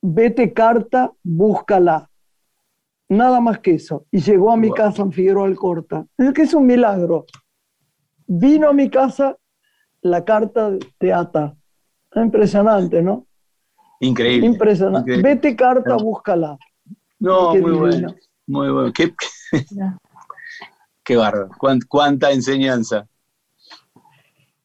vete 0.00 0.54
carta, 0.54 1.12
búscala. 1.22 2.08
Nada 3.10 3.40
más 3.40 3.58
que 3.58 3.74
eso. 3.74 4.06
Y 4.10 4.20
llegó 4.20 4.50
a 4.50 4.56
mi 4.56 4.68
wow. 4.68 4.76
casa 4.76 5.02
en 5.02 5.12
Figueroa 5.12 5.46
Alcorta. 5.46 6.06
Es 6.16 6.32
que 6.32 6.42
es 6.42 6.54
un 6.54 6.64
milagro 6.64 7.26
vino 8.26 8.68
a 8.68 8.72
mi 8.72 8.90
casa 8.90 9.36
la 10.02 10.24
carta 10.24 10.70
de 11.00 11.12
Ata. 11.12 11.54
Impresionante, 12.14 13.02
¿no? 13.02 13.26
Increíble. 14.00 14.46
Impresionante. 14.46 15.10
Increíble. 15.12 15.34
Vete 15.34 15.56
carta, 15.56 15.90
no. 15.90 15.98
búscala. 15.98 16.58
No, 17.18 17.52
Qué 17.52 17.60
muy 17.60 17.70
divino. 17.72 17.78
bueno. 17.80 18.14
Muy 18.46 18.70
bueno. 18.70 18.92
Qué, 18.92 19.14
Qué 21.04 21.16
bárbaro. 21.16 21.50
Cuánta 21.88 22.30
enseñanza. 22.32 23.06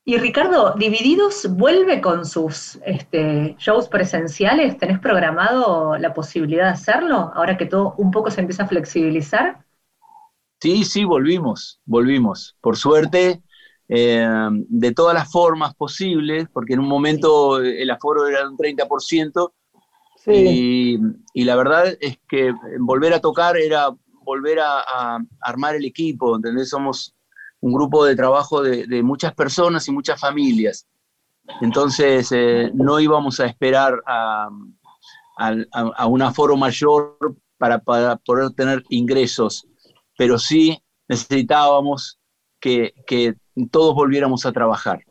Y 0.04 0.17
Ricardo, 0.17 0.74
Divididos 0.78 1.47
vuelve 1.56 2.02
con 2.02 2.26
sus 2.26 2.80
este, 2.86 3.56
shows 3.60 3.88
presenciales. 3.88 4.78
¿Tenés 4.78 5.00
programado 5.00 5.97
la 5.97 6.13
posibilidad 6.13 6.65
de 6.65 6.71
hacerlo 6.71 7.32
ahora 7.36 7.56
que 7.58 7.67
todo 7.67 7.93
un 7.97 8.12
poco 8.12 8.32
se 8.32 8.41
empieza 8.41 8.63
a 8.63 8.67
flexibilizar? 8.67 9.63
Sí, 10.60 10.84
sí, 10.86 11.06
volvimos, 11.06 11.80
volvimos. 11.86 12.56
Por 12.62 12.78
suerte, 12.78 13.41
eh, 13.93 14.25
de 14.69 14.93
todas 14.93 15.13
las 15.13 15.30
formas 15.30 15.75
posibles, 15.75 16.47
porque 16.54 16.75
en 16.75 16.80
un 16.80 16.88
momento 16.88 17.60
el 17.60 17.89
aforo 17.91 18.25
era 18.25 18.47
un 18.47 18.56
30%, 18.56 19.51
sí. 20.15 20.32
y, 20.32 20.99
y, 21.34 21.43
la 21.43 21.58
verdad 21.58 21.97
es 21.99 22.17
que 22.25 22.54
volver 22.80 23.13
a 23.13 23.19
tocar 23.19 23.58
era 23.58 23.89
volver 24.23 24.62
a, 24.62 24.80
a, 24.80 25.19
armar 25.41 25.75
el 25.75 25.84
equipo, 25.84 26.38
¿entendés? 26.38 26.69
Somos 26.69 27.13
un 27.60 27.73
grupo 27.73 28.06
de 28.06 28.15
trabajo 28.15 28.63
de, 28.63 28.88
de 28.88 29.04
muchas 29.04 29.34
personas 29.36 29.86
y 29.89 29.91
muchas 29.91 30.17
familias. 30.17 30.88
Entonces, 31.60 32.32
eh, 32.32 32.71
no 32.73 32.97
íbamos 33.01 33.41
a 33.41 33.45
esperar 33.45 34.01
a, 34.08 34.47
a, 35.38 36.08
un 36.08 36.21
aforo 36.21 36.56
mayor 36.56 37.17
para, 37.58 37.80
para 37.80 38.15
poder 38.15 38.51
tener 38.51 38.86
ingresos, 38.88 39.67
pero 40.17 40.39
sí 40.39 40.82
necesitábamos 41.10 42.21
que, 42.62 42.93
que 43.06 43.34
todos 43.71 43.93
volviéramos 43.95 44.45
a 44.45 44.54
trabajar, 44.54 45.04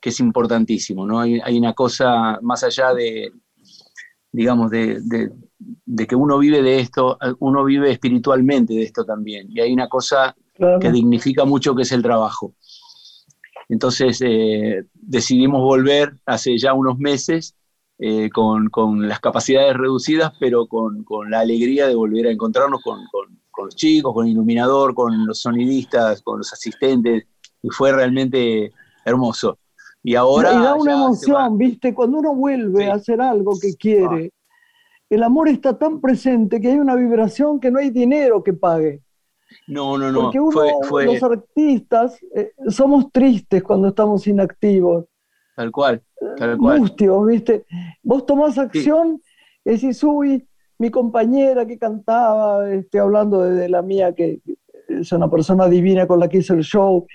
que 0.00 0.10
es 0.10 0.20
importantísimo, 0.20 1.06
¿no? 1.06 1.20
Hay, 1.20 1.40
hay 1.42 1.56
una 1.56 1.72
cosa 1.72 2.38
más 2.42 2.64
allá 2.64 2.92
de, 2.92 3.32
digamos, 4.32 4.70
de, 4.70 5.00
de, 5.02 5.30
de, 5.86 6.06
que 6.06 6.16
uno 6.16 6.38
vive 6.38 6.62
de 6.62 6.80
esto, 6.80 7.16
uno 7.38 7.64
vive 7.64 7.92
espiritualmente 7.92 8.74
de 8.74 8.82
esto 8.82 9.04
también, 9.04 9.46
y 9.50 9.60
hay 9.60 9.72
una 9.72 9.88
cosa 9.88 10.36
claro. 10.54 10.80
que 10.80 10.90
dignifica 10.90 11.44
mucho 11.44 11.74
que 11.74 11.82
es 11.82 11.92
el 11.92 12.02
trabajo. 12.02 12.52
Entonces 13.68 14.20
eh, 14.24 14.84
decidimos 14.94 15.60
volver 15.60 16.14
hace 16.26 16.56
ya 16.58 16.72
unos 16.72 16.98
meses 16.98 17.56
eh, 17.98 18.30
con, 18.30 18.68
con, 18.68 19.08
las 19.08 19.20
capacidades 19.20 19.74
reducidas, 19.74 20.32
pero 20.38 20.66
con, 20.66 21.02
con, 21.02 21.30
la 21.30 21.40
alegría 21.40 21.88
de 21.88 21.94
volver 21.94 22.26
a 22.26 22.30
encontrarnos 22.30 22.82
con, 22.82 23.00
con 23.10 23.40
los 23.64 23.74
chicos, 23.74 24.12
con 24.12 24.26
el 24.26 24.32
iluminador, 24.32 24.94
con 24.94 25.26
los 25.26 25.40
sonidistas, 25.40 26.20
con 26.22 26.38
los 26.38 26.52
asistentes, 26.52 27.24
y 27.62 27.70
fue 27.70 27.92
realmente 27.92 28.72
hermoso. 29.04 29.58
Y 30.02 30.14
ahora. 30.14 30.52
Y 30.52 30.62
da 30.62 30.74
una 30.74 30.92
emoción, 30.92 31.58
¿viste? 31.58 31.94
Cuando 31.94 32.18
uno 32.18 32.34
vuelve 32.34 32.84
sí. 32.84 32.88
a 32.88 32.94
hacer 32.94 33.20
algo 33.20 33.58
que 33.60 33.74
quiere, 33.74 34.30
ah. 34.32 35.04
el 35.10 35.22
amor 35.22 35.48
está 35.48 35.76
tan 35.76 36.00
presente 36.00 36.60
que 36.60 36.68
hay 36.68 36.78
una 36.78 36.94
vibración 36.94 37.58
que 37.58 37.70
no 37.70 37.78
hay 37.78 37.90
dinero 37.90 38.42
que 38.44 38.52
pague. 38.52 39.02
No, 39.66 39.96
no, 39.98 40.12
no. 40.12 40.22
Porque 40.22 40.40
uno, 40.40 40.50
fue, 40.52 40.72
fue... 40.88 41.04
los 41.06 41.22
artistas, 41.22 42.18
eh, 42.34 42.52
somos 42.68 43.10
tristes 43.10 43.62
cuando 43.62 43.88
estamos 43.88 44.26
inactivos. 44.26 45.06
Tal 45.56 45.72
cual, 45.72 46.02
tal 46.36 46.58
cual. 46.58 46.80
Mustios, 46.80 47.26
¿viste? 47.26 47.64
Vos 48.02 48.26
tomás 48.26 48.58
acción 48.58 49.20
sí. 49.24 49.30
y 49.64 49.70
decís, 49.72 50.04
uy, 50.04 50.46
mi 50.78 50.90
compañera 50.90 51.66
que 51.66 51.78
cantaba, 51.78 52.70
este, 52.72 52.98
hablando 52.98 53.42
de, 53.42 53.54
de, 53.54 53.68
la 53.68 53.82
mía, 53.82 54.14
que 54.14 54.40
es 54.88 55.12
una 55.12 55.30
persona 55.30 55.68
divina 55.68 56.06
con 56.06 56.20
la 56.20 56.28
que 56.28 56.38
hice 56.38 56.54
el 56.54 56.62
show, 56.62 57.06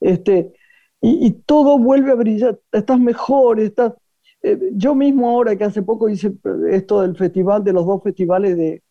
este, 0.00 0.52
y, 1.00 1.26
y, 1.26 1.30
todo 1.30 1.78
vuelve 1.78 2.12
a 2.12 2.16
brillar, 2.16 2.58
estás 2.72 2.98
mejor, 2.98 3.60
estás, 3.60 3.94
eh, 4.42 4.58
yo 4.72 4.94
mismo 4.94 5.30
ahora 5.30 5.56
que 5.56 5.64
hace 5.64 5.82
poco 5.82 6.08
hice 6.08 6.32
esto 6.70 7.02
del 7.02 7.16
festival, 7.16 7.64
de 7.64 7.72
los 7.72 7.86
dos 7.86 8.02
festivales 8.02 8.56
de, 8.56 8.82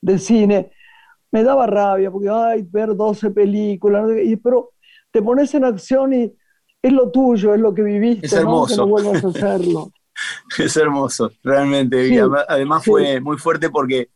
de 0.00 0.18
cine, 0.18 0.70
me 1.30 1.42
daba 1.42 1.66
rabia 1.66 2.10
porque, 2.10 2.28
ay, 2.30 2.66
ver 2.70 2.94
12 2.96 3.30
películas, 3.30 4.08
y, 4.22 4.36
pero 4.36 4.70
te 5.10 5.22
pones 5.22 5.54
en 5.54 5.64
acción 5.64 6.12
y 6.12 6.32
es 6.82 6.92
lo 6.92 7.10
tuyo, 7.10 7.54
es 7.54 7.60
lo 7.60 7.74
que 7.74 7.82
viviste, 7.82 8.26
Es 8.26 8.32
hermoso. 8.32 8.86
¿no? 8.86 8.96
Que 8.96 9.02
no 9.02 9.10
vuelvas 9.10 9.24
a 9.24 9.28
hacerlo. 9.46 9.90
Es 10.58 10.76
hermoso, 10.76 11.30
realmente. 11.42 12.08
Sí, 12.08 12.18
además- 12.18 12.44
además 12.48 12.82
sí. 12.84 12.90
fue 12.90 13.20
muy 13.20 13.36
fuerte 13.38 13.70
porque 13.70 14.08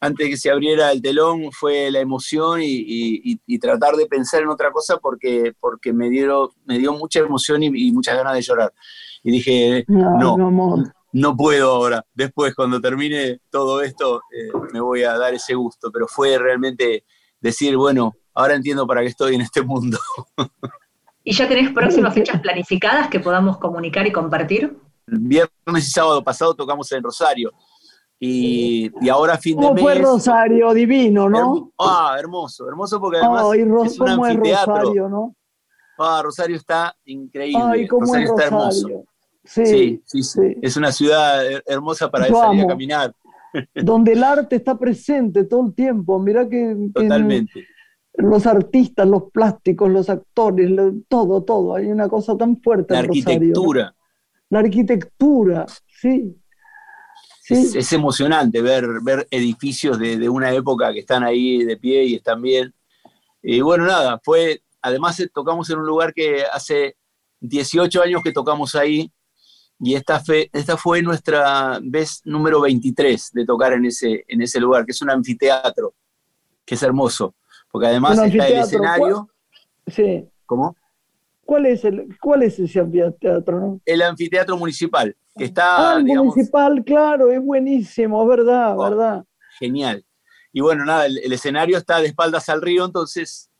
antes 0.00 0.26
de 0.26 0.30
que 0.30 0.36
se 0.36 0.50
abriera 0.50 0.92
el 0.92 1.00
telón 1.00 1.50
fue 1.50 1.90
la 1.90 2.00
emoción 2.00 2.60
y, 2.60 2.66
y- 2.66 3.32
y- 3.32 3.40
y 3.46 3.58
tratar 3.58 3.94
de 3.94 4.06
pensar 4.06 4.42
en 4.42 4.48
otra 4.48 4.70
cosa 4.70 4.98
porque, 4.98 5.54
porque 5.58 5.92
me, 5.94 6.10
dieron, 6.10 6.48
me 6.66 6.78
dio 6.78 6.92
mucha 6.92 7.20
emoción 7.20 7.62
y, 7.62 7.70
y 7.88 7.92
muchas 7.92 8.16
ganas 8.16 8.34
de 8.34 8.42
llorar. 8.42 8.72
Y 9.22 9.30
dije, 9.30 9.84
No, 9.88 10.36
no 11.12 11.36
puedo 11.36 11.70
ahora. 11.70 12.04
Después, 12.12 12.54
cuando 12.54 12.80
termine 12.80 13.40
todo 13.48 13.80
esto, 13.80 14.20
eh, 14.36 14.50
me 14.72 14.80
voy 14.80 15.04
a 15.04 15.16
dar 15.16 15.32
ese 15.32 15.54
gusto. 15.54 15.90
Pero 15.90 16.06
fue 16.06 16.36
realmente 16.38 17.04
decir, 17.40 17.76
bueno, 17.76 18.12
ahora 18.34 18.54
entiendo 18.54 18.86
para 18.86 19.00
qué 19.00 19.06
estoy 19.06 19.36
en 19.36 19.40
este 19.40 19.62
mundo. 19.62 19.98
¿Y 21.24 21.32
ya 21.32 21.48
tenés 21.48 21.72
próximas 21.72 22.12
fechas 22.14 22.40
planificadas 22.42 23.08
que 23.08 23.20
podamos 23.20 23.56
comunicar 23.58 24.06
y 24.06 24.12
compartir? 24.12 24.76
Viernes 25.06 25.52
y 25.88 25.90
sábado 25.90 26.22
pasado 26.24 26.54
tocamos 26.54 26.90
en 26.92 27.02
Rosario. 27.02 27.52
Y, 28.18 28.90
y 29.04 29.08
ahora 29.08 29.36
fin 29.36 29.56
de 29.56 29.62
¿Cómo 29.62 29.74
mes. 29.74 29.82
fue 29.82 29.94
Rosario? 29.96 30.72
Divino, 30.72 31.28
¿no? 31.28 31.72
Ah, 31.78 32.16
hermoso, 32.18 32.66
hermoso 32.68 33.00
porque 33.00 33.18
además 33.18 33.44
Ay, 33.52 33.60
es 33.60 33.66
un 33.66 33.72
¿cómo 33.98 34.26
es 34.26 34.36
anfiteatro. 34.36 34.74
Rosario, 34.76 35.08
no? 35.08 35.36
Ah, 35.98 36.20
Rosario 36.24 36.56
está 36.56 36.96
increíble. 37.04 37.62
Ay, 37.64 37.86
¿cómo 37.86 38.02
Rosario 38.06 38.24
es 38.26 38.30
está 38.30 38.44
hermoso. 38.44 38.66
Rosario? 38.88 39.04
Sí, 39.44 40.02
Sí, 40.06 40.22
sí. 40.22 40.40
Es 40.62 40.76
una 40.76 40.90
ciudad 40.90 41.44
her- 41.44 41.62
hermosa 41.66 42.10
para 42.10 42.28
Yo 42.28 42.34
salir 42.40 42.60
amo. 42.62 42.68
a 42.70 42.72
caminar, 42.72 43.14
donde 43.74 44.12
el 44.12 44.24
arte 44.24 44.56
está 44.56 44.78
presente 44.78 45.44
todo 45.44 45.66
el 45.66 45.74
tiempo. 45.74 46.18
Mirá 46.18 46.48
que 46.48 46.70
en- 46.70 46.92
totalmente. 46.94 47.66
los 48.14 48.46
artistas, 48.46 49.06
los 49.06 49.24
plásticos, 49.32 49.90
los 49.90 50.08
actores, 50.08 50.70
lo- 50.70 50.94
todo, 51.08 51.42
todo. 51.42 51.74
Hay 51.74 51.86
una 51.86 52.08
cosa 52.08 52.38
tan 52.38 52.58
fuerte 52.62 52.94
La 52.94 53.00
en 53.00 53.08
Rosario, 53.08 53.32
arquitectura. 53.34 53.94
La 54.54 54.60
arquitectura, 54.60 55.66
sí. 55.88 56.40
Sí, 57.42 57.54
Es, 57.54 57.74
es 57.74 57.92
emocionante 57.92 58.62
ver, 58.62 58.86
ver 59.02 59.26
edificios 59.28 59.98
de, 59.98 60.16
de 60.16 60.28
una 60.28 60.52
época 60.52 60.92
que 60.92 61.00
están 61.00 61.24
ahí 61.24 61.64
de 61.64 61.76
pie 61.76 62.04
y 62.04 62.14
están 62.14 62.40
bien. 62.40 62.72
Y 63.42 63.60
bueno, 63.62 63.84
nada, 63.84 64.20
fue, 64.22 64.62
además 64.80 65.18
eh, 65.18 65.28
tocamos 65.34 65.68
en 65.70 65.80
un 65.80 65.86
lugar 65.86 66.14
que 66.14 66.44
hace 66.44 66.96
18 67.40 68.00
años 68.00 68.22
que 68.22 68.30
tocamos 68.30 68.76
ahí 68.76 69.10
y 69.80 69.96
esta, 69.96 70.20
fe, 70.20 70.50
esta 70.52 70.76
fue 70.76 71.02
nuestra 71.02 71.80
vez 71.82 72.20
número 72.24 72.60
23 72.60 73.32
de 73.32 73.44
tocar 73.44 73.72
en 73.72 73.86
ese, 73.86 74.24
en 74.28 74.40
ese 74.40 74.60
lugar, 74.60 74.86
que 74.86 74.92
es 74.92 75.02
un 75.02 75.10
anfiteatro, 75.10 75.94
que 76.64 76.76
es 76.76 76.82
hermoso, 76.84 77.34
porque 77.72 77.88
además 77.88 78.20
está 78.20 78.46
el 78.46 78.58
escenario, 78.58 79.28
sí. 79.88 80.24
¿cómo? 80.46 80.76
¿Cuál 81.44 81.66
es, 81.66 81.84
el, 81.84 82.08
¿Cuál 82.20 82.42
es 82.44 82.58
ese 82.58 82.80
anfiteatro? 82.80 83.60
No? 83.60 83.80
El 83.84 84.02
anfiteatro 84.02 84.56
municipal, 84.56 85.16
que 85.36 85.44
está, 85.44 85.94
Ah, 85.94 85.98
el 85.98 86.04
digamos, 86.04 86.34
municipal, 86.34 86.82
claro, 86.84 87.30
es 87.30 87.40
buenísimo, 87.42 88.22
es 88.22 88.28
verdad, 88.28 88.78
Oh. 88.78 88.82
verdad. 88.84 89.24
genial. 89.58 90.04
Y 90.52 90.60
bueno, 90.60 90.84
nada, 90.84 91.06
el, 91.06 91.18
el 91.18 91.32
escenario 91.32 91.76
está 91.78 91.98
de 92.00 92.06
espaldas 92.08 92.48
al 92.48 92.62
río, 92.62 92.84
entonces 92.84 93.50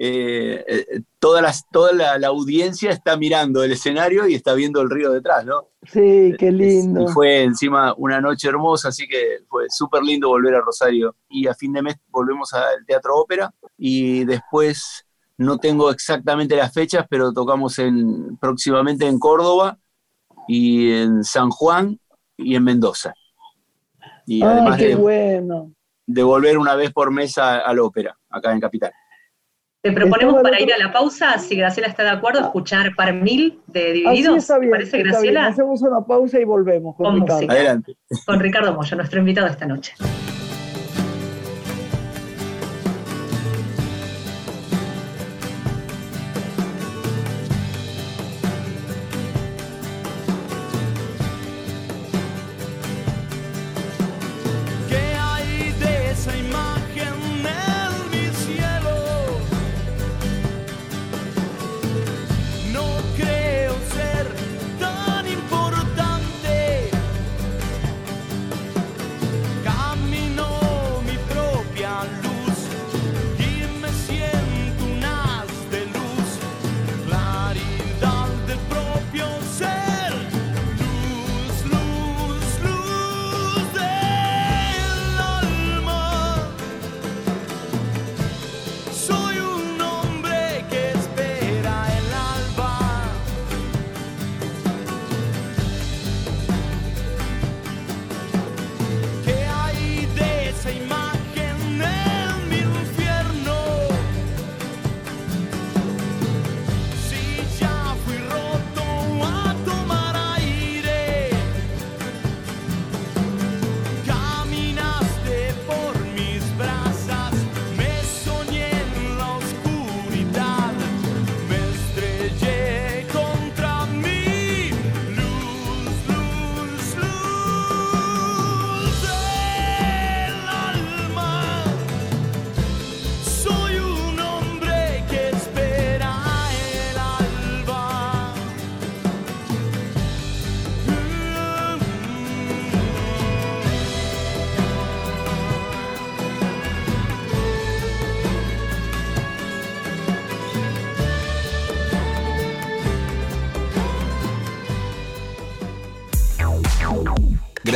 eh, 0.00 0.64
eh, 0.68 1.00
toda, 1.18 1.42
las, 1.42 1.68
toda 1.70 1.92
la, 1.92 2.18
la 2.18 2.28
audiencia 2.28 2.90
está 2.90 3.16
mirando 3.16 3.64
el 3.64 3.72
escenario 3.72 4.28
y 4.28 4.34
está 4.34 4.54
viendo 4.54 4.80
el 4.80 4.88
río 4.90 5.10
detrás, 5.12 5.44
¿no? 5.44 5.68
Sí, 5.82 6.34
qué 6.38 6.48
Es- 6.48 6.54
lindo. 6.54 7.02
Y 7.02 7.06
fue 7.12 7.42
encima 7.42 7.94
una 7.96 8.20
noche 8.20 8.48
hermosa, 8.48 8.88
así 8.88 9.08
que 9.08 9.40
fue 9.48 9.64
súper 9.68 10.02
lindo 10.04 10.28
volver 10.28 10.54
a 10.54 10.60
Rosario. 10.60 11.16
Y 11.28 11.48
a 11.48 11.54
fin 11.54 11.72
de 11.72 11.82
mes 11.82 11.96
volvemos 12.08 12.54
al 12.54 12.86
Teatro 12.86 13.16
Ópera 13.16 13.52
y 13.76 14.24
después 14.24 15.04
no 15.38 15.58
tengo 15.58 15.90
exactamente 15.90 16.56
las 16.56 16.72
fechas, 16.72 17.06
pero 17.08 17.32
tocamos 17.32 17.78
en, 17.78 18.36
próximamente 18.38 19.06
en 19.06 19.18
Córdoba 19.18 19.78
y 20.48 20.92
en 20.92 21.24
San 21.24 21.50
Juan 21.50 21.98
y 22.36 22.54
en 22.56 22.64
Mendoza. 22.64 23.14
Y 24.26 24.42
Ah, 24.42 24.50
además 24.50 24.76
qué 24.78 24.88
de, 24.88 24.94
bueno. 24.96 25.72
de 26.06 26.22
volver 26.22 26.58
una 26.58 26.74
vez 26.74 26.92
por 26.92 27.10
mes 27.10 27.38
a- 27.38 27.58
al 27.58 27.78
ópera, 27.78 28.16
acá 28.28 28.52
en 28.52 28.60
Capital. 28.60 28.92
Te 29.80 29.92
proponemos 29.92 30.42
para 30.42 30.60
ir 30.60 30.72
a 30.72 30.76
la 30.78 30.92
pausa, 30.92 31.38
si 31.38 31.54
Graciela 31.56 31.86
está 31.88 32.02
de 32.02 32.10
acuerdo, 32.10 32.40
escuchar 32.40 32.94
Par 32.96 33.14
Mil 33.14 33.60
de 33.68 33.92
Divididos. 33.92 34.32
Así 34.36 34.38
está 34.38 34.58
bien, 34.58 34.70
¿Te 34.72 34.76
parece, 34.76 34.96
está 34.96 35.02
bien. 35.02 35.12
Graciela? 35.12 35.46
Hacemos 35.46 35.82
una 35.82 36.00
pausa 36.04 36.40
y 36.40 36.44
volvemos 36.44 36.96
con, 36.96 37.06
Con 37.06 37.14
Ricardo. 37.20 37.34
música. 37.36 37.52
Adelante. 37.52 37.96
Con 38.26 38.40
Ricardo 38.40 38.74
Moya, 38.74 38.96
nuestro 38.96 39.20
invitado 39.20 39.46
esta 39.46 39.66
noche. 39.66 39.94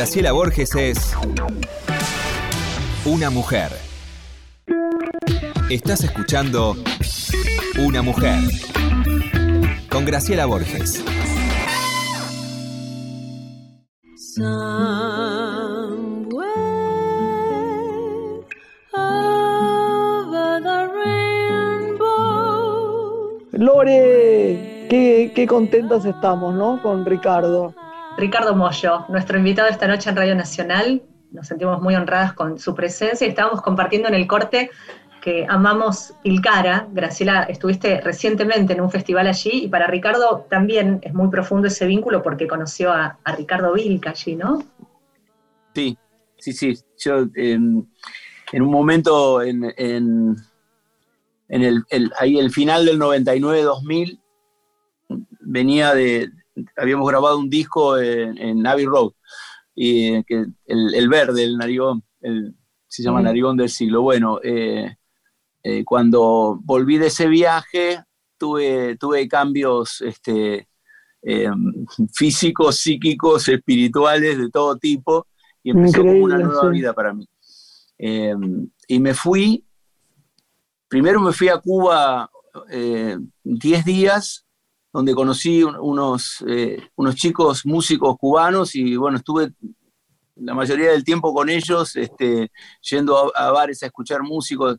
Graciela 0.03 0.33
Borges 0.33 0.75
es 0.75 1.15
una 3.05 3.29
mujer. 3.29 3.71
Estás 5.69 6.03
escuchando 6.03 6.75
Una 7.79 8.01
mujer 8.01 8.37
con 9.89 10.03
Graciela 10.03 10.45
Borges. 10.45 11.01
Somewhere. 14.17 14.83
Lore, 23.53 24.87
qué, 24.89 25.31
qué 25.33 25.47
contentas 25.47 26.03
estamos, 26.03 26.53
¿no? 26.55 26.81
Con 26.81 27.05
Ricardo. 27.05 27.73
Ricardo 28.17 28.55
Mollo, 28.55 29.05
nuestro 29.09 29.37
invitado 29.37 29.69
esta 29.69 29.87
noche 29.87 30.09
en 30.09 30.15
Radio 30.15 30.35
Nacional. 30.35 31.01
Nos 31.31 31.47
sentimos 31.47 31.81
muy 31.81 31.95
honradas 31.95 32.33
con 32.33 32.59
su 32.59 32.75
presencia 32.75 33.25
y 33.25 33.31
estábamos 33.31 33.61
compartiendo 33.61 34.07
en 34.07 34.13
el 34.13 34.27
corte 34.27 34.69
que 35.21 35.45
amamos 35.49 36.13
Tilcara. 36.21 36.87
Graciela, 36.91 37.43
estuviste 37.43 38.01
recientemente 38.01 38.73
en 38.73 38.81
un 38.81 38.91
festival 38.91 39.27
allí 39.27 39.63
y 39.63 39.67
para 39.67 39.87
Ricardo 39.87 40.45
también 40.49 40.99
es 41.01 41.13
muy 41.13 41.29
profundo 41.29 41.67
ese 41.67 41.87
vínculo 41.87 42.21
porque 42.21 42.47
conoció 42.47 42.91
a, 42.91 43.17
Ricardo 43.35 43.73
Vilca 43.73 44.11
allí, 44.11 44.35
¿no? 44.35 44.63
Sí, 45.73 45.97
sí, 46.37 46.53
sí. 46.53 46.77
Yo 46.99 47.27
en, 47.33 47.89
en 48.51 48.61
un 48.61 48.69
momento 48.69 49.41
en, 49.41 49.63
el, 51.49 52.13
ahí 52.19 52.37
el 52.37 52.51
final 52.51 52.85
del 52.85 52.99
99-2000 52.99 54.19
venía 55.41 55.93
de, 55.95 56.29
habíamos 56.77 57.07
grabado 57.07 57.37
un 57.37 57.49
disco 57.49 57.97
en, 57.97 58.37
en 58.37 58.65
Abbey 58.65 58.85
Road, 58.85 59.11
y 59.75 60.23
que 60.23 60.45
el, 60.65 60.93
el 60.93 61.09
verde, 61.09 61.43
el 61.43 61.57
narigón, 61.57 62.03
el, 62.21 62.55
se 62.87 63.01
llama 63.01 63.21
narigón 63.21 63.57
del 63.57 63.69
siglo. 63.69 64.01
Bueno, 64.03 64.39
eh, 64.43 64.97
eh, 65.63 65.83
cuando 65.83 66.59
volví 66.63 66.97
de 66.97 67.07
ese 67.07 67.27
viaje, 67.27 68.03
tuve, 68.37 68.97
tuve 68.97 69.27
cambios 69.27 70.01
este, 70.01 70.67
eh, 71.23 71.49
físicos, 72.13 72.77
psíquicos, 72.77 73.49
espirituales, 73.49 74.37
de 74.37 74.49
todo 74.49 74.77
tipo, 74.77 75.25
y 75.63 75.71
empezó 75.71 76.01
como 76.01 76.23
una 76.23 76.37
nueva 76.37 76.61
sí. 76.61 76.67
vida 76.69 76.93
para 76.93 77.13
mí. 77.13 77.27
Y 78.87 78.99
me 78.99 79.13
fui, 79.13 79.65
primero 80.87 81.19
me 81.19 81.31
fui 81.31 81.47
a 81.47 81.57
Cuba 81.57 82.29
eh, 82.69 83.17
10 83.43 83.85
días, 83.85 84.45
donde 84.93 85.13
conocí 85.15 85.63
un- 85.63 85.75
unos, 85.75 86.43
eh, 86.47 86.77
unos 86.95 87.15
chicos 87.15 87.65
músicos 87.65 88.15
cubanos 88.17 88.75
y 88.75 88.95
bueno, 88.95 89.17
estuve 89.17 89.51
la 90.35 90.53
mayoría 90.53 90.91
del 90.91 91.03
tiempo 91.03 91.33
con 91.33 91.49
ellos, 91.49 91.95
este, 91.95 92.51
yendo 92.89 93.33
a, 93.35 93.47
a 93.47 93.51
bares 93.51 93.81
a 93.83 93.87
escuchar 93.87 94.21
músicos, 94.23 94.77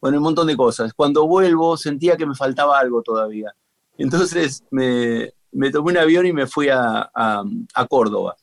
bueno, 0.00 0.18
un 0.18 0.24
montón 0.24 0.46
de 0.46 0.56
cosas. 0.56 0.92
Cuando 0.94 1.26
vuelvo 1.26 1.76
sentía 1.78 2.16
que 2.16 2.26
me 2.26 2.34
faltaba 2.34 2.78
algo 2.78 3.02
todavía. 3.02 3.52
Entonces 3.96 4.62
me, 4.70 5.32
me 5.52 5.70
tomé 5.70 5.92
un 5.92 5.98
avión 5.98 6.26
y 6.26 6.32
me 6.32 6.46
fui 6.46 6.68
a, 6.68 7.10
a- 7.14 7.44
a 7.74 7.86
Córdoba 7.86 8.36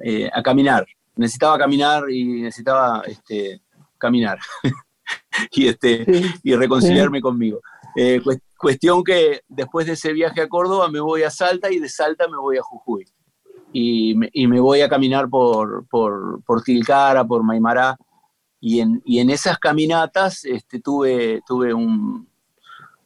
eh, 0.00 0.28
a 0.32 0.42
caminar. 0.42 0.86
Necesitaba 1.14 1.58
caminar 1.58 2.10
y 2.10 2.24
necesitaba 2.42 3.02
este, 3.06 3.60
caminar 3.98 4.38
y, 5.52 5.68
este, 5.68 6.04
Sí. 6.04 6.30
y 6.42 6.54
reconciliarme 6.56 7.20
conmigo. 7.20 7.60
Eh, 7.96 8.20
cues- 8.22 8.40
cuestión 8.56 9.02
que 9.04 9.40
después 9.48 9.86
de 9.86 9.92
ese 9.92 10.12
viaje 10.12 10.40
a 10.40 10.48
Córdoba 10.48 10.88
me 10.88 11.00
voy 11.00 11.22
a 11.24 11.30
Salta 11.30 11.70
y 11.70 11.78
de 11.78 11.88
Salta 11.88 12.28
me 12.28 12.36
voy 12.38 12.56
a 12.58 12.62
Jujuy. 12.62 13.04
Y 13.72 14.14
me, 14.14 14.28
y 14.32 14.46
me 14.46 14.60
voy 14.60 14.80
a 14.82 14.88
caminar 14.88 15.28
por, 15.28 15.86
por, 15.88 16.42
por 16.44 16.62
Tilcara, 16.62 17.24
por 17.24 17.42
Maimará. 17.42 17.96
Y 18.60 18.80
en, 18.80 19.02
y 19.04 19.18
en 19.18 19.30
esas 19.30 19.58
caminatas 19.58 20.44
este, 20.44 20.78
tuve, 20.80 21.42
tuve 21.46 21.74
un, 21.74 22.28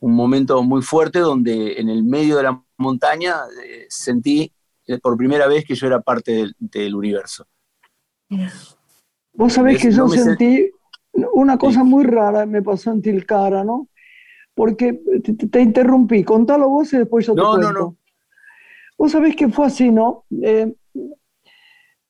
un 0.00 0.12
momento 0.14 0.62
muy 0.62 0.82
fuerte 0.82 1.20
donde 1.20 1.80
en 1.80 1.88
el 1.88 2.02
medio 2.04 2.36
de 2.36 2.42
la 2.42 2.62
montaña 2.76 3.36
eh, 3.64 3.86
sentí 3.88 4.52
eh, 4.86 4.98
por 4.98 5.16
primera 5.16 5.46
vez 5.46 5.64
que 5.64 5.74
yo 5.74 5.86
era 5.86 6.00
parte 6.00 6.32
del, 6.32 6.54
del 6.58 6.94
universo. 6.94 7.46
Vos 9.32 9.52
sabés 9.52 9.76
Es- 9.76 9.82
que 9.82 9.90
yo 9.92 10.04
no 10.04 10.08
sentí 10.10 10.70
una 11.32 11.56
cosa 11.58 11.80
Sí. 11.80 11.86
muy 11.86 12.04
rara, 12.04 12.44
me 12.46 12.62
pasó 12.62 12.90
en 12.92 13.00
Tilcara, 13.02 13.64
¿no? 13.64 13.88
Porque 14.56 14.94
te, 15.22 15.34
te- 15.34 15.48
te 15.48 15.60
interrumpí, 15.60 16.24
contalo 16.24 16.68
vos 16.70 16.92
y 16.94 16.98
después 16.98 17.26
yo 17.26 17.34
te 17.34 17.42
No, 17.42 17.52
no, 17.52 17.60
cuento. 17.62 17.80
no. 17.80 17.96
Vos 18.98 19.12
sabés 19.12 19.36
que 19.36 19.48
fue 19.48 19.66
así, 19.66 19.90
¿no? 19.92 20.24
Eh, 20.42 20.74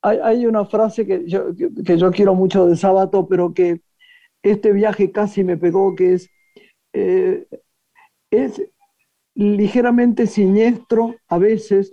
hay, 0.03 0.19
hay 0.23 0.47
una 0.47 0.65
frase 0.65 1.07
que 1.07 1.27
yo, 1.27 1.55
que, 1.57 1.71
que 1.85 1.99
yo 1.99 2.11
quiero 2.13 2.35
mucho 2.35 2.67
de 2.67 2.77
Sábato, 2.77 3.27
pero 3.27 3.53
que 3.53 3.81
este 4.43 4.73
viaje 4.73 5.11
casi 5.11 5.43
me 5.45 5.57
pegó, 5.57 5.95
que 5.97 6.15
es, 6.15 6.31
eh, 6.93 7.47
es 8.31 8.63
ligeramente 9.35 10.27
siniestro 10.27 11.17
a 11.29 11.39
veces 11.39 11.93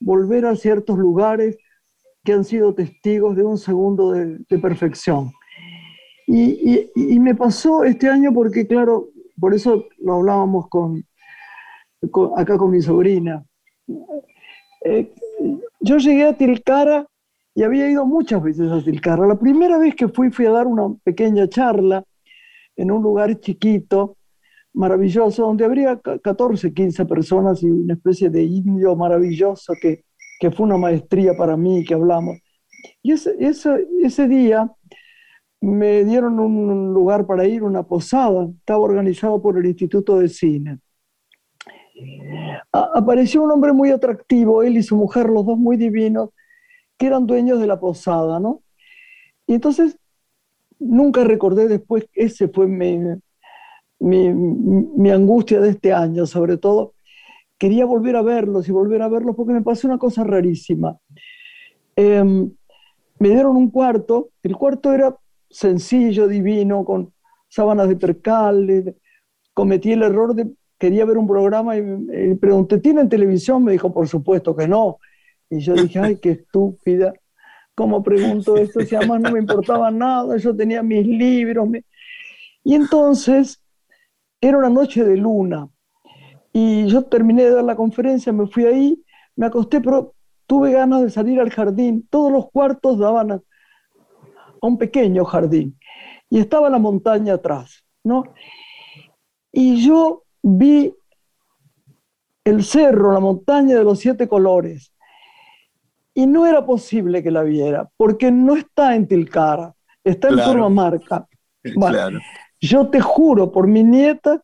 volver 0.00 0.46
a 0.46 0.56
ciertos 0.56 0.98
lugares 0.98 1.58
que 2.24 2.32
han 2.34 2.44
sido 2.44 2.74
testigos 2.74 3.36
de 3.36 3.44
un 3.44 3.58
segundo 3.58 4.12
de, 4.12 4.38
de 4.48 4.58
perfección. 4.58 5.32
Y, 6.26 6.90
y- 6.96 7.14
y 7.14 7.18
me 7.20 7.34
pasó 7.34 7.84
este 7.84 8.08
año 8.08 8.32
porque, 8.32 8.66
claro, 8.66 9.10
por 9.44 9.52
eso 9.52 9.84
lo 9.98 10.14
hablábamos 10.14 10.68
con, 10.70 11.04
acá 12.34 12.56
con 12.56 12.70
mi 12.70 12.80
sobrina. 12.80 13.44
Eh, 14.82 15.12
yo 15.80 15.98
llegué 15.98 16.24
a 16.24 16.32
Tilcara 16.32 17.06
y 17.54 17.62
había 17.62 17.90
ido 17.90 18.06
muchas 18.06 18.42
veces 18.42 18.70
a 18.72 18.82
Tilcara. 18.82 19.26
La 19.26 19.38
primera 19.38 19.76
vez 19.76 19.94
que 19.96 20.08
fui, 20.08 20.30
fui 20.30 20.46
a 20.46 20.50
dar 20.50 20.66
una 20.66 20.94
pequeña 21.04 21.46
charla 21.46 22.02
en 22.74 22.90
un 22.90 23.02
lugar 23.02 23.38
chiquito, 23.38 24.16
maravilloso, 24.72 25.42
donde 25.42 25.66
habría 25.66 26.00
ca- 26.00 26.18
14, 26.20 26.72
15 26.72 27.04
personas 27.04 27.62
y 27.62 27.66
una 27.68 27.92
especie 27.92 28.30
de 28.30 28.44
indio 28.44 28.96
maravilloso 28.96 29.74
que, 29.78 30.04
que 30.40 30.50
fue 30.52 30.64
una 30.64 30.78
maestría 30.78 31.36
para 31.36 31.54
mí, 31.54 31.84
que 31.84 31.92
hablamos. 31.92 32.38
Y 33.02 33.12
ese, 33.12 33.36
ese, 33.38 33.86
ese 34.02 34.26
día 34.26 34.72
me 35.64 36.04
dieron 36.04 36.38
un 36.38 36.92
lugar 36.92 37.26
para 37.26 37.46
ir, 37.46 37.62
una 37.62 37.82
posada, 37.82 38.48
estaba 38.58 38.80
organizado 38.80 39.40
por 39.40 39.58
el 39.58 39.66
Instituto 39.66 40.18
de 40.18 40.28
Cine. 40.28 40.78
Apareció 42.72 43.42
un 43.42 43.50
hombre 43.50 43.72
muy 43.72 43.90
atractivo, 43.90 44.62
él 44.62 44.76
y 44.76 44.82
su 44.82 44.96
mujer, 44.96 45.28
los 45.28 45.46
dos 45.46 45.58
muy 45.58 45.76
divinos, 45.76 46.30
que 46.98 47.06
eran 47.06 47.26
dueños 47.26 47.60
de 47.60 47.66
la 47.66 47.80
posada, 47.80 48.40
¿no? 48.40 48.62
Y 49.46 49.54
entonces 49.54 49.98
nunca 50.78 51.24
recordé 51.24 51.68
después, 51.68 52.06
ese 52.12 52.48
fue 52.48 52.66
mi, 52.66 52.98
mi, 53.98 54.32
mi 54.32 55.10
angustia 55.10 55.60
de 55.60 55.70
este 55.70 55.92
año, 55.92 56.26
sobre 56.26 56.58
todo. 56.58 56.94
Quería 57.58 57.86
volver 57.86 58.16
a 58.16 58.22
verlos 58.22 58.68
y 58.68 58.72
volver 58.72 59.02
a 59.02 59.08
verlos 59.08 59.36
porque 59.36 59.52
me 59.52 59.62
pasó 59.62 59.86
una 59.86 59.98
cosa 59.98 60.24
rarísima. 60.24 60.98
Em, 61.96 62.50
me 63.18 63.28
dieron 63.28 63.56
un 63.56 63.70
cuarto, 63.70 64.30
el 64.42 64.56
cuarto 64.56 64.92
era 64.92 65.16
sencillo, 65.54 66.28
divino, 66.28 66.84
con 66.84 67.12
sábanas 67.48 67.88
de 67.88 67.96
percal. 67.96 68.94
Cometí 69.54 69.92
el 69.92 70.02
error 70.02 70.34
de, 70.34 70.50
quería 70.78 71.04
ver 71.04 71.18
un 71.18 71.28
programa 71.28 71.76
y, 71.76 71.80
y 71.80 72.34
pregunté, 72.36 72.78
¿tienen 72.78 73.08
televisión? 73.08 73.64
Me 73.64 73.72
dijo, 73.72 73.92
por 73.92 74.08
supuesto 74.08 74.56
que 74.56 74.68
no. 74.68 74.98
Y 75.50 75.60
yo 75.60 75.76
dije, 75.76 75.98
ay, 76.00 76.18
qué 76.18 76.30
estúpida. 76.32 77.14
¿Cómo 77.74 78.02
pregunto 78.02 78.58
esto? 78.58 78.84
Si 78.84 78.94
además 78.96 79.20
no 79.20 79.30
me 79.30 79.40
importaba 79.40 79.90
nada, 79.90 80.36
yo 80.38 80.54
tenía 80.56 80.82
mis 80.82 81.06
libros. 81.06 81.68
me- 81.68 81.84
Y 82.64 82.74
entonces, 82.74 83.62
era 84.40 84.58
una 84.58 84.70
noche 84.70 85.04
de 85.04 85.16
luna. 85.16 85.68
Y 86.52 86.86
yo 86.86 87.04
terminé 87.04 87.44
de 87.44 87.50
dar 87.50 87.64
la 87.64 87.76
conferencia, 87.76 88.32
me 88.32 88.46
fui 88.46 88.64
ahí, 88.66 89.02
me 89.36 89.46
acosté, 89.46 89.80
pero 89.80 90.14
tuve 90.46 90.72
ganas 90.72 91.02
de 91.02 91.10
salir 91.10 91.40
al 91.40 91.50
jardín. 91.50 92.06
Todos 92.10 92.32
los 92.32 92.50
cuartos 92.50 92.98
daban 92.98 93.42
a, 94.64 94.68
un 94.68 94.78
pequeño 94.78 95.24
jardín. 95.24 95.78
Y 96.30 96.38
estaba 96.38 96.70
la 96.70 96.78
montaña 96.78 97.34
atrás, 97.34 97.84
¿no? 98.02 98.24
Y 99.52 99.86
yo 99.86 100.24
vi 100.42 100.94
el 102.44 102.64
cerro, 102.64 103.12
la 103.12 103.20
montaña 103.20 103.76
de 103.76 103.84
los 103.84 103.98
siete 104.00 104.28
colores. 104.28 104.92
Y 106.14 106.26
no 106.26 106.46
era 106.46 106.64
posible 106.64 107.22
que 107.22 107.30
la 107.30 107.42
viera, 107.42 107.90
porque 107.96 108.30
no 108.30 108.56
está 108.56 108.94
en 108.94 109.08
Tilcara, 109.08 109.74
está 110.04 110.28
en 110.28 110.34
Claro. 110.34 110.52
Purmamarca. 110.52 111.26
Bueno, 111.76 111.96
Claro. 111.96 112.18
yo 112.60 112.88
te 112.88 113.00
juro 113.00 113.50
por 113.50 113.66
mi 113.66 113.82
nieta, 113.82 114.42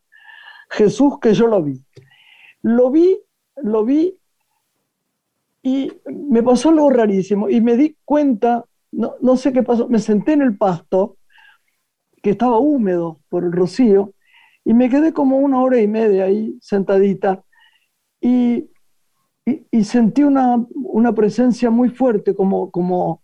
Jesús, 0.69 1.19
que 1.21 1.33
yo 1.33 1.47
lo 1.47 1.61
vi. 1.61 1.83
Lo 2.61 2.91
vi, 2.91 3.17
lo 3.57 3.85
vi 3.85 4.17
y 5.63 5.91
me 6.05 6.41
pasó 6.41 6.69
algo 6.69 6.89
rarísimo 6.89 7.49
y 7.49 7.61
me 7.61 7.75
di 7.77 7.95
cuenta, 8.03 8.65
no, 8.91 9.15
no 9.21 9.35
sé 9.37 9.53
qué 9.53 9.63
pasó, 9.63 9.87
me 9.87 9.99
senté 9.99 10.33
en 10.33 10.41
el 10.41 10.57
pasto, 10.57 11.17
que 12.21 12.31
estaba 12.31 12.59
húmedo 12.59 13.19
por 13.29 13.43
el 13.43 13.51
rocío, 13.51 14.13
y 14.63 14.73
me 14.73 14.89
quedé 14.89 15.11
como 15.13 15.37
una 15.37 15.59
hora 15.59 15.79
y 15.81 15.87
media 15.87 16.25
ahí 16.25 16.55
sentadita 16.61 17.43
y, 18.21 18.69
y- 19.45 19.65
y 19.71 19.83
sentí 19.83 20.23
una, 20.23 20.63
una 20.75 21.13
presencia 21.13 21.69
muy 21.71 21.89
fuerte, 21.89 22.35
como, 22.35 22.69
como, 22.69 23.23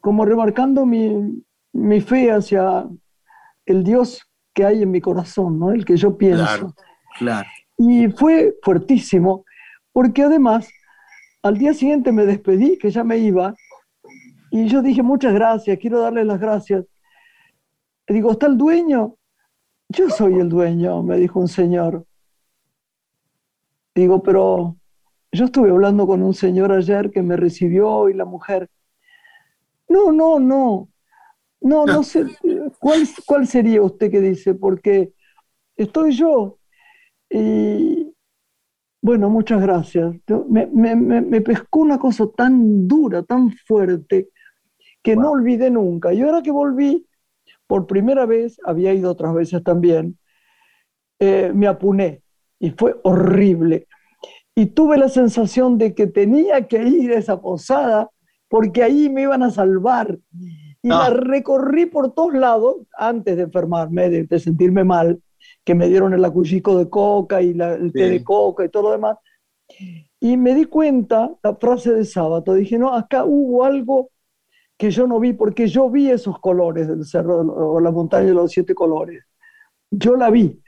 como 0.00 0.24
remarcando 0.24 0.86
mi, 0.86 1.42
mi 1.72 2.00
fe 2.00 2.30
hacia 2.32 2.88
el 3.66 3.84
Dios 3.84 4.22
que 4.54 4.64
hay 4.64 4.82
en 4.82 4.90
mi 4.90 5.00
corazón, 5.00 5.58
¿no? 5.58 5.72
el 5.72 5.84
que 5.84 5.96
yo 5.96 6.16
pienso. 6.16 6.44
Claro, 6.44 6.74
claro. 7.18 7.48
Y 7.76 8.08
fue 8.08 8.54
fuertísimo, 8.62 9.44
porque 9.92 10.22
además 10.22 10.68
al 11.42 11.58
día 11.58 11.74
siguiente 11.74 12.12
me 12.12 12.26
despedí, 12.26 12.78
que 12.78 12.90
ya 12.90 13.04
me 13.04 13.18
iba, 13.18 13.54
y 14.50 14.66
yo 14.68 14.82
dije 14.82 15.02
muchas 15.02 15.32
gracias, 15.32 15.78
quiero 15.78 16.00
darle 16.00 16.24
las 16.24 16.40
gracias. 16.40 16.84
Digo, 18.08 18.32
¿está 18.32 18.46
el 18.46 18.58
dueño? 18.58 19.16
Yo 19.88 20.10
soy 20.10 20.34
el 20.40 20.48
dueño, 20.48 21.02
me 21.02 21.16
dijo 21.16 21.38
un 21.40 21.48
señor. 21.48 22.04
Digo, 23.94 24.22
pero 24.22 24.76
yo 25.32 25.44
estuve 25.46 25.70
hablando 25.70 26.06
con 26.06 26.22
un 26.22 26.34
señor 26.34 26.72
ayer 26.72 27.10
que 27.10 27.22
me 27.22 27.36
recibió 27.36 28.08
y 28.08 28.14
la 28.14 28.24
mujer, 28.24 28.68
no, 29.88 30.12
no, 30.12 30.40
no, 30.40 30.88
no, 31.60 31.86
no 31.86 32.02
sé, 32.02 32.24
¿cuál, 32.78 33.02
cuál 33.26 33.46
sería 33.46 33.82
usted 33.82 34.10
que 34.10 34.20
dice? 34.20 34.54
Porque 34.54 35.12
estoy 35.76 36.12
yo. 36.12 36.58
Y 37.28 38.12
bueno, 39.02 39.30
muchas 39.30 39.60
gracias. 39.60 40.14
Me, 40.48 40.66
me, 40.66 40.96
me 40.96 41.40
pescó 41.40 41.80
una 41.80 41.98
cosa 41.98 42.26
tan 42.36 42.86
dura, 42.88 43.22
tan 43.22 43.50
fuerte, 43.52 44.30
que 45.02 45.16
no 45.16 45.30
olvidé 45.32 45.70
nunca. 45.70 46.12
Y 46.12 46.22
ahora 46.22 46.42
que 46.42 46.50
volví, 46.50 47.06
por 47.66 47.86
primera 47.86 48.26
vez, 48.26 48.58
había 48.64 48.92
ido 48.92 49.10
otras 49.10 49.34
veces 49.34 49.62
también, 49.62 50.18
eh, 51.18 51.52
me 51.54 51.66
apuné 51.66 52.22
y 52.58 52.70
fue 52.70 52.96
horrible. 53.04 53.86
Y 54.54 54.66
tuve 54.66 54.98
la 54.98 55.08
sensación 55.08 55.78
de 55.78 55.94
que 55.94 56.06
tenía 56.06 56.66
que 56.66 56.82
ir 56.82 57.12
a 57.12 57.18
esa 57.18 57.40
posada 57.40 58.10
porque 58.48 58.82
ahí 58.82 59.08
me 59.08 59.22
iban 59.22 59.42
a 59.42 59.50
salvar. 59.50 60.18
Y 60.82 60.88
la 60.88 61.06
Ah. 61.06 61.10
recorrí 61.10 61.86
por 61.86 62.12
todos 62.14 62.34
lados 62.34 62.76
antes 62.96 63.36
de 63.36 63.44
enfermarme, 63.44 64.10
de, 64.10 64.24
de 64.24 64.38
sentirme 64.40 64.82
mal, 64.82 65.22
que 65.64 65.74
me 65.74 65.88
dieron 65.88 66.12
el 66.14 66.24
acullico 66.24 66.76
de 66.78 66.88
coca 66.90 67.40
y 67.42 67.54
la- 67.54 67.74
el 67.74 67.92
té 67.92 68.06
Sí. 68.06 68.10
de 68.10 68.24
coca 68.24 68.64
y 68.64 68.68
todo 68.70 68.84
lo 68.84 68.90
demás. 68.92 69.16
Y 70.18 70.36
me 70.36 70.54
di 70.54 70.64
cuenta, 70.64 71.30
la 71.42 71.54
frase 71.54 71.92
de 71.92 72.04
sábado, 72.04 72.54
dije, 72.54 72.76
no, 72.78 72.92
acá 72.94 73.24
hubo 73.24 73.64
algo 73.64 74.10
que 74.80 74.90
yo 74.90 75.06
no 75.06 75.20
vi, 75.20 75.34
porque 75.34 75.68
yo 75.68 75.90
vi 75.90 76.08
esos 76.08 76.40
colores 76.40 76.88
del 76.88 77.04
cerro 77.04 77.40
o 77.40 77.78
la 77.80 77.90
montaña 77.90 78.28
de 78.28 78.32
los 78.32 78.50
siete 78.50 78.74
colores. 78.74 79.22
Yo 79.90 80.16
la 80.16 80.30
vi. 80.30 80.58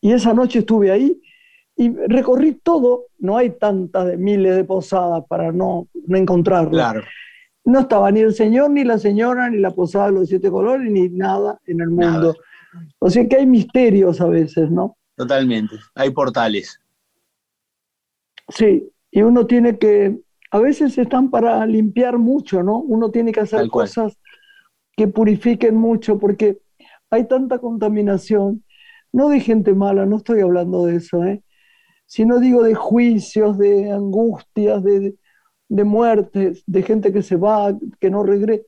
Y 0.00 0.10
esa 0.10 0.34
noche 0.34 0.58
estuve 0.58 0.90
ahí 0.90 1.22
y 1.76 1.94
recorrí 2.08 2.54
todo. 2.54 3.04
No 3.20 3.36
hay 3.36 3.50
tantas 3.50 4.08
de 4.08 4.16
miles 4.16 4.56
de 4.56 4.64
posadas 4.64 5.22
para 5.28 5.52
no, 5.52 5.86
no 5.94 6.18
encontrarla. 6.18 6.70
Claro, 6.70 7.02
No 7.64 7.78
estaba 7.78 8.10
ni 8.10 8.18
el 8.18 8.34
señor, 8.34 8.72
ni 8.72 8.82
la 8.82 8.98
señora, 8.98 9.48
ni 9.48 9.58
la 9.58 9.70
posada 9.70 10.06
de 10.06 10.12
los 10.14 10.28
siete 10.28 10.50
colores, 10.50 10.90
ni 10.90 11.08
nada 11.10 11.60
en 11.64 11.82
el 11.82 11.90
mundo. 11.90 12.34
O 12.98 13.08
sea 13.10 13.28
que 13.28 13.36
hay 13.36 13.46
misterios 13.46 14.20
a 14.20 14.26
veces, 14.26 14.72
¿no? 14.72 14.96
totalmente. 15.14 15.76
Hay 15.94 16.10
portales. 16.10 16.80
Sí, 18.48 18.90
y 19.12 19.22
uno 19.22 19.46
tiene 19.46 19.78
que, 19.78 20.18
a 20.52 20.58
veces 20.58 20.98
están 20.98 21.30
para 21.30 21.64
limpiar 21.66 22.18
mucho, 22.18 22.62
¿no? 22.62 22.78
Uno 22.78 23.10
tiene 23.10 23.32
que 23.32 23.40
hacer 23.40 23.68
cosas 23.68 24.18
que 24.94 25.08
purifiquen 25.08 25.74
mucho, 25.74 26.18
porque 26.18 26.60
hay 27.10 27.26
tanta 27.26 27.58
contaminación, 27.58 28.62
no 29.12 29.30
de 29.30 29.40
gente 29.40 29.74
mala, 29.74 30.04
no 30.04 30.18
estoy 30.18 30.42
hablando 30.42 30.84
de 30.84 30.96
eso, 30.96 31.24
¿eh? 31.24 31.42
Sino 32.04 32.38
digo 32.38 32.62
de 32.62 32.74
juicios, 32.74 33.56
de 33.56 33.90
angustias, 33.90 34.82
de, 34.84 35.14
de 35.70 35.84
muertes, 35.84 36.62
de 36.66 36.82
gente 36.82 37.14
que 37.14 37.22
se 37.22 37.36
va, 37.36 37.74
que 37.98 38.10
no 38.10 38.22
regresa, 38.22 38.64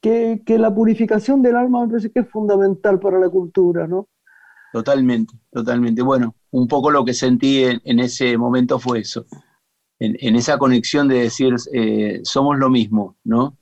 que, 0.00 0.42
que 0.46 0.58
la 0.58 0.72
purificación 0.72 1.42
del 1.42 1.56
alma 1.56 1.82
me 1.82 1.88
parece 1.88 2.12
que 2.12 2.20
es 2.20 2.30
fundamental 2.30 3.00
para 3.00 3.18
la 3.18 3.28
cultura, 3.28 3.88
¿no? 3.88 4.08
Totalmente, 4.72 5.34
totalmente. 5.50 6.02
Bueno, 6.02 6.36
un 6.52 6.68
poco 6.68 6.92
lo 6.92 7.04
que 7.04 7.14
sentí 7.14 7.64
en, 7.64 7.80
en 7.82 7.98
ese 7.98 8.38
momento 8.38 8.78
fue 8.78 9.00
eso, 9.00 9.26
en, 9.98 10.16
en 10.20 10.36
esa 10.36 10.58
conexión 10.58 11.08
de 11.08 11.20
decir, 11.22 11.54
eh, 11.72 12.20
somos 12.24 12.58
lo 12.58 12.68
mismo, 12.70 13.16
¿no? 13.24 13.58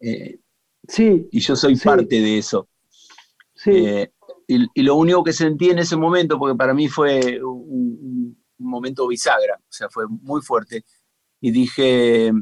Eh, 0.00 0.38
Sí, 0.86 1.28
y 1.30 1.40
yo 1.40 1.54
soy 1.54 1.76
Sí. 1.76 1.84
parte 1.84 2.20
de 2.20 2.38
eso. 2.38 2.68
sí, 3.54 3.70
Eh, 3.74 4.12
y, 4.46 4.66
y 4.74 4.82
lo 4.82 4.94
único 4.94 5.22
que 5.22 5.34
sentí 5.34 5.68
en 5.68 5.78
ese 5.80 5.96
momento, 5.96 6.38
porque 6.38 6.56
para 6.56 6.72
mí 6.72 6.88
fue 6.88 7.42
un, 7.42 8.42
momento 8.60 9.06
bisagra, 9.06 9.56
o 9.56 9.66
sea, 9.72 9.88
fue 9.90 10.06
muy 10.08 10.40
fuerte, 10.40 10.84
y 11.40 11.50
dije, 11.50 12.32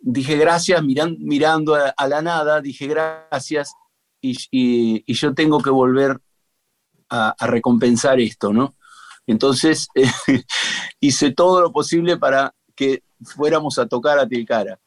dije 0.00 0.36
gracias 0.36 0.82
miran- 0.82 1.16
mirando 1.18 1.74
a, 1.74 1.88
a 1.90 2.08
la 2.08 2.22
nada, 2.22 2.60
dije 2.60 2.86
gracias, 2.86 3.72
y, 4.20 4.36
y- 4.50 5.02
y 5.06 5.14
yo 5.14 5.34
tengo 5.34 5.60
que 5.60 5.70
volver 5.70 6.20
a, 7.08 7.34
a 7.38 7.46
recompensar 7.46 8.20
esto, 8.20 8.52
¿no? 8.52 8.74
Entonces 9.26 9.88
eh, 9.94 10.06
hice 11.00 11.32
todo 11.32 11.60
lo 11.60 11.72
posible 11.72 12.16
para 12.16 12.54
que 12.74 13.02
fuéramos 13.24 13.78
a 13.78 13.86
tocar 13.86 14.18
a 14.18 14.26
Tilcara 14.26 14.78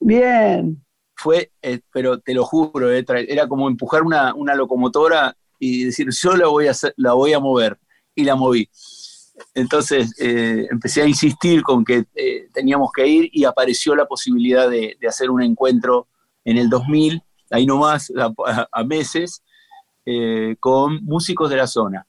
bien, 0.00 0.84
fue, 1.14 1.52
eh, 1.62 1.80
pero 1.92 2.18
te 2.20 2.34
lo 2.34 2.44
juro, 2.44 2.90
eh, 2.92 3.04
era 3.28 3.46
como 3.48 3.68
empujar 3.68 4.02
una, 4.02 4.34
una 4.34 4.54
locomotora 4.54 5.36
y 5.58 5.84
decir, 5.84 6.08
yo 6.10 6.36
la 6.36 6.46
voy 6.48 6.68
a, 6.68 6.70
hacer- 6.72 6.94
la 6.96 7.12
voy 7.12 7.32
a 7.34 7.40
mover, 7.40 7.78
y 8.14 8.24
la 8.24 8.34
moví. 8.34 8.68
Entonces 9.54 10.14
eh, 10.20 10.66
empecé 10.70 11.02
a 11.02 11.06
insistir 11.06 11.62
con 11.62 11.84
que 11.84 12.04
teníamos 12.52 12.90
que 12.94 13.06
ir 13.06 13.30
y 13.32 13.44
apareció 13.44 13.94
la 13.94 14.06
posibilidad 14.06 14.68
de, 14.68 14.96
de 15.00 15.08
hacer 15.08 15.30
un 15.30 15.42
encuentro 15.42 16.08
en 16.44 16.56
el 16.58 16.68
2000, 16.68 17.22
ahí 17.50 17.66
nomás, 17.66 18.12
a, 18.16 18.32
a- 18.72 18.84
meses, 18.84 19.42
con 20.58 21.04
músicos 21.04 21.50
de 21.50 21.56
la 21.56 21.66
zona. 21.66 22.06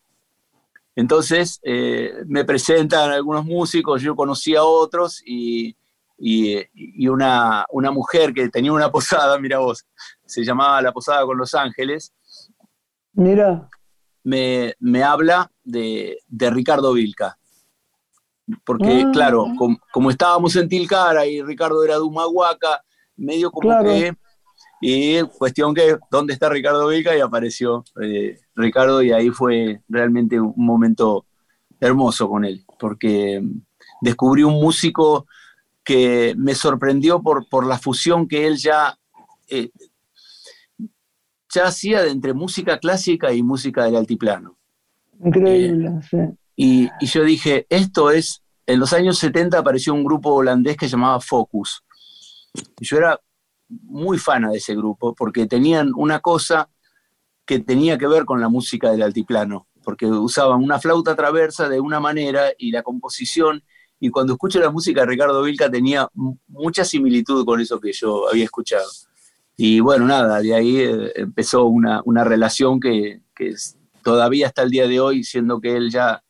Entonces 0.96 1.60
eh, 1.64 2.14
me 2.28 2.44
presentan 2.46 3.12
algunos 3.12 3.46
músicos, 3.46 4.02
yo 4.02 4.16
conocí 4.16 4.56
a 4.56 4.64
otros 4.64 5.22
y, 5.26 5.76
y, 6.18 6.58
y 6.74 7.08
una, 7.08 7.66
una 7.70 7.92
mujer 7.92 8.34
que 8.34 8.50
tenía 8.50 8.74
una 8.74 8.92
posada, 8.92 9.40
mira 9.40 9.60
vos, 9.60 9.86
se 10.26 10.44
llamaba 10.44 10.82
La 10.82 10.92
Posada 10.92 11.26
con 11.26 11.38
Los 11.38 11.54
Ángeles, 11.56 12.14
mira, 13.14 13.70
me, 14.24 14.76
me 14.80 15.04
habla 15.04 15.52
de, 15.64 16.18
de 16.28 16.50
Ricardo 16.50 16.94
Vilca. 16.94 17.38
Porque, 18.66 19.04
Ah. 19.06 19.10
claro, 19.14 19.46
com- 19.58 19.78
como 19.94 20.10
estábamos 20.10 20.56
en 20.58 20.68
Tilcara 20.68 21.26
y 21.26 21.42
Ricardo 21.42 21.84
era 21.86 21.96
de 21.96 22.02
Humahuaca, 22.02 22.84
medio 23.16 23.50
como 23.50 23.70
Claro. 23.70 23.86
que. 23.90 24.14
Y 24.82 25.22
cuestión 25.22 25.76
que, 25.76 25.98
¿dónde 26.10 26.34
está 26.34 26.50
Ricardo 26.50 26.88
Vilca? 26.88 27.16
Y 27.16 27.20
apareció 27.20 27.86
eh, 28.02 28.40
Ricardo, 28.56 29.04
y 29.04 29.12
ahí 29.12 29.30
fue 29.30 29.82
realmente 29.88 30.40
un 30.40 30.54
momento 30.58 31.26
hermoso 31.80 32.28
con 32.28 32.44
él, 32.44 32.66
porque 32.80 33.44
descubrí 34.02 34.44
un 34.44 34.56
músico 34.56 35.28
que 35.84 36.34
me 36.36 36.56
sorprendió 36.56 37.22
por, 37.22 37.48
por 37.48 37.66
la 37.66 37.78
fusión 37.78 38.28
que 38.28 38.48
él 38.48 38.58
ya, 38.58 38.98
eh, 39.50 39.70
ya 41.54 41.66
hacía 41.66 42.02
de 42.02 42.10
entre 42.10 42.34
música 42.34 42.80
clásica 42.80 43.32
y 43.34 43.44
música 43.44 43.86
del 43.86 43.96
altiplano. 43.96 44.58
increíble, 45.24 45.92
sí. 46.10 46.18
Y, 46.56 46.90
y 47.00 47.06
yo 47.06 47.24
dije, 47.24 47.66
esto 47.70 48.12
es, 48.12 48.44
en 48.66 48.80
los 48.80 48.94
años 48.94 49.18
70 49.20 49.58
apareció 49.58 49.94
un 49.94 50.04
grupo 50.04 50.34
holandés 50.34 50.78
que 50.78 50.86
se 50.86 50.92
llamaba 50.92 51.20
Focus. 51.20 51.84
Y 52.80 52.86
yo 52.86 52.98
era 52.98 53.20
muy 53.84 54.18
fana 54.18 54.50
de 54.52 54.58
ese 54.58 54.76
grupo 54.76 55.16
porque 55.16 55.48
tenían 55.48 55.92
una 55.96 56.20
cosa 56.20 56.70
que 57.46 57.60
tenía 57.60 57.98
que 57.98 58.08
ver 58.08 58.26
con 58.26 58.40
la 58.40 58.50
música 58.50 58.92
del 58.92 59.02
altiplano, 59.02 59.68
porque 59.84 60.06
usaban 60.06 60.64
una 60.64 60.80
flauta 60.80 61.16
traversa 61.16 61.68
de 61.68 61.80
una 61.80 62.00
manera 62.00 62.52
y 62.58 62.72
la 62.72 62.84
composición, 62.84 63.64
y 64.00 64.10
cuando 64.10 64.34
escucho 64.34 64.60
la 64.60 64.72
música 64.72 65.02
de 65.02 65.08
Ricardo 65.08 65.44
Vilca 65.44 65.70
tenía 65.70 66.08
mucha 66.48 66.84
similitud 66.84 67.46
con 67.46 67.60
eso 67.60 67.80
que 67.80 67.94
yo 67.94 68.30
había 68.30 68.46
escuchado. 68.46 68.90
Y 69.58 69.80
bueno, 69.80 70.06
nada, 70.06 70.40
de 70.40 70.56
ahí 70.56 70.78
eh, 70.78 71.12
empezó 71.16 71.66
una, 71.66 72.02
una 72.06 72.24
relación 72.24 72.80
que, 72.80 73.22
que 73.36 73.54
todavía 74.04 74.48
hasta 74.48 74.64
el 74.64 74.72
día 74.72 74.88
de 74.88 75.00
hoy, 75.00 75.24
siendo 75.24 75.62
que 75.62 75.76
él 75.76 75.92
ya, 75.92 76.24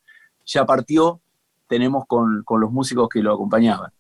ya 0.45 0.65
partió, 0.65 1.21
tenemos 1.67 2.05
con, 2.07 2.43
con 2.43 2.59
los 2.59 2.71
músicos 2.71 3.07
que 3.07 3.21
lo 3.21 3.33
acompañaban. 3.33 3.91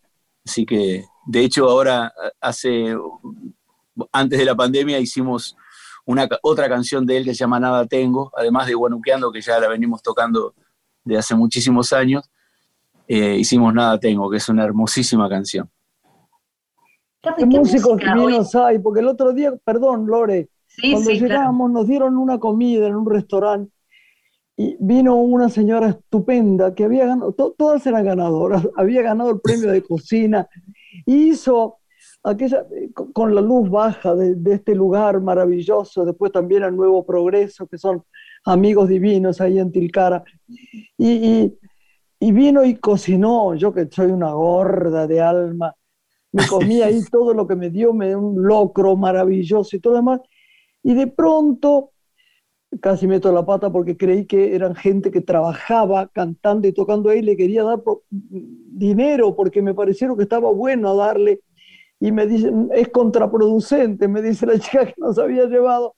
Así 0.45 0.65
que, 0.65 1.05
de 1.31 1.39
hecho, 1.45 1.69
ahora 1.69 2.13
hace, 2.39 2.95
antes 4.11 4.39
de 4.39 4.45
la 4.45 4.55
pandemia, 4.55 4.99
hicimos 4.99 5.55
una, 6.05 6.27
otra 6.43 6.67
canción 6.67 7.05
de 7.05 7.17
él 7.17 7.23
que 7.23 7.31
se 7.33 7.39
llama 7.39 7.59
Nada 7.59 7.85
Tengo, 7.85 8.31
además 8.35 8.67
de 8.67 8.73
Guanuqueando, 8.73 9.31
que 9.31 9.41
ya 9.41 9.59
la 9.59 9.67
venimos 9.69 10.01
tocando 10.01 10.53
de 11.03 11.17
hace 11.17 11.35
muchísimos 11.35 11.93
años. 11.93 12.29
eh, 13.07 13.35
hicimos 13.37 13.73
Nada 13.73 13.99
Tengo, 13.99 14.29
que 14.29 14.37
es 14.37 14.47
una 14.49 14.63
hermosísima 14.63 15.27
canción. 15.29 15.69
¿Qué 17.37 17.45
músicos 17.45 17.97
divinos 17.97 18.55
hay? 18.55 18.79
Porque 18.79 18.99
el 19.01 19.07
otro 19.07 19.31
día, 19.33 19.53
perdón, 19.63 20.07
Lore, 20.07 20.49
Sí, 20.67 20.91
cuando 20.93 21.11
sí, 21.11 21.17
claro. 21.19 21.33
llegamos 21.33 21.69
nos 21.71 21.85
dieron 21.87 22.17
una 22.17 22.39
comida 22.39 22.87
en 22.87 22.95
un 22.95 23.05
restaurante 23.09 23.71
y 24.55 24.77
vino 24.79 25.15
una 25.15 25.49
señora 25.49 25.89
estupenda 25.89 26.73
que 26.73 26.85
había 26.85 27.05
ganado, 27.05 27.33
to- 27.33 27.53
todas 27.57 27.85
eran 27.85 28.05
ganadoras, 28.05 28.63
había 28.77 29.01
ganado 29.01 29.31
el 29.31 29.41
premio 29.41 29.69
de 29.69 29.83
cocina, 29.83 30.47
hizo 31.05 31.77
aquella, 32.23 32.65
eh, 32.75 32.91
con- 33.13 33.33
la 33.35 33.41
luz 33.41 33.69
baja 33.69 34.15
de, 34.15 34.35
de 34.35 34.53
este 34.53 34.75
lugar 34.75 35.21
maravilloso, 35.21 36.05
después 36.05 36.31
también 36.31 36.63
el 36.63 36.75
Nuevo 36.75 37.05
Progreso, 37.05 37.67
que 37.67 37.77
son 37.77 38.03
amigos 38.45 38.89
divinos 38.89 39.39
ahí 39.41 39.59
en 39.59 39.71
Tilcara, 39.71 40.23
y, 40.97 41.09
y- 41.09 41.57
y 42.19 42.31
vino 42.31 42.63
y 42.63 42.75
cocinó, 42.75 43.55
yo 43.55 43.73
que 43.73 43.87
soy 43.89 44.11
una 44.11 44.31
gorda 44.33 45.07
de 45.07 45.21
alma, 45.21 45.75
me 46.31 46.45
comí 46.47 46.81
ahí 46.81 47.01
todo 47.11 47.33
lo 47.33 47.47
que 47.47 47.55
me 47.55 47.69
dio, 47.69 47.93
me 47.93 48.09
dio 48.09 48.19
un 48.19 48.43
locro 48.47 48.95
maravilloso 48.95 49.75
y 49.75 49.79
todo 49.79 49.93
lo 49.93 49.97
demás, 49.99 50.21
y 50.83 50.93
de 50.93 51.07
pronto 51.07 51.91
casi 52.79 53.07
meto 53.07 53.31
la 53.31 53.45
pata 53.45 53.69
porque 53.69 53.97
creí 53.97 54.25
que 54.25 54.55
eran 54.55 54.75
gente 54.75 55.11
que 55.11 55.21
trabajaba 55.21 56.07
cantando 56.07 56.67
y 56.67 56.71
tocando 56.71 57.09
ahí, 57.09 57.21
le 57.21 57.35
quería 57.35 57.63
dar 57.63 57.81
dinero 58.09 59.35
porque 59.35 59.61
me 59.61 59.73
parecieron 59.73 60.15
que 60.15 60.23
estaba 60.23 60.51
bueno 60.51 60.95
darle. 60.95 61.41
Y 61.99 62.11
me 62.11 62.25
dicen, 62.25 62.69
es 62.73 62.89
contraproducente, 62.89 64.07
me 64.07 64.21
dice 64.21 64.45
la 64.45 64.57
chica 64.59 64.85
que 64.85 64.95
nos 64.97 65.19
había 65.19 65.45
llevado, 65.45 65.95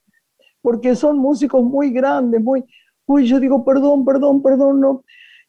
porque 0.61 0.95
son 0.95 1.17
músicos 1.17 1.63
muy 1.63 1.91
grandes, 1.91 2.41
muy, 2.41 2.63
uy, 3.05 3.26
yo 3.28 3.39
digo, 3.39 3.63
perdón, 3.63 4.03
perdón, 4.03 4.41
perdón, 4.41 4.80
no, 4.82 5.03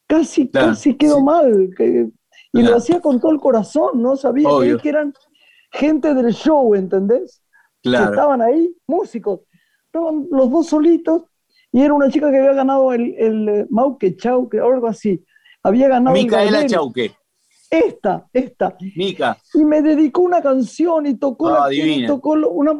casi, 0.06 0.48
casi 0.48 0.94
quedó 0.94 1.20
mal. 1.20 1.70
Que, 1.76 2.08
y 2.52 2.62
lo 2.62 2.76
hacía 2.76 3.00
con 3.00 3.18
todo 3.18 3.32
el 3.32 3.40
corazón, 3.40 4.00
¿no? 4.00 4.14
Sabía 4.14 4.48
que 4.80 4.88
eran 4.88 5.12
gente 5.72 6.14
del 6.14 6.32
show, 6.32 6.72
¿entendés? 6.76 7.42
Claro. 7.82 8.04
Que 8.04 8.10
estaban 8.12 8.42
ahí, 8.42 8.76
músicos 8.86 9.40
estaban 9.94 10.26
los 10.30 10.50
dos 10.50 10.66
solitos 10.66 11.22
y 11.72 11.82
era 11.82 11.94
una 11.94 12.10
chica 12.10 12.30
que 12.30 12.38
había 12.38 12.52
ganado 12.52 12.92
el, 12.92 13.14
el 13.16 13.48
eh, 13.48 13.66
Mauque 13.70 14.16
Chauque 14.16 14.60
o 14.60 14.72
algo 14.72 14.88
así. 14.88 15.24
Había 15.62 15.88
ganado 15.88 16.14
Micaela 16.14 16.66
Chauque. 16.66 17.12
Esta, 17.70 18.28
esta. 18.32 18.76
Mica. 18.96 19.36
Y 19.54 19.64
me 19.64 19.82
dedicó 19.82 20.22
una 20.22 20.42
canción 20.42 21.06
y 21.06 21.14
tocó, 21.14 21.50
la, 21.50 21.72
y 21.72 22.06
tocó 22.06 22.32
una 22.32 22.72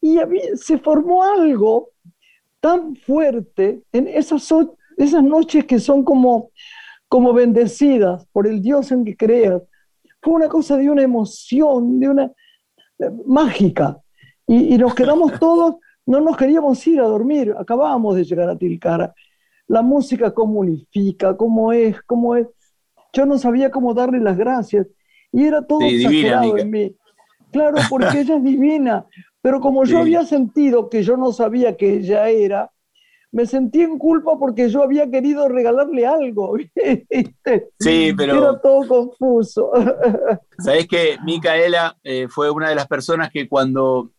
y 0.00 0.18
se 0.56 0.78
formó 0.78 1.24
algo 1.24 1.90
tan 2.60 2.96
fuerte 2.96 3.82
en 3.92 4.08
esas, 4.08 4.52
esas 4.96 5.22
noches 5.22 5.64
que 5.64 5.78
son 5.78 6.04
como, 6.04 6.50
como 7.08 7.32
bendecidas 7.32 8.26
por 8.32 8.46
el 8.46 8.60
Dios 8.60 8.92
en 8.92 9.04
que 9.04 9.16
creas. 9.16 9.62
Fue 10.20 10.34
una 10.34 10.48
cosa 10.48 10.76
de 10.76 10.90
una 10.90 11.02
emoción, 11.02 12.00
de 12.00 12.08
una 12.08 12.24
eh, 12.98 13.10
mágica. 13.26 13.98
Y, 14.46 14.74
y 14.74 14.78
nos 14.78 14.94
quedamos 14.94 15.32
todos 15.40 15.76
no 16.06 16.20
nos 16.20 16.36
queríamos 16.36 16.86
ir 16.86 17.00
a 17.00 17.04
dormir, 17.04 17.54
acabábamos 17.58 18.16
de 18.16 18.24
llegar 18.24 18.48
a 18.48 18.56
Tilcara. 18.56 19.14
La 19.66 19.82
música 19.82 20.32
cómo 20.32 20.60
unifica, 20.60 21.36
cómo 21.36 21.72
es, 21.72 22.00
cómo 22.02 22.36
es. 22.36 22.46
Yo 23.12 23.26
no 23.26 23.38
sabía 23.38 23.70
cómo 23.70 23.92
darle 23.92 24.20
las 24.20 24.36
gracias 24.36 24.86
y 25.32 25.44
era 25.44 25.66
todo 25.66 25.80
exagerado 25.82 26.56
en 26.56 26.70
mí. 26.70 26.96
Claro, 27.50 27.78
porque 27.90 28.20
ella 28.20 28.36
es 28.36 28.44
divina, 28.44 29.06
pero 29.42 29.60
como 29.60 29.84
yo 29.84 29.98
había 29.98 30.24
sentido 30.24 30.88
que 30.88 31.02
yo 31.02 31.16
no 31.16 31.32
sabía 31.32 31.76
que 31.76 31.94
ella 31.94 32.28
era, 32.28 32.70
me 33.32 33.44
sentí 33.44 33.82
en 33.82 33.98
culpa 33.98 34.38
porque 34.38 34.70
yo 34.70 34.82
había 34.82 35.10
querido 35.10 35.48
regalarle 35.48 36.06
algo. 36.06 36.56
Sí, 37.78 38.12
pero. 38.16 38.38
Era 38.38 38.60
todo 38.60 38.86
confuso. 38.88 39.70
Sabes 40.58 40.88
que 40.88 41.18
Micaela 41.24 41.96
eh, 42.02 42.28
fue 42.28 42.50
una 42.50 42.68
de 42.68 42.74
las 42.74 42.86
personas 42.86 43.30
que 43.30 43.48
cuando 43.48 44.10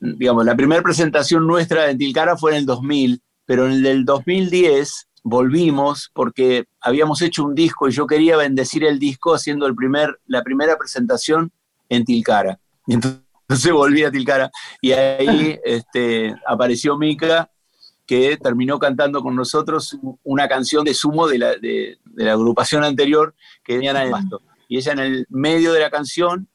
digamos, 0.00 0.44
la 0.44 0.56
primera 0.56 0.82
presentación 0.82 1.46
nuestra 1.46 1.90
en 1.90 1.98
Tilcara 1.98 2.36
fue 2.36 2.52
en 2.52 2.58
el 2.58 2.66
2000, 2.66 3.22
pero 3.46 3.66
en 3.66 3.84
el 3.84 4.04
2010 4.04 5.08
volvimos 5.24 6.10
porque 6.12 6.66
habíamos 6.80 7.22
hecho 7.22 7.44
un 7.44 7.54
disco 7.54 7.88
y 7.88 7.92
yo 7.92 8.06
quería 8.06 8.36
bendecir 8.36 8.84
el 8.84 8.98
disco 8.98 9.34
haciendo 9.34 9.66
el 9.66 9.74
primer, 9.74 10.20
la 10.26 10.42
primera 10.42 10.76
presentación 10.76 11.52
en 11.88 12.04
Tilcara. 12.04 12.58
Y 12.84 12.94
entonces 12.94 13.72
volví 13.72 14.02
a 14.02 14.10
Tilcara 14.10 14.50
y 14.80 14.92
ahí 14.92 15.56
este, 15.64 16.34
apareció 16.46 16.98
Mica 16.98 17.48
que 18.06 18.36
terminó 18.36 18.78
cantando 18.78 19.22
con 19.22 19.36
nosotros 19.36 19.96
una 20.24 20.48
canción 20.48 20.84
de 20.84 20.94
sumo 20.94 21.28
de 21.28 21.38
la, 21.38 21.56
de, 21.56 21.98
la 22.16 22.32
agrupación 22.32 22.82
anterior 22.82 23.34
que 23.62 23.74
venían 23.74 23.96
en 23.96 24.02
el 24.02 24.10
pasto. 24.10 24.42
Y 24.68 24.78
ella 24.78 24.92
en 24.92 24.98
el 24.98 25.26
medio 25.28 25.72
de 25.72 25.80
la 25.80 25.90
canción 25.90 26.48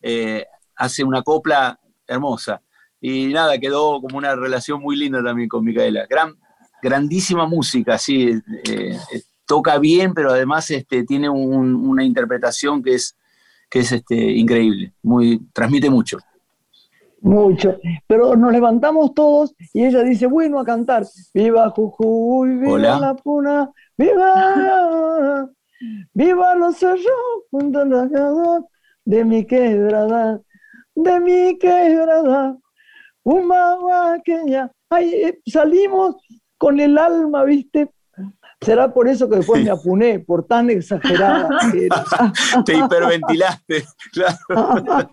eh, 0.00 0.46
hace 0.76 1.02
una 1.02 1.22
copla 1.22 1.80
hermosa. 2.06 2.60
Y 3.00 3.28
nada, 3.28 3.58
quedó 3.58 4.00
como 4.00 4.16
una 4.16 4.34
relación 4.34 4.80
muy 4.80 4.96
linda 4.96 5.22
también 5.22 5.48
con 5.48 5.64
Micaela. 5.64 6.06
Gran, 6.08 6.34
grandísima 6.82 7.46
música, 7.46 7.98
sí, 7.98 8.30
eh, 8.30 8.98
eh, 9.12 9.22
toca 9.46 9.78
bien, 9.78 10.14
pero 10.14 10.30
además 10.30 10.70
este, 10.70 11.04
tiene 11.04 11.28
una 11.28 12.04
interpretación 12.04 12.82
que 12.82 12.94
es, 12.94 13.16
que 13.70 13.80
es 13.80 13.92
este, 13.92 14.14
increíble, 14.14 14.92
muy, 15.02 15.40
transmite 15.52 15.90
mucho. 15.90 16.18
Mucho. 17.20 17.78
Pero 18.06 18.36
nos 18.36 18.52
levantamos 18.52 19.14
todos 19.14 19.54
y 19.72 19.84
ella 19.84 20.02
dice, 20.02 20.26
bueno, 20.26 20.58
a 20.60 20.64
cantar. 20.64 21.06
Viva 21.32 21.70
Jujuy, 21.70 22.56
viva 22.58 22.78
la 22.78 23.14
Puna, 23.14 23.70
viva, 23.96 25.48
viva 26.12 26.54
los 26.54 26.76
cerros, 26.76 27.04
junto 27.50 27.82
de 29.06 29.24
mi 29.24 29.46
quebrada 29.46 30.40
de 30.94 31.20
mi 31.20 31.58
quebrada, 31.58 32.56
una 33.22 34.14
aquella. 34.14 34.70
Ay, 34.90 35.12
eh, 35.14 35.40
salimos 35.46 36.16
con 36.58 36.78
el 36.80 36.96
alma, 36.98 37.44
¿viste? 37.44 37.90
Será 38.60 38.92
por 38.92 39.08
eso 39.08 39.28
que 39.28 39.36
después 39.36 39.62
me 39.62 39.70
apuné, 39.70 40.20
por 40.20 40.46
tan 40.46 40.70
exagerada 40.70 41.48
que 41.70 41.86
era. 41.86 42.04
Te 42.64 42.78
hiperventilaste, 42.78 43.84
claro. 44.12 45.10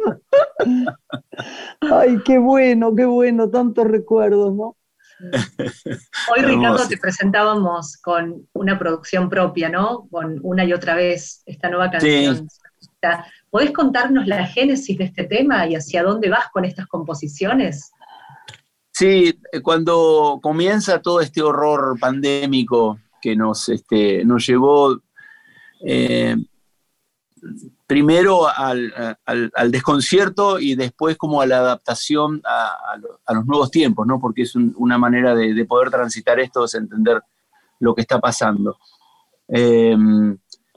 Ay, 1.81 2.21
qué 2.23 2.37
bueno, 2.37 2.95
qué 2.95 3.05
bueno, 3.05 3.49
tantos 3.49 3.87
recuerdos, 3.87 4.53
¿no? 4.53 4.77
Hoy, 6.33 6.41
Ricardo, 6.43 6.87
te 6.87 6.97
presentábamos 6.97 7.97
con 7.97 8.47
una 8.53 8.79
producción 8.79 9.29
propia, 9.29 9.69
¿no? 9.69 10.07
Con 10.09 10.39
una 10.41 10.63
y 10.65 10.73
otra 10.73 10.95
vez 10.95 11.43
esta 11.45 11.69
nueva 11.69 11.91
canción. 11.91 12.47
¿Podés 13.51 13.71
contarnos 13.71 14.27
la 14.27 14.47
génesis 14.47 14.97
de 14.97 15.03
este 15.03 15.25
tema 15.25 15.67
y 15.67 15.75
hacia 15.75 16.03
dónde 16.03 16.29
vas 16.29 16.49
con 16.53 16.63
estas 16.63 16.87
composiciones? 16.87 17.91
Sí, 18.93 19.37
eh, 19.51 19.61
cuando 19.61 20.39
comienza 20.41 21.01
todo 21.01 21.19
este 21.19 21.41
horror 21.41 21.99
pandémico 21.99 22.97
que 23.21 23.35
nos, 23.35 23.67
este, 23.67 24.23
nos 24.23 24.47
llevó 24.47 25.01
eh, 25.85 26.37
primero 27.85 28.47
al, 28.47 28.93
desconcierto 29.69 30.57
y 30.57 30.75
después 30.75 31.17
como 31.17 31.41
a 31.41 31.45
la 31.45 31.57
adaptación 31.57 32.41
a, 32.45 32.95
los 33.33 33.45
nuevos 33.45 33.69
tiempos, 33.69 34.07
¿no? 34.07 34.17
porque 34.21 34.43
es 34.43 34.55
una 34.55 34.97
manera 34.97 35.35
de, 35.35 35.65
poder 35.65 35.89
transitar 35.89 36.39
esto, 36.39 36.63
es 36.63 36.75
entender 36.75 37.21
lo 37.79 37.93
que 37.93 38.01
está 38.01 38.17
pasando. 38.19 38.77
Eh, 39.49 39.97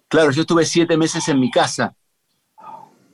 claro, 0.08 0.32
yo 0.32 0.40
estuve 0.40 0.64
siete 0.64 0.96
meses 0.96 1.28
en 1.28 1.38
mi 1.38 1.52
casa 1.52 1.94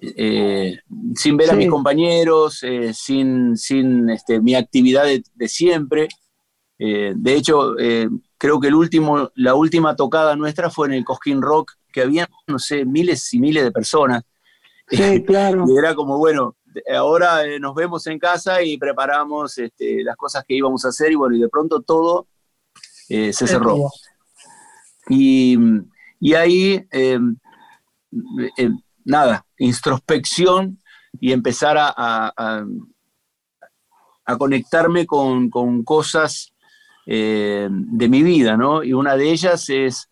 eh, 0.03 0.78
sin 1.14 1.36
ver 1.36 1.51
a 1.51 1.55
mis 1.55 1.68
compañeros, 1.68 2.62
eh, 2.62 2.94
sin, 2.94 3.57
sin 3.57 4.09
este, 4.09 4.40
mi 4.40 4.55
actividad 4.55 5.05
de, 5.05 5.48
siempre. 5.48 6.09
Eh, 6.78 7.12
de 7.14 7.34
hecho, 7.34 7.74
creo 8.38 8.61
que 8.61 8.68
el 8.68 8.74
último, 8.74 9.30
la 9.34 9.55
última 9.55 9.94
tocada 9.96 10.36
nuestra 10.36 10.70
fue 10.70 10.86
en 10.86 10.94
el 10.94 11.05
Cosquín 11.05 11.42
Rock, 11.42 11.72
que 11.92 12.01
había, 12.01 12.28
no 12.46 12.59
sé, 12.59 12.86
miles 12.86 13.32
y 13.34 13.40
miles 13.40 13.62
de 13.62 13.72
personas. 13.72 14.22
Sí, 14.88 15.22
claro. 15.26 15.66
y 15.68 15.76
era 15.76 15.94
como, 15.94 16.16
bueno, 16.16 16.57
ahora 16.96 17.42
nos 17.59 17.74
vemos 17.74 18.07
en 18.07 18.18
casa 18.18 18.62
y 18.62 18.78
preparamos 18.78 19.59
este, 19.59 20.03
las 20.03 20.16
cosas 20.16 20.44
que 20.48 20.55
íbamos 20.55 20.84
a 20.86 20.88
hacer 20.88 21.12
y 21.12 21.16
bueno, 21.16 21.36
y 21.36 21.40
de 21.40 21.48
pronto 21.48 21.82
todo 21.82 22.26
se 23.07 23.32
cerró. 23.32 23.90
Y, 25.09 25.59
y 26.20 26.34
ahí 26.34 26.86
nada, 29.05 29.46
introspección 29.59 30.80
y 31.20 31.32
empezar 31.32 31.76
a, 31.78 32.32
a, 32.36 32.64
conectarme 34.38 35.07
con, 35.07 35.51
cosas 35.82 36.53
eh, 37.07 37.68
de 37.70 38.09
mi 38.09 38.22
vida, 38.22 38.57
¿no? 38.57 38.84
Y 38.84 38.92
una 38.92 39.16
de 39.16 39.30
ellas 39.30 39.68
es 39.70 40.09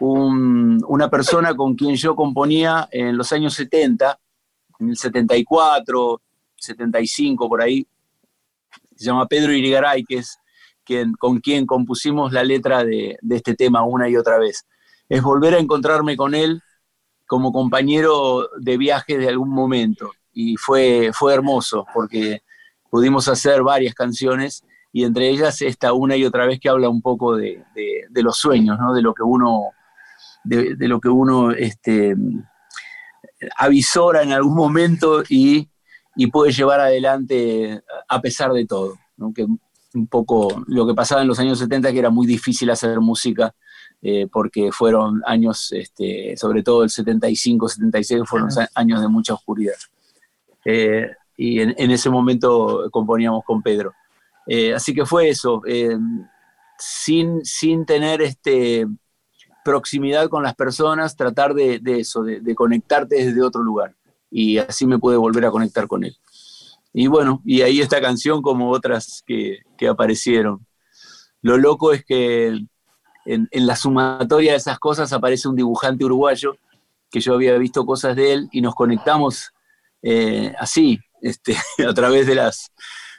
una 0.00 1.08
persona 1.08 1.54
con 1.54 1.76
quien 1.76 1.94
yo 1.94 2.16
componía 2.16 2.88
en 2.90 3.16
los 3.16 3.32
años 3.32 3.54
70, 3.54 4.18
en 4.80 4.88
el 4.90 4.96
74, 4.96 6.20
75, 6.56 7.48
por 7.48 7.62
ahí, 7.62 7.86
se 8.96 9.04
llama 9.04 9.26
Pedro 9.26 9.52
Irigaray, 9.52 10.04
que 10.04 10.18
es 10.18 10.38
quien, 10.84 11.12
con 11.12 11.38
quien 11.38 11.64
compusimos 11.64 12.32
la 12.32 12.42
letra 12.42 12.82
de, 12.82 13.18
de 13.20 13.36
este 13.36 13.54
tema 13.54 13.84
una 13.84 14.08
y 14.08 14.16
otra 14.16 14.38
vez. 14.38 14.66
Es 15.08 15.22
volver 15.22 15.54
a 15.54 15.58
encontrarme 15.58 16.16
con 16.16 16.34
él 16.34 16.62
como 17.30 17.52
compañero 17.52 18.50
de 18.58 18.76
viaje 18.76 19.16
de 19.16 19.28
algún 19.28 19.50
momento. 19.50 20.10
Y 20.32 20.56
fue, 20.56 21.12
fue 21.12 21.32
hermoso 21.32 21.86
porque 21.94 22.42
pudimos 22.90 23.28
hacer 23.28 23.62
varias 23.62 23.94
canciones 23.94 24.64
y 24.92 25.04
entre 25.04 25.28
ellas 25.28 25.62
esta 25.62 25.92
una 25.92 26.16
y 26.16 26.24
otra 26.24 26.44
vez 26.44 26.58
que 26.58 26.68
habla 26.68 26.88
un 26.88 27.00
poco 27.00 27.36
de, 27.36 27.62
los 28.14 28.36
sueños, 28.36 28.80
¿no? 28.80 28.92
de 28.92 29.02
lo 29.02 29.14
que 29.14 29.22
uno, 29.22 29.68
de, 30.42 30.74
lo 30.88 31.00
que 31.00 31.08
uno 31.08 31.52
este, 31.52 32.16
avisora 33.56 34.24
en 34.24 34.32
algún 34.32 34.56
momento 34.56 35.22
y, 35.28 35.68
puede 36.32 36.50
llevar 36.50 36.80
adelante 36.80 37.80
a 38.08 38.20
pesar 38.20 38.52
de 38.52 38.66
todo. 38.66 38.98
Un 39.16 40.06
poco 40.08 40.64
lo 40.66 40.84
que 40.84 40.94
pasaba 40.94 41.22
en 41.22 41.28
los 41.28 41.38
años 41.38 41.60
70, 41.60 41.92
que 41.92 41.98
era 42.00 42.10
muy 42.10 42.26
difícil 42.26 42.70
hacer 42.70 42.98
música 42.98 43.54
eh, 44.02 44.26
porque 44.30 44.70
fueron 44.72 45.22
años, 45.26 45.72
este, 45.72 46.36
sobre 46.36 46.62
todo 46.62 46.82
el 46.84 46.90
75, 46.90 47.68
76, 47.68 48.22
fueron 48.26 48.48
años 48.74 49.00
de 49.00 49.08
mucha 49.08 49.34
oscuridad. 49.34 49.74
Eh, 50.64 51.10
y 51.36 51.60
en, 51.60 51.90
ese 51.90 52.10
momento 52.10 52.90
componíamos 52.90 53.44
con 53.44 53.62
Pedro. 53.62 53.94
Eh, 54.46 54.74
así 54.74 54.92
que 54.92 55.06
fue 55.06 55.30
eso, 55.30 55.62
eh, 55.66 55.96
sin, 56.78 57.44
sin 57.44 57.86
tener 57.86 58.20
este, 58.20 58.86
proximidad 59.64 60.28
con 60.28 60.42
las 60.42 60.54
personas, 60.54 61.16
tratar 61.16 61.54
de, 61.54 61.78
de 61.78 62.00
eso, 62.00 62.22
de, 62.22 62.40
de 62.40 62.54
conectarte 62.54 63.24
desde 63.24 63.42
otro 63.42 63.62
lugar. 63.62 63.94
Y 64.30 64.58
así 64.58 64.86
me 64.86 64.98
pude 64.98 65.16
volver 65.16 65.46
a 65.46 65.50
conectar 65.50 65.86
con 65.88 66.04
él. 66.04 66.14
Y 66.92 67.06
bueno, 67.06 67.40
y 67.44 67.62
ahí 67.62 67.80
esta 67.80 68.00
canción 68.00 68.42
como 68.42 68.70
otras 68.70 69.22
que, 69.26 69.60
que 69.78 69.88
aparecieron. 69.88 70.66
Lo 71.40 71.56
loco 71.56 71.92
es 71.92 72.04
que 72.04 72.66
en, 73.24 73.48
la 73.52 73.76
sumatoria 73.76 74.52
de 74.52 74.58
esas 74.58 74.78
cosas 74.78 75.12
aparece 75.12 75.48
un 75.48 75.56
dibujante 75.56 76.04
uruguayo 76.04 76.56
que 77.10 77.20
yo 77.20 77.34
había 77.34 77.56
visto 77.58 77.84
cosas 77.84 78.16
de 78.16 78.32
él 78.32 78.48
y 78.52 78.60
nos 78.60 78.74
conectamos 78.74 79.52
eh, 80.02 80.54
así, 80.58 80.98
este, 81.20 81.56
a 81.88 81.92
través 81.94 82.26
de 82.26 82.34
las, 82.34 82.72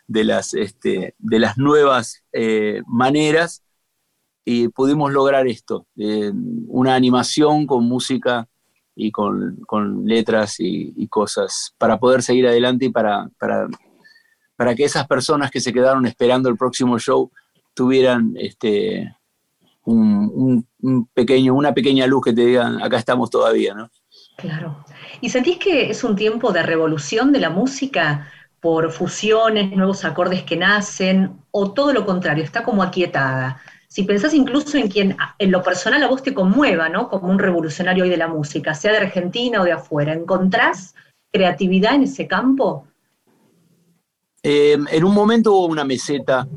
de 0.08 0.24
las, 0.24 0.54
este, 0.54 1.16
de 1.18 1.40
las 1.40 1.58
nuevas 1.58 2.24
eh, 2.34 2.82
maneras 2.88 3.64
y 4.44 4.70
pudimos 4.70 5.12
lograr 5.12 5.48
esto, 5.48 5.88
eh, 5.98 6.32
una 6.68 6.96
animación 6.96 7.68
con 7.68 7.86
música 7.86 8.48
y 8.96 9.12
con, 9.12 9.58
con 9.68 10.06
letras 10.06 10.60
y, 10.60 10.94
y, 10.96 11.08
cosas 11.08 11.74
para 11.78 12.00
poder 12.00 12.24
seguir 12.24 12.48
adelante 12.48 12.86
y 12.86 12.90
para, 12.90 13.30
para, 13.38 13.68
para, 14.56 14.76
que 14.76 14.84
esas 14.84 15.08
personas 15.08 15.52
que 15.52 15.62
se 15.62 15.72
quedaron 15.72 16.06
esperando 16.06 16.50
el 16.50 16.58
próximo 16.58 17.00
show 17.00 17.32
tuvieran 17.74 18.34
este, 18.36 19.16
un, 19.86 20.32
un, 20.34 20.68
un 20.82 21.06
pequeño, 21.08 21.54
una 21.54 21.74
pequeña 21.74 22.08
luz 22.08 22.24
que 22.26 22.34
te 22.34 22.46
digan, 22.46 22.82
acá 22.82 22.98
estamos 22.98 23.30
todavía, 23.30 23.74
¿no? 23.74 23.90
Claro. 24.38 24.84
¿Y 25.22 25.30
sentís 25.30 25.58
que 25.58 25.90
es 25.90 26.04
un 26.04 26.16
tiempo 26.16 26.52
de 26.52 26.64
revolución 26.64 27.32
de 27.32 27.40
la 27.40 27.50
música 27.50 28.32
por 28.60 28.92
fusiones, 28.92 29.72
nuevos 29.76 30.06
acordes 30.06 30.44
que 30.44 30.58
nacen, 30.58 31.32
o 31.52 31.72
todo 31.72 31.94
lo 31.94 32.06
contrario, 32.06 32.44
está 32.44 32.64
como 32.64 32.84
aquietada? 32.84 33.62
Si 33.88 34.04
pensás 34.04 34.34
incluso 34.34 34.78
en 34.78 34.88
quien 34.88 35.18
en 35.38 35.52
lo 35.52 35.62
personal 35.62 36.02
a 36.04 36.08
vos 36.08 36.24
te 36.24 36.34
conmueva, 36.34 36.88
¿no? 36.88 37.10
Como 37.10 37.30
un 37.30 37.40
revolucionario 37.40 38.04
hoy 38.04 38.10
de 38.10 38.18
la 38.18 38.28
música, 38.28 38.74
sea 38.74 38.92
de 38.92 39.00
Argentina 39.00 39.62
o 39.62 39.66
de 39.66 39.74
afuera, 39.74 40.14
¿encontrás 40.14 40.96
creatividad 41.32 41.96
en 41.96 42.04
ese 42.04 42.28
campo? 42.28 42.88
Eh, 44.44 44.78
en 44.92 45.04
un 45.04 45.14
momento 45.14 45.54
hubo 45.54 45.66
una 45.68 45.84
meseta 45.84 46.48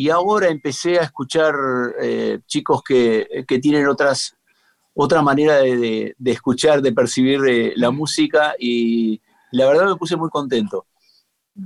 y 0.00 0.08
ahora 0.08 0.48
empecé 0.48 0.98
a 0.98 1.02
escuchar 1.02 1.54
eh, 2.00 2.38
chicos 2.46 2.82
que, 2.82 3.44
que, 3.46 3.58
tienen 3.58 3.86
otras, 3.86 4.34
otra 4.94 5.20
manera 5.20 5.56
de, 5.56 5.76
de, 5.76 6.14
de 6.16 6.30
escuchar, 6.30 6.80
de 6.80 6.92
percibir 6.92 7.42
eh, 7.46 7.74
la 7.76 7.90
música 7.90 8.54
y 8.58 9.20
la 9.52 9.66
verdad 9.66 9.84
me 9.84 9.96
puse 9.96 10.16
muy 10.16 10.30
contento 10.30 10.86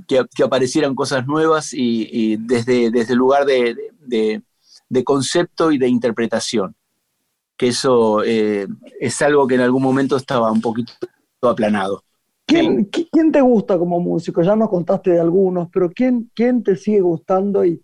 que, 0.05 0.25
que 0.35 0.43
aparecieran 0.43 0.95
cosas 0.95 1.25
nuevas 1.25 1.71
y, 1.71 2.09
y 2.11 2.35
desde, 2.35 2.91
desde, 2.91 3.13
el 3.13 3.19
lugar 3.19 3.45
de, 3.45 3.73
de, 4.05 5.03
concepto 5.05 5.71
y 5.71 5.77
de 5.77 5.87
interpretación, 5.87 6.75
que 7.55 7.69
eso 7.69 8.21
eh, 8.25 8.67
es 8.99 9.21
algo 9.21 9.47
que 9.47 9.55
en 9.55 9.61
algún 9.61 9.81
momento 9.81 10.17
estaba 10.17 10.51
un 10.51 10.59
poquito 10.59 10.91
aplanado. 11.41 12.03
¿Quién, 12.45 12.83
¿Quién, 12.83 13.31
te 13.31 13.39
gusta 13.39 13.79
como 13.79 14.01
músico? 14.01 14.41
Ya 14.41 14.57
nos 14.57 14.69
contaste 14.69 15.11
de 15.11 15.21
algunos, 15.21 15.69
pero 15.71 15.89
¿quién, 15.89 16.29
quién 16.35 16.63
te 16.63 16.75
sigue 16.75 16.99
gustando 16.99 17.63
y, 17.63 17.81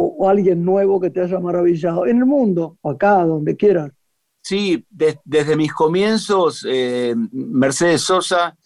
o, 0.00 0.24
o 0.24 0.28
alguien 0.28 0.64
nuevo 0.64 1.00
que 1.00 1.10
te 1.10 1.20
haya 1.20 1.38
maravillado? 1.38 2.06
En 2.06 2.18
el 2.18 2.26
mundo, 2.26 2.78
acá, 2.82 3.24
donde 3.24 3.56
quieras. 3.56 3.90
Sí, 4.42 4.86
de, 4.88 5.18
desde 5.24 5.56
mis 5.56 5.72
comienzos, 5.72 6.66
eh, 6.68 7.14
Mercedes 7.32 8.02
Sosa, 8.02 8.56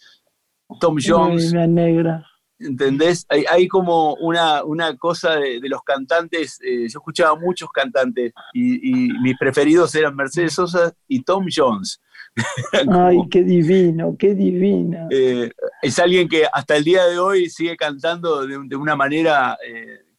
Tom 0.81 0.97
Jones. 1.05 1.53
Ay, 1.53 1.59
me 1.59 1.69
negra. 1.69 2.27
¿Entendés? 2.59 3.27
Hay, 3.29 3.45
hay, 3.51 3.67
como 3.67 4.15
una, 4.15 4.63
una 4.63 4.97
cosa 4.97 5.35
de, 5.37 5.61
de 5.61 5.69
los 5.69 5.83
cantantes, 5.83 6.59
eh, 6.63 6.89
yo 6.89 6.99
escuchaba 7.01 7.39
muchos 7.39 7.69
cantantes 7.71 8.33
y, 8.53 9.09
y, 9.09 9.13
mis 9.21 9.37
preferidos 9.37 9.95
eran 9.97 10.15
Mercedes 10.15 10.55
Sosa 10.55 10.95
y 11.09 11.23
Tom 11.23 11.47
Jones. 11.55 12.01
como, 12.87 13.07
Ay, 13.07 13.19
qué 13.31 13.43
divino, 13.43 14.17
qué 14.17 14.35
divina. 14.35 15.09
Eh, 15.11 15.51
es 15.83 15.99
alguien 15.99 16.29
que 16.29 16.47
hasta 16.51 16.77
el 16.77 16.85
día 16.85 17.05
de 17.05 17.19
hoy 17.19 17.51
sigue 17.51 17.77
cantando 17.77 18.47
de, 18.47 18.59
de 18.67 18.77
una 18.77 18.97
manera 18.97 19.59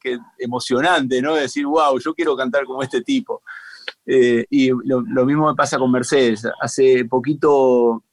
que, 0.06 0.18
emocionante, 0.38 1.20
¿no? 1.20 1.34
decir, 1.34 1.66
wow, 1.66 1.98
yo 1.98 2.14
quiero 2.14 2.36
cantar 2.36 2.64
como 2.64 2.82
este 2.82 3.02
tipo. 3.02 3.42
Eh, 4.04 4.44
y 4.50 4.68
lo, 4.68 5.00
lo, 5.00 5.26
mismo 5.26 5.48
me 5.48 5.54
pasa 5.54 5.78
con 5.78 5.90
Mercedes. 5.90 6.46
Hace 6.60 7.04
poquito, 7.06 8.04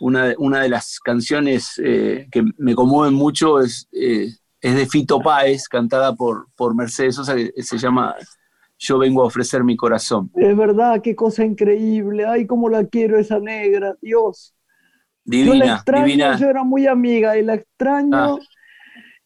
una, 0.00 0.34
una 0.38 0.62
de 0.62 0.68
las 0.68 1.00
canciones 1.00 1.80
eh, 1.82 2.28
que 2.30 2.44
me 2.58 2.74
conmueven 2.74 3.14
mucho 3.14 3.60
es, 3.60 3.88
eh, 3.92 4.28
es 4.60 4.74
de 4.74 4.86
Fito 4.86 5.20
Páez, 5.20 5.68
cantada 5.68 6.14
por, 6.14 6.46
por 6.54 6.74
Mercedes 6.74 7.16
Sosa, 7.16 7.34
que 7.34 7.52
se 7.62 7.78
llama 7.78 8.14
Yo 8.78 8.98
vengo 8.98 9.22
a 9.22 9.26
ofrecer 9.26 9.64
mi 9.64 9.76
corazón. 9.76 10.30
Es 10.34 10.56
verdad, 10.56 11.00
qué 11.02 11.16
cosa 11.16 11.44
increíble. 11.44 12.26
Ay, 12.26 12.46
cómo 12.46 12.68
la 12.68 12.84
quiero 12.86 13.18
esa 13.18 13.40
negra, 13.40 13.96
Dios. 14.00 14.54
Divina, 15.24 15.52
yo 15.52 15.64
la 15.64 15.74
extraño, 15.74 16.04
divina. 16.04 16.36
Yo 16.38 16.48
era 16.48 16.64
muy 16.64 16.86
amiga 16.86 17.36
y 17.36 17.42
la 17.42 17.54
extraño. 17.54 18.16
Ah. 18.16 18.38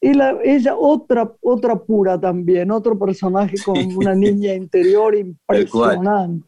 Y 0.01 0.13
la, 0.13 0.37
ella, 0.43 0.75
otra, 0.77 1.31
otra 1.41 1.75
pura 1.75 2.19
también, 2.19 2.69
otro 2.71 2.97
personaje 2.97 3.55
con 3.63 3.75
sí. 3.75 3.95
una 3.95 4.13
niña 4.13 4.53
interior 4.53 5.15
impresionante, 5.15 6.47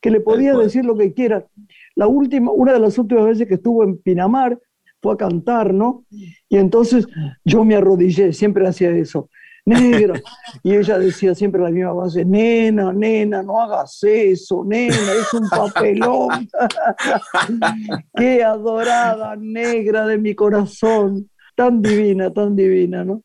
que 0.00 0.10
le 0.10 0.20
podía 0.20 0.54
decir 0.54 0.84
lo 0.84 0.96
que 0.96 1.12
quiera. 1.12 1.46
La 1.94 2.06
última, 2.06 2.50
una 2.52 2.72
de 2.72 2.80
las 2.80 2.98
últimas 2.98 3.24
veces 3.24 3.48
que 3.48 3.54
estuvo 3.54 3.84
en 3.84 3.98
Pinamar 3.98 4.58
fue 5.00 5.14
a 5.14 5.16
cantar, 5.16 5.72
¿no? 5.72 6.04
Y 6.48 6.56
entonces 6.56 7.06
yo 7.44 7.64
me 7.64 7.76
arrodillé, 7.76 8.32
siempre 8.32 8.66
hacía 8.66 8.90
eso, 8.90 9.28
negra. 9.64 10.14
Y 10.62 10.74
ella 10.74 10.98
decía 10.98 11.34
siempre 11.34 11.62
la 11.62 11.70
misma 11.70 11.92
base, 11.92 12.24
nena, 12.24 12.92
nena, 12.92 13.42
no 13.42 13.60
hagas 13.62 13.98
eso, 14.02 14.62
nena, 14.66 14.94
es 14.94 15.32
un 15.32 15.48
papelón. 15.48 16.48
Qué 18.14 18.42
adorada 18.42 19.36
negra 19.36 20.06
de 20.06 20.18
mi 20.18 20.34
corazón 20.34 21.30
tan 21.60 21.82
divina, 21.82 22.32
tan 22.32 22.56
divina, 22.56 23.04
¿no? 23.04 23.22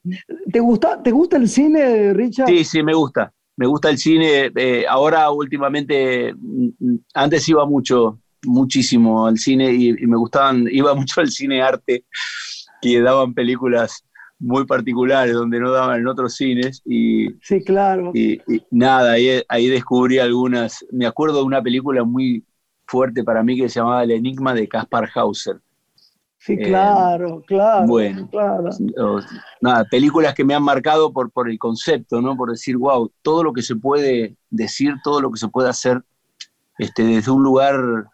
¿Te 0.51 0.59
gusta, 0.59 1.01
¿te 1.01 1.09
gusta 1.11 1.38
el 1.38 1.47
cine, 1.47 2.11
Richard? 2.13 2.47
Sí, 2.47 2.65
sí, 2.65 2.83
me 2.83 2.93
gusta. 2.93 3.31
Me 3.55 3.65
gusta 3.65 3.89
el 3.89 3.97
cine. 3.97 4.51
Eh, 4.53 4.83
ahora, 4.89 5.31
últimamente, 5.31 6.33
mm, 6.33 6.95
antes 7.13 7.47
iba 7.47 7.65
mucho, 7.65 8.19
muchísimo 8.45 9.25
al 9.25 9.38
cine 9.38 9.71
y, 9.71 9.88
y, 9.91 10.05
me 10.05 10.17
gustaban, 10.17 10.67
iba 10.69 10.93
mucho 10.93 11.21
al 11.21 11.29
cine 11.29 11.61
arte, 11.61 12.03
que 12.81 12.99
daban 12.99 13.33
películas 13.33 14.03
muy 14.38 14.65
particulares 14.65 15.33
donde 15.33 15.61
no 15.61 15.71
daban 15.71 16.01
en 16.01 16.07
otros 16.07 16.36
cines. 16.36 16.81
Y, 16.83 17.29
sí, 17.41 17.63
claro. 17.63 18.11
Y, 18.13 18.41
y 18.53 18.61
nada, 18.69 19.13
ahí, 19.13 19.41
ahí 19.47 19.67
descubrí 19.67 20.19
algunas. 20.19 20.86
Me 20.91 21.05
acuerdo 21.05 21.38
de 21.38 21.45
una 21.45 21.63
película 21.63 22.03
muy 22.03 22.43
fuerte 22.86 23.23
para 23.23 23.43
mí 23.43 23.55
que 23.55 23.69
se 23.69 23.79
llamaba 23.79 24.03
El 24.03 24.11
Enigma 24.11 24.53
de 24.53 24.67
Caspar 24.67 25.09
Hauser 25.15 25.61
Sí, 26.45 26.57
claro, 26.57 27.39
eh, 27.39 27.43
claro. 27.47 27.87
Bueno, 27.87 28.29
claro. 28.29 28.69
nada, 29.61 29.83
películas 29.89 30.35
que 30.35 30.43
me 30.43 30.53
han 30.53 30.61
marcado 30.61 31.11
por, 31.11 31.31
por 31.31 31.49
el 31.49 31.57
concepto, 31.57 32.21
¿no? 32.21 32.37
Por 32.37 32.51
decir, 32.51 32.77
wow, 32.77 33.11
todo 33.23 33.43
lo 33.43 33.51
que 33.51 33.63
se 33.63 33.75
puede 33.75 34.37
decir, 34.51 34.93
todo 35.03 35.21
lo 35.21 35.31
que 35.31 35.39
se 35.39 35.47
puede 35.47 35.69
hacer 35.69 36.03
este, 36.77 37.03
desde 37.03 37.31
un 37.31 37.41
lugar 37.41 38.05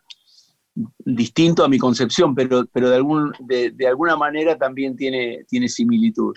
distinto 0.99 1.65
a 1.65 1.67
mi 1.67 1.77
concepción, 1.77 2.33
pero, 2.33 2.65
pero 2.71 2.89
de, 2.89 2.95
algún, 2.95 3.33
de, 3.39 3.71
de 3.71 3.87
alguna 3.87 4.15
manera 4.15 4.57
también 4.57 4.95
tiene, 4.95 5.43
tiene 5.49 5.67
similitud. 5.67 6.33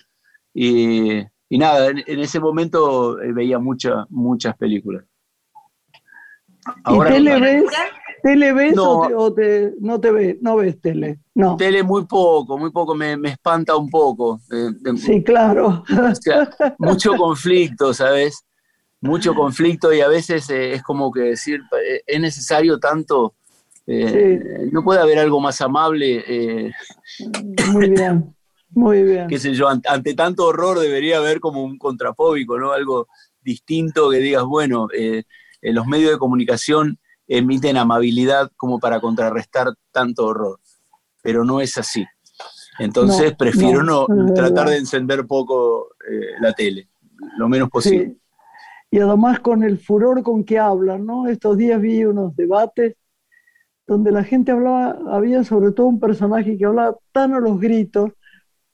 Y, 0.53 1.21
y 1.49 1.59
nada, 1.59 1.91
en, 1.91 2.03
en, 2.05 2.19
ese 2.19 2.41
momento 2.41 3.23
eh, 3.23 3.33
veía 3.33 3.61
mucha, 3.61 4.05
muchas 4.09 4.57
películas. 4.57 5.05
Ahora, 6.83 7.11
¿Y 7.11 7.13
tele 7.13 7.39
ves, 7.39 7.65
tele 8.25 8.55
ves 8.55 8.75
no, 8.75 9.01
o, 9.01 9.07
te, 9.07 9.15
o 9.15 9.35
te, 9.35 9.75
no 9.81 10.01
te 10.01 10.11
ves, 10.11 10.37
no 10.41 10.57
ves 10.57 10.81
tele? 10.81 11.21
No. 11.35 11.57
Tele 11.57 11.83
muy 11.83 12.07
poco, 12.07 12.57
muy 12.57 12.71
poco, 12.71 12.95
me, 12.95 13.19
me 13.19 13.29
espanta 13.29 13.77
un 13.77 13.91
poco. 13.91 14.41
De, 14.49 14.97
sí, 14.97 15.23
claro. 15.23 15.85
O 16.11 16.15
sea, 16.15 16.49
mucho 16.79 17.15
conflicto, 17.17 17.93
¿sabes? 17.93 18.45
Mucho 19.03 19.35
conflicto 19.35 19.93
y 19.93 20.01
a 20.01 20.09
veces 20.09 20.49
eh, 20.49 20.73
es 20.73 20.83
como 20.83 21.13
que 21.13 21.21
decir, 21.21 21.61
eh, 21.87 22.01
es 22.07 22.21
necesario 22.21 22.79
tanto, 22.79 23.35
eh, 23.87 24.41
sí. 24.41 24.71
no 24.73 24.83
puede 24.83 25.01
haber 25.01 25.19
algo 25.19 25.39
más 25.41 25.61
amable. 25.61 26.25
eh, 26.27 26.73
Muy 27.73 27.91
bien, 27.91 28.35
muy 28.71 29.03
bien. 29.03 29.27
qué 29.29 29.39
sé 29.39 29.53
yo, 29.53 29.69
ante, 29.69 29.89
ante, 29.91 30.15
tanto 30.15 30.47
horror 30.47 30.79
debería 30.79 31.19
haber 31.19 31.39
como 31.41 31.63
un 31.63 31.77
contrafóbico, 31.77 32.59
¿no? 32.59 32.73
Algo 32.73 33.07
distinto 33.43 34.09
que 34.09 34.19
digas, 34.21 34.45
bueno, 34.45 34.89
eh, 34.97 35.25
en 35.61 35.75
los 35.75 35.87
medios 35.87 36.13
de 36.13 36.19
comunicación 36.19 36.99
emiten 37.27 37.77
amabilidad 37.77 38.51
como 38.57 38.79
para 38.79 39.01
contrarrestar 39.01 39.75
tanto 39.91 40.27
horror, 40.27 40.61
pero 41.23 41.45
no 41.45 41.61
es 41.61 41.79
así. 41.79 42.05
Entonces 42.79 43.33
no, 43.33 43.37
prefiero 43.37 43.83
no, 43.83 44.07
no 44.09 44.35
tratar 44.35 44.69
de 44.69 44.79
encender 44.79 45.27
poco 45.27 45.89
eh, 46.11 46.41
la 46.41 46.53
tele, 46.53 46.89
lo 47.39 47.49
menos 47.49 47.71
posible. 47.71 48.07
Sí. 48.07 48.21
Y 48.91 48.99
además 49.01 49.41
con 49.41 49.63
el 49.63 49.79
furor 49.79 50.23
con 50.23 50.45
que 50.45 50.59
hablan, 50.59 51.07
¿no? 51.07 51.27
Estos 51.27 51.57
días 51.57 51.81
vi 51.81 52.05
unos 52.05 52.35
debates 52.37 52.97
donde 53.87 54.13
la 54.13 54.25
gente 54.25 54.53
hablaba, 54.53 54.99
había 55.11 55.45
sobre 55.45 55.73
todo 55.73 55.87
un 55.87 56.01
personaje 56.01 56.57
que 56.57 56.65
hablaba 56.65 56.97
tan 57.13 57.35
a 57.35 57.41
los 57.41 57.61
gritos 57.61 58.13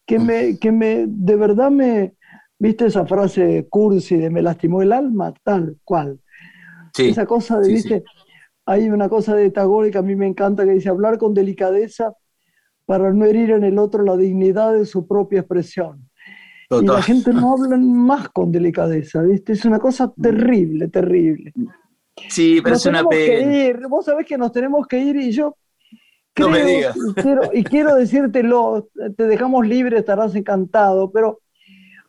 que 0.05 0.19
me, 0.19 0.57
que 0.57 0.71
me 0.71 1.05
de 1.07 1.35
verdad 1.35 1.69
me, 1.71 2.15
¿Viste 2.61 2.85
esa 2.85 3.07
frase 3.07 3.65
cursi 3.71 4.17
de 4.17 4.29
me 4.29 4.43
lastimó 4.43 4.83
el 4.83 4.93
alma? 4.93 5.33
Tal 5.43 5.77
cual. 5.83 6.19
Sí, 6.93 7.09
Esa 7.09 7.25
cosa 7.25 7.57
de, 7.57 7.65
sí, 7.65 7.73
¿viste? 7.73 8.03
Hay 8.71 8.89
una 8.89 9.09
cosa 9.09 9.35
de 9.35 9.51
Tagore 9.51 9.91
que 9.91 9.97
a 9.97 10.01
mí 10.01 10.15
me 10.15 10.25
encanta 10.27 10.63
que 10.63 10.71
dice 10.71 10.87
hablar 10.87 11.17
con 11.17 11.33
delicadeza 11.33 12.13
para 12.85 13.11
no 13.11 13.25
herir 13.25 13.51
en 13.51 13.65
el 13.65 13.77
otro 13.77 14.01
la 14.03 14.15
dignidad 14.15 14.73
de 14.73 14.85
su 14.85 15.05
propia 15.05 15.39
expresión. 15.41 16.09
Y 16.69 16.85
la 16.85 17.01
gente 17.01 17.33
no 17.33 17.51
habla 17.53 17.75
más 17.77 18.29
con 18.29 18.49
delicadeza, 18.49 19.23
¿viste? 19.23 19.53
Es 19.53 19.65
una 19.65 19.77
cosa 19.79 20.13
terrible, 20.21 20.87
terrible. 20.87 21.51
Sí, 22.29 22.61
pero 22.63 22.75
Nos 22.75 22.85
es 22.85 22.89
una 22.89 23.03
pena. 23.09 23.87
vos 23.89 24.05
sabés 24.05 24.25
que 24.25 24.37
nos 24.37 24.53
tenemos 24.53 24.87
que 24.87 24.99
ir 24.99 25.17
y 25.17 25.31
yo 25.31 25.57
No 26.39 26.47
me 26.49 26.63
digas. 26.63 26.95
y 26.95 27.13
quiero, 27.21 27.41
y 27.53 27.63
quiero 27.65 27.95
decírtelo, 27.95 28.87
te 29.17 29.27
dejamos 29.27 29.67
libre, 29.67 29.97
estarás 29.99 30.33
encantado, 30.35 31.11
pero 31.11 31.41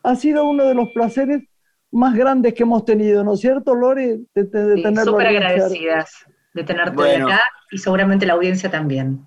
ha 0.04 0.14
sido 0.14 0.48
uno 0.48 0.64
de 0.66 0.74
los 0.74 0.90
placeres 0.94 1.42
más 1.90 2.14
grandes 2.16 2.54
que 2.54 2.62
hemos 2.62 2.84
tenido, 2.84 3.24
¿no 3.24 3.34
es 3.34 3.40
cierto, 3.40 3.74
Lore? 3.74 4.20
De, 4.34 4.44
de- 4.44 4.64
de 4.64 4.76
Sí, 4.76 4.82
tenerlo 4.82 5.12
Súper 5.12 5.26
agradecidas 5.26 6.24
de 6.54 6.64
tenerte 6.64 6.94
Bueno. 6.96 7.26
acá 7.26 7.40
y 7.70 7.78
seguramente 7.78 8.26
la 8.26 8.34
audiencia 8.34 8.70
también. 8.70 9.26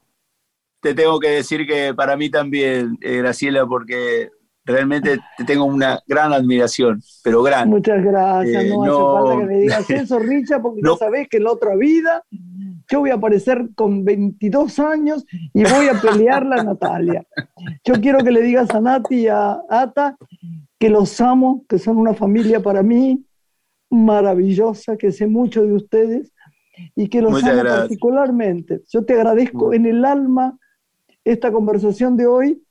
Te 0.81 0.93
tengo 0.93 1.19
que 1.19 1.29
decir 1.29 1.65
que 1.65 1.93
para 1.95 2.15
mí 2.15 2.29
también, 2.29 2.97
eh, 3.01 3.17
Graciela, 3.17 3.65
porque 3.65 4.29
realmente 4.63 5.19
te 5.37 5.43
tengo 5.43 5.65
una 5.65 5.99
gran 6.07 6.31
admiración, 6.33 7.01
pero 7.23 7.41
gran. 7.43 7.69
Muchas 7.69 8.03
gracias, 8.03 8.63
Eh, 8.63 8.69
no, 8.69 8.83
hace 8.83 8.91
no. 8.91 9.13
falta 9.13 9.37
que 9.39 9.45
me 9.45 9.59
digas 9.61 9.89
eso, 9.89 10.19
Richa, 10.19 10.61
porque 10.61 10.81
No. 10.83 10.93
ya 10.93 10.97
sabés 10.97 11.27
que 11.27 11.37
en 11.37 11.43
la 11.45 11.51
otra 11.51 11.75
vida 11.75 12.23
yo 12.91 12.99
voy 12.99 13.09
a 13.09 13.15
aparecer 13.15 13.69
con 13.75 14.05
22 14.05 14.77
años 14.79 15.25
y 15.31 15.63
voy 15.63 15.87
a 15.87 15.99
pelearla 15.99 16.57
a 16.57 16.63
Natalia. 16.63 17.23
Yo 17.83 17.95
quiero 17.95 18.23
que 18.23 18.31
le 18.31 18.41
digas 18.43 18.69
a 18.71 18.79
Nati 18.81 19.15
y 19.21 19.27
a 19.27 19.57
Ata 19.69 20.15
que 20.79 20.89
los 20.89 21.19
amo, 21.19 21.63
que 21.67 21.79
son 21.79 21.97
una 21.97 22.13
familia 22.13 22.59
para 22.59 22.83
mí 22.83 23.25
maravillosa, 23.89 24.97
que 24.97 25.11
sé 25.11 25.25
mucho 25.27 25.63
de 25.65 25.73
ustedes 25.73 26.31
y 26.95 27.07
que 27.09 27.21
los 27.21 27.31
Muchas 27.31 27.49
amo 27.49 27.59
gracias. 27.59 27.79
particularmente. 27.81 28.81
Yo 28.89 29.03
te 29.05 29.13
agradezco 29.13 29.73
en 29.73 29.85
el 29.85 30.03
alma 30.05 30.57
esta 31.23 31.51
conversación 31.51 32.17
de 32.17 32.27
hoy. 32.27 32.61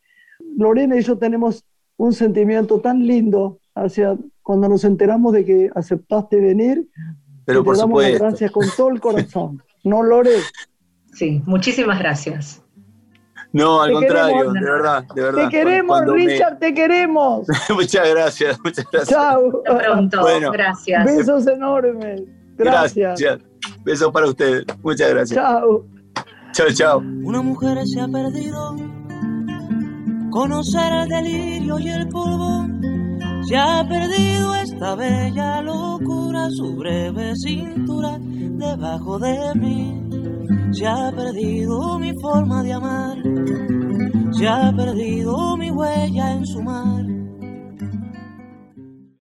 Lorena 0.56 0.96
y 0.96 1.02
yo 1.02 1.16
tenemos 1.18 1.64
un 1.96 2.12
sentimiento 2.12 2.80
tan 2.80 3.06
lindo 3.06 3.58
hacia 3.74 4.16
cuando 4.42 4.68
nos 4.68 4.84
enteramos 4.84 5.32
de 5.32 5.44
que 5.44 5.70
aceptaste 5.74 6.40
venir. 6.40 6.86
Pero 7.44 7.62
por 7.64 7.74
te 7.74 7.80
damos 7.80 8.02
las 8.02 8.18
gracias 8.18 8.50
con 8.50 8.64
todo 8.76 8.88
el 8.90 9.00
corazón. 9.00 9.62
¿No, 9.84 10.02
Lore? 10.02 10.36
Sí, 11.12 11.42
muchísimas 11.46 11.98
gracias. 11.98 12.60
No, 13.52 13.80
al 13.82 13.90
Te 13.90 13.94
contrario, 13.94 14.34
queremos. 14.36 14.54
de 14.54 14.60
verdad, 14.62 15.04
de 15.14 15.22
verdad. 15.22 15.44
Te 15.44 15.48
queremos, 15.50 15.96
Cuando 15.96 16.14
me- 16.14 16.26
Richard, 16.26 16.58
te 16.58 16.74
queremos. 16.74 17.46
muchas 17.74 18.10
gracias, 18.10 18.58
muchas 18.64 18.84
gracias. 18.90 19.08
Chao. 19.16 19.62
Hasta 19.66 19.78
pronto. 19.78 20.20
Bueno. 20.22 20.50
gracias. 20.50 21.04
Besos 21.04 21.46
enormes. 21.46 22.22
Gracias. 22.56 23.20
Besos 23.84 24.10
para 24.12 24.28
ustedes. 24.28 24.64
Muchas 24.82 25.10
gracias. 25.10 25.40
Chao. 25.40 25.84
Chao, 26.52 26.66
chao. 26.72 26.98
Una 26.98 27.42
mujer 27.42 27.86
se 27.86 28.00
ha 28.00 28.08
perdido. 28.08 28.76
Conocer 30.30 30.92
el 30.92 31.08
delirio 31.08 31.78
y 31.78 31.88
el 31.88 32.08
polvo. 32.08 32.66
Se 33.46 33.56
ha 33.56 33.86
perdido 33.88 34.54
esta 34.54 34.94
bella 34.94 35.60
locura, 35.62 36.48
su 36.50 36.76
breve 36.76 37.34
cintura 37.36 38.18
debajo 38.20 39.18
de 39.18 39.54
mí. 39.56 40.00
Se 40.72 40.86
ha 40.86 41.12
perdido 41.12 41.98
mi 41.98 42.12
forma 42.20 42.62
de 42.62 42.72
amar. 42.72 43.18
Se 44.32 44.48
ha 44.48 44.72
perdido 44.74 45.56
mi 45.56 45.70
huella 45.70 46.32
en 46.32 46.46
su 46.46 46.62
mar. 46.62 47.04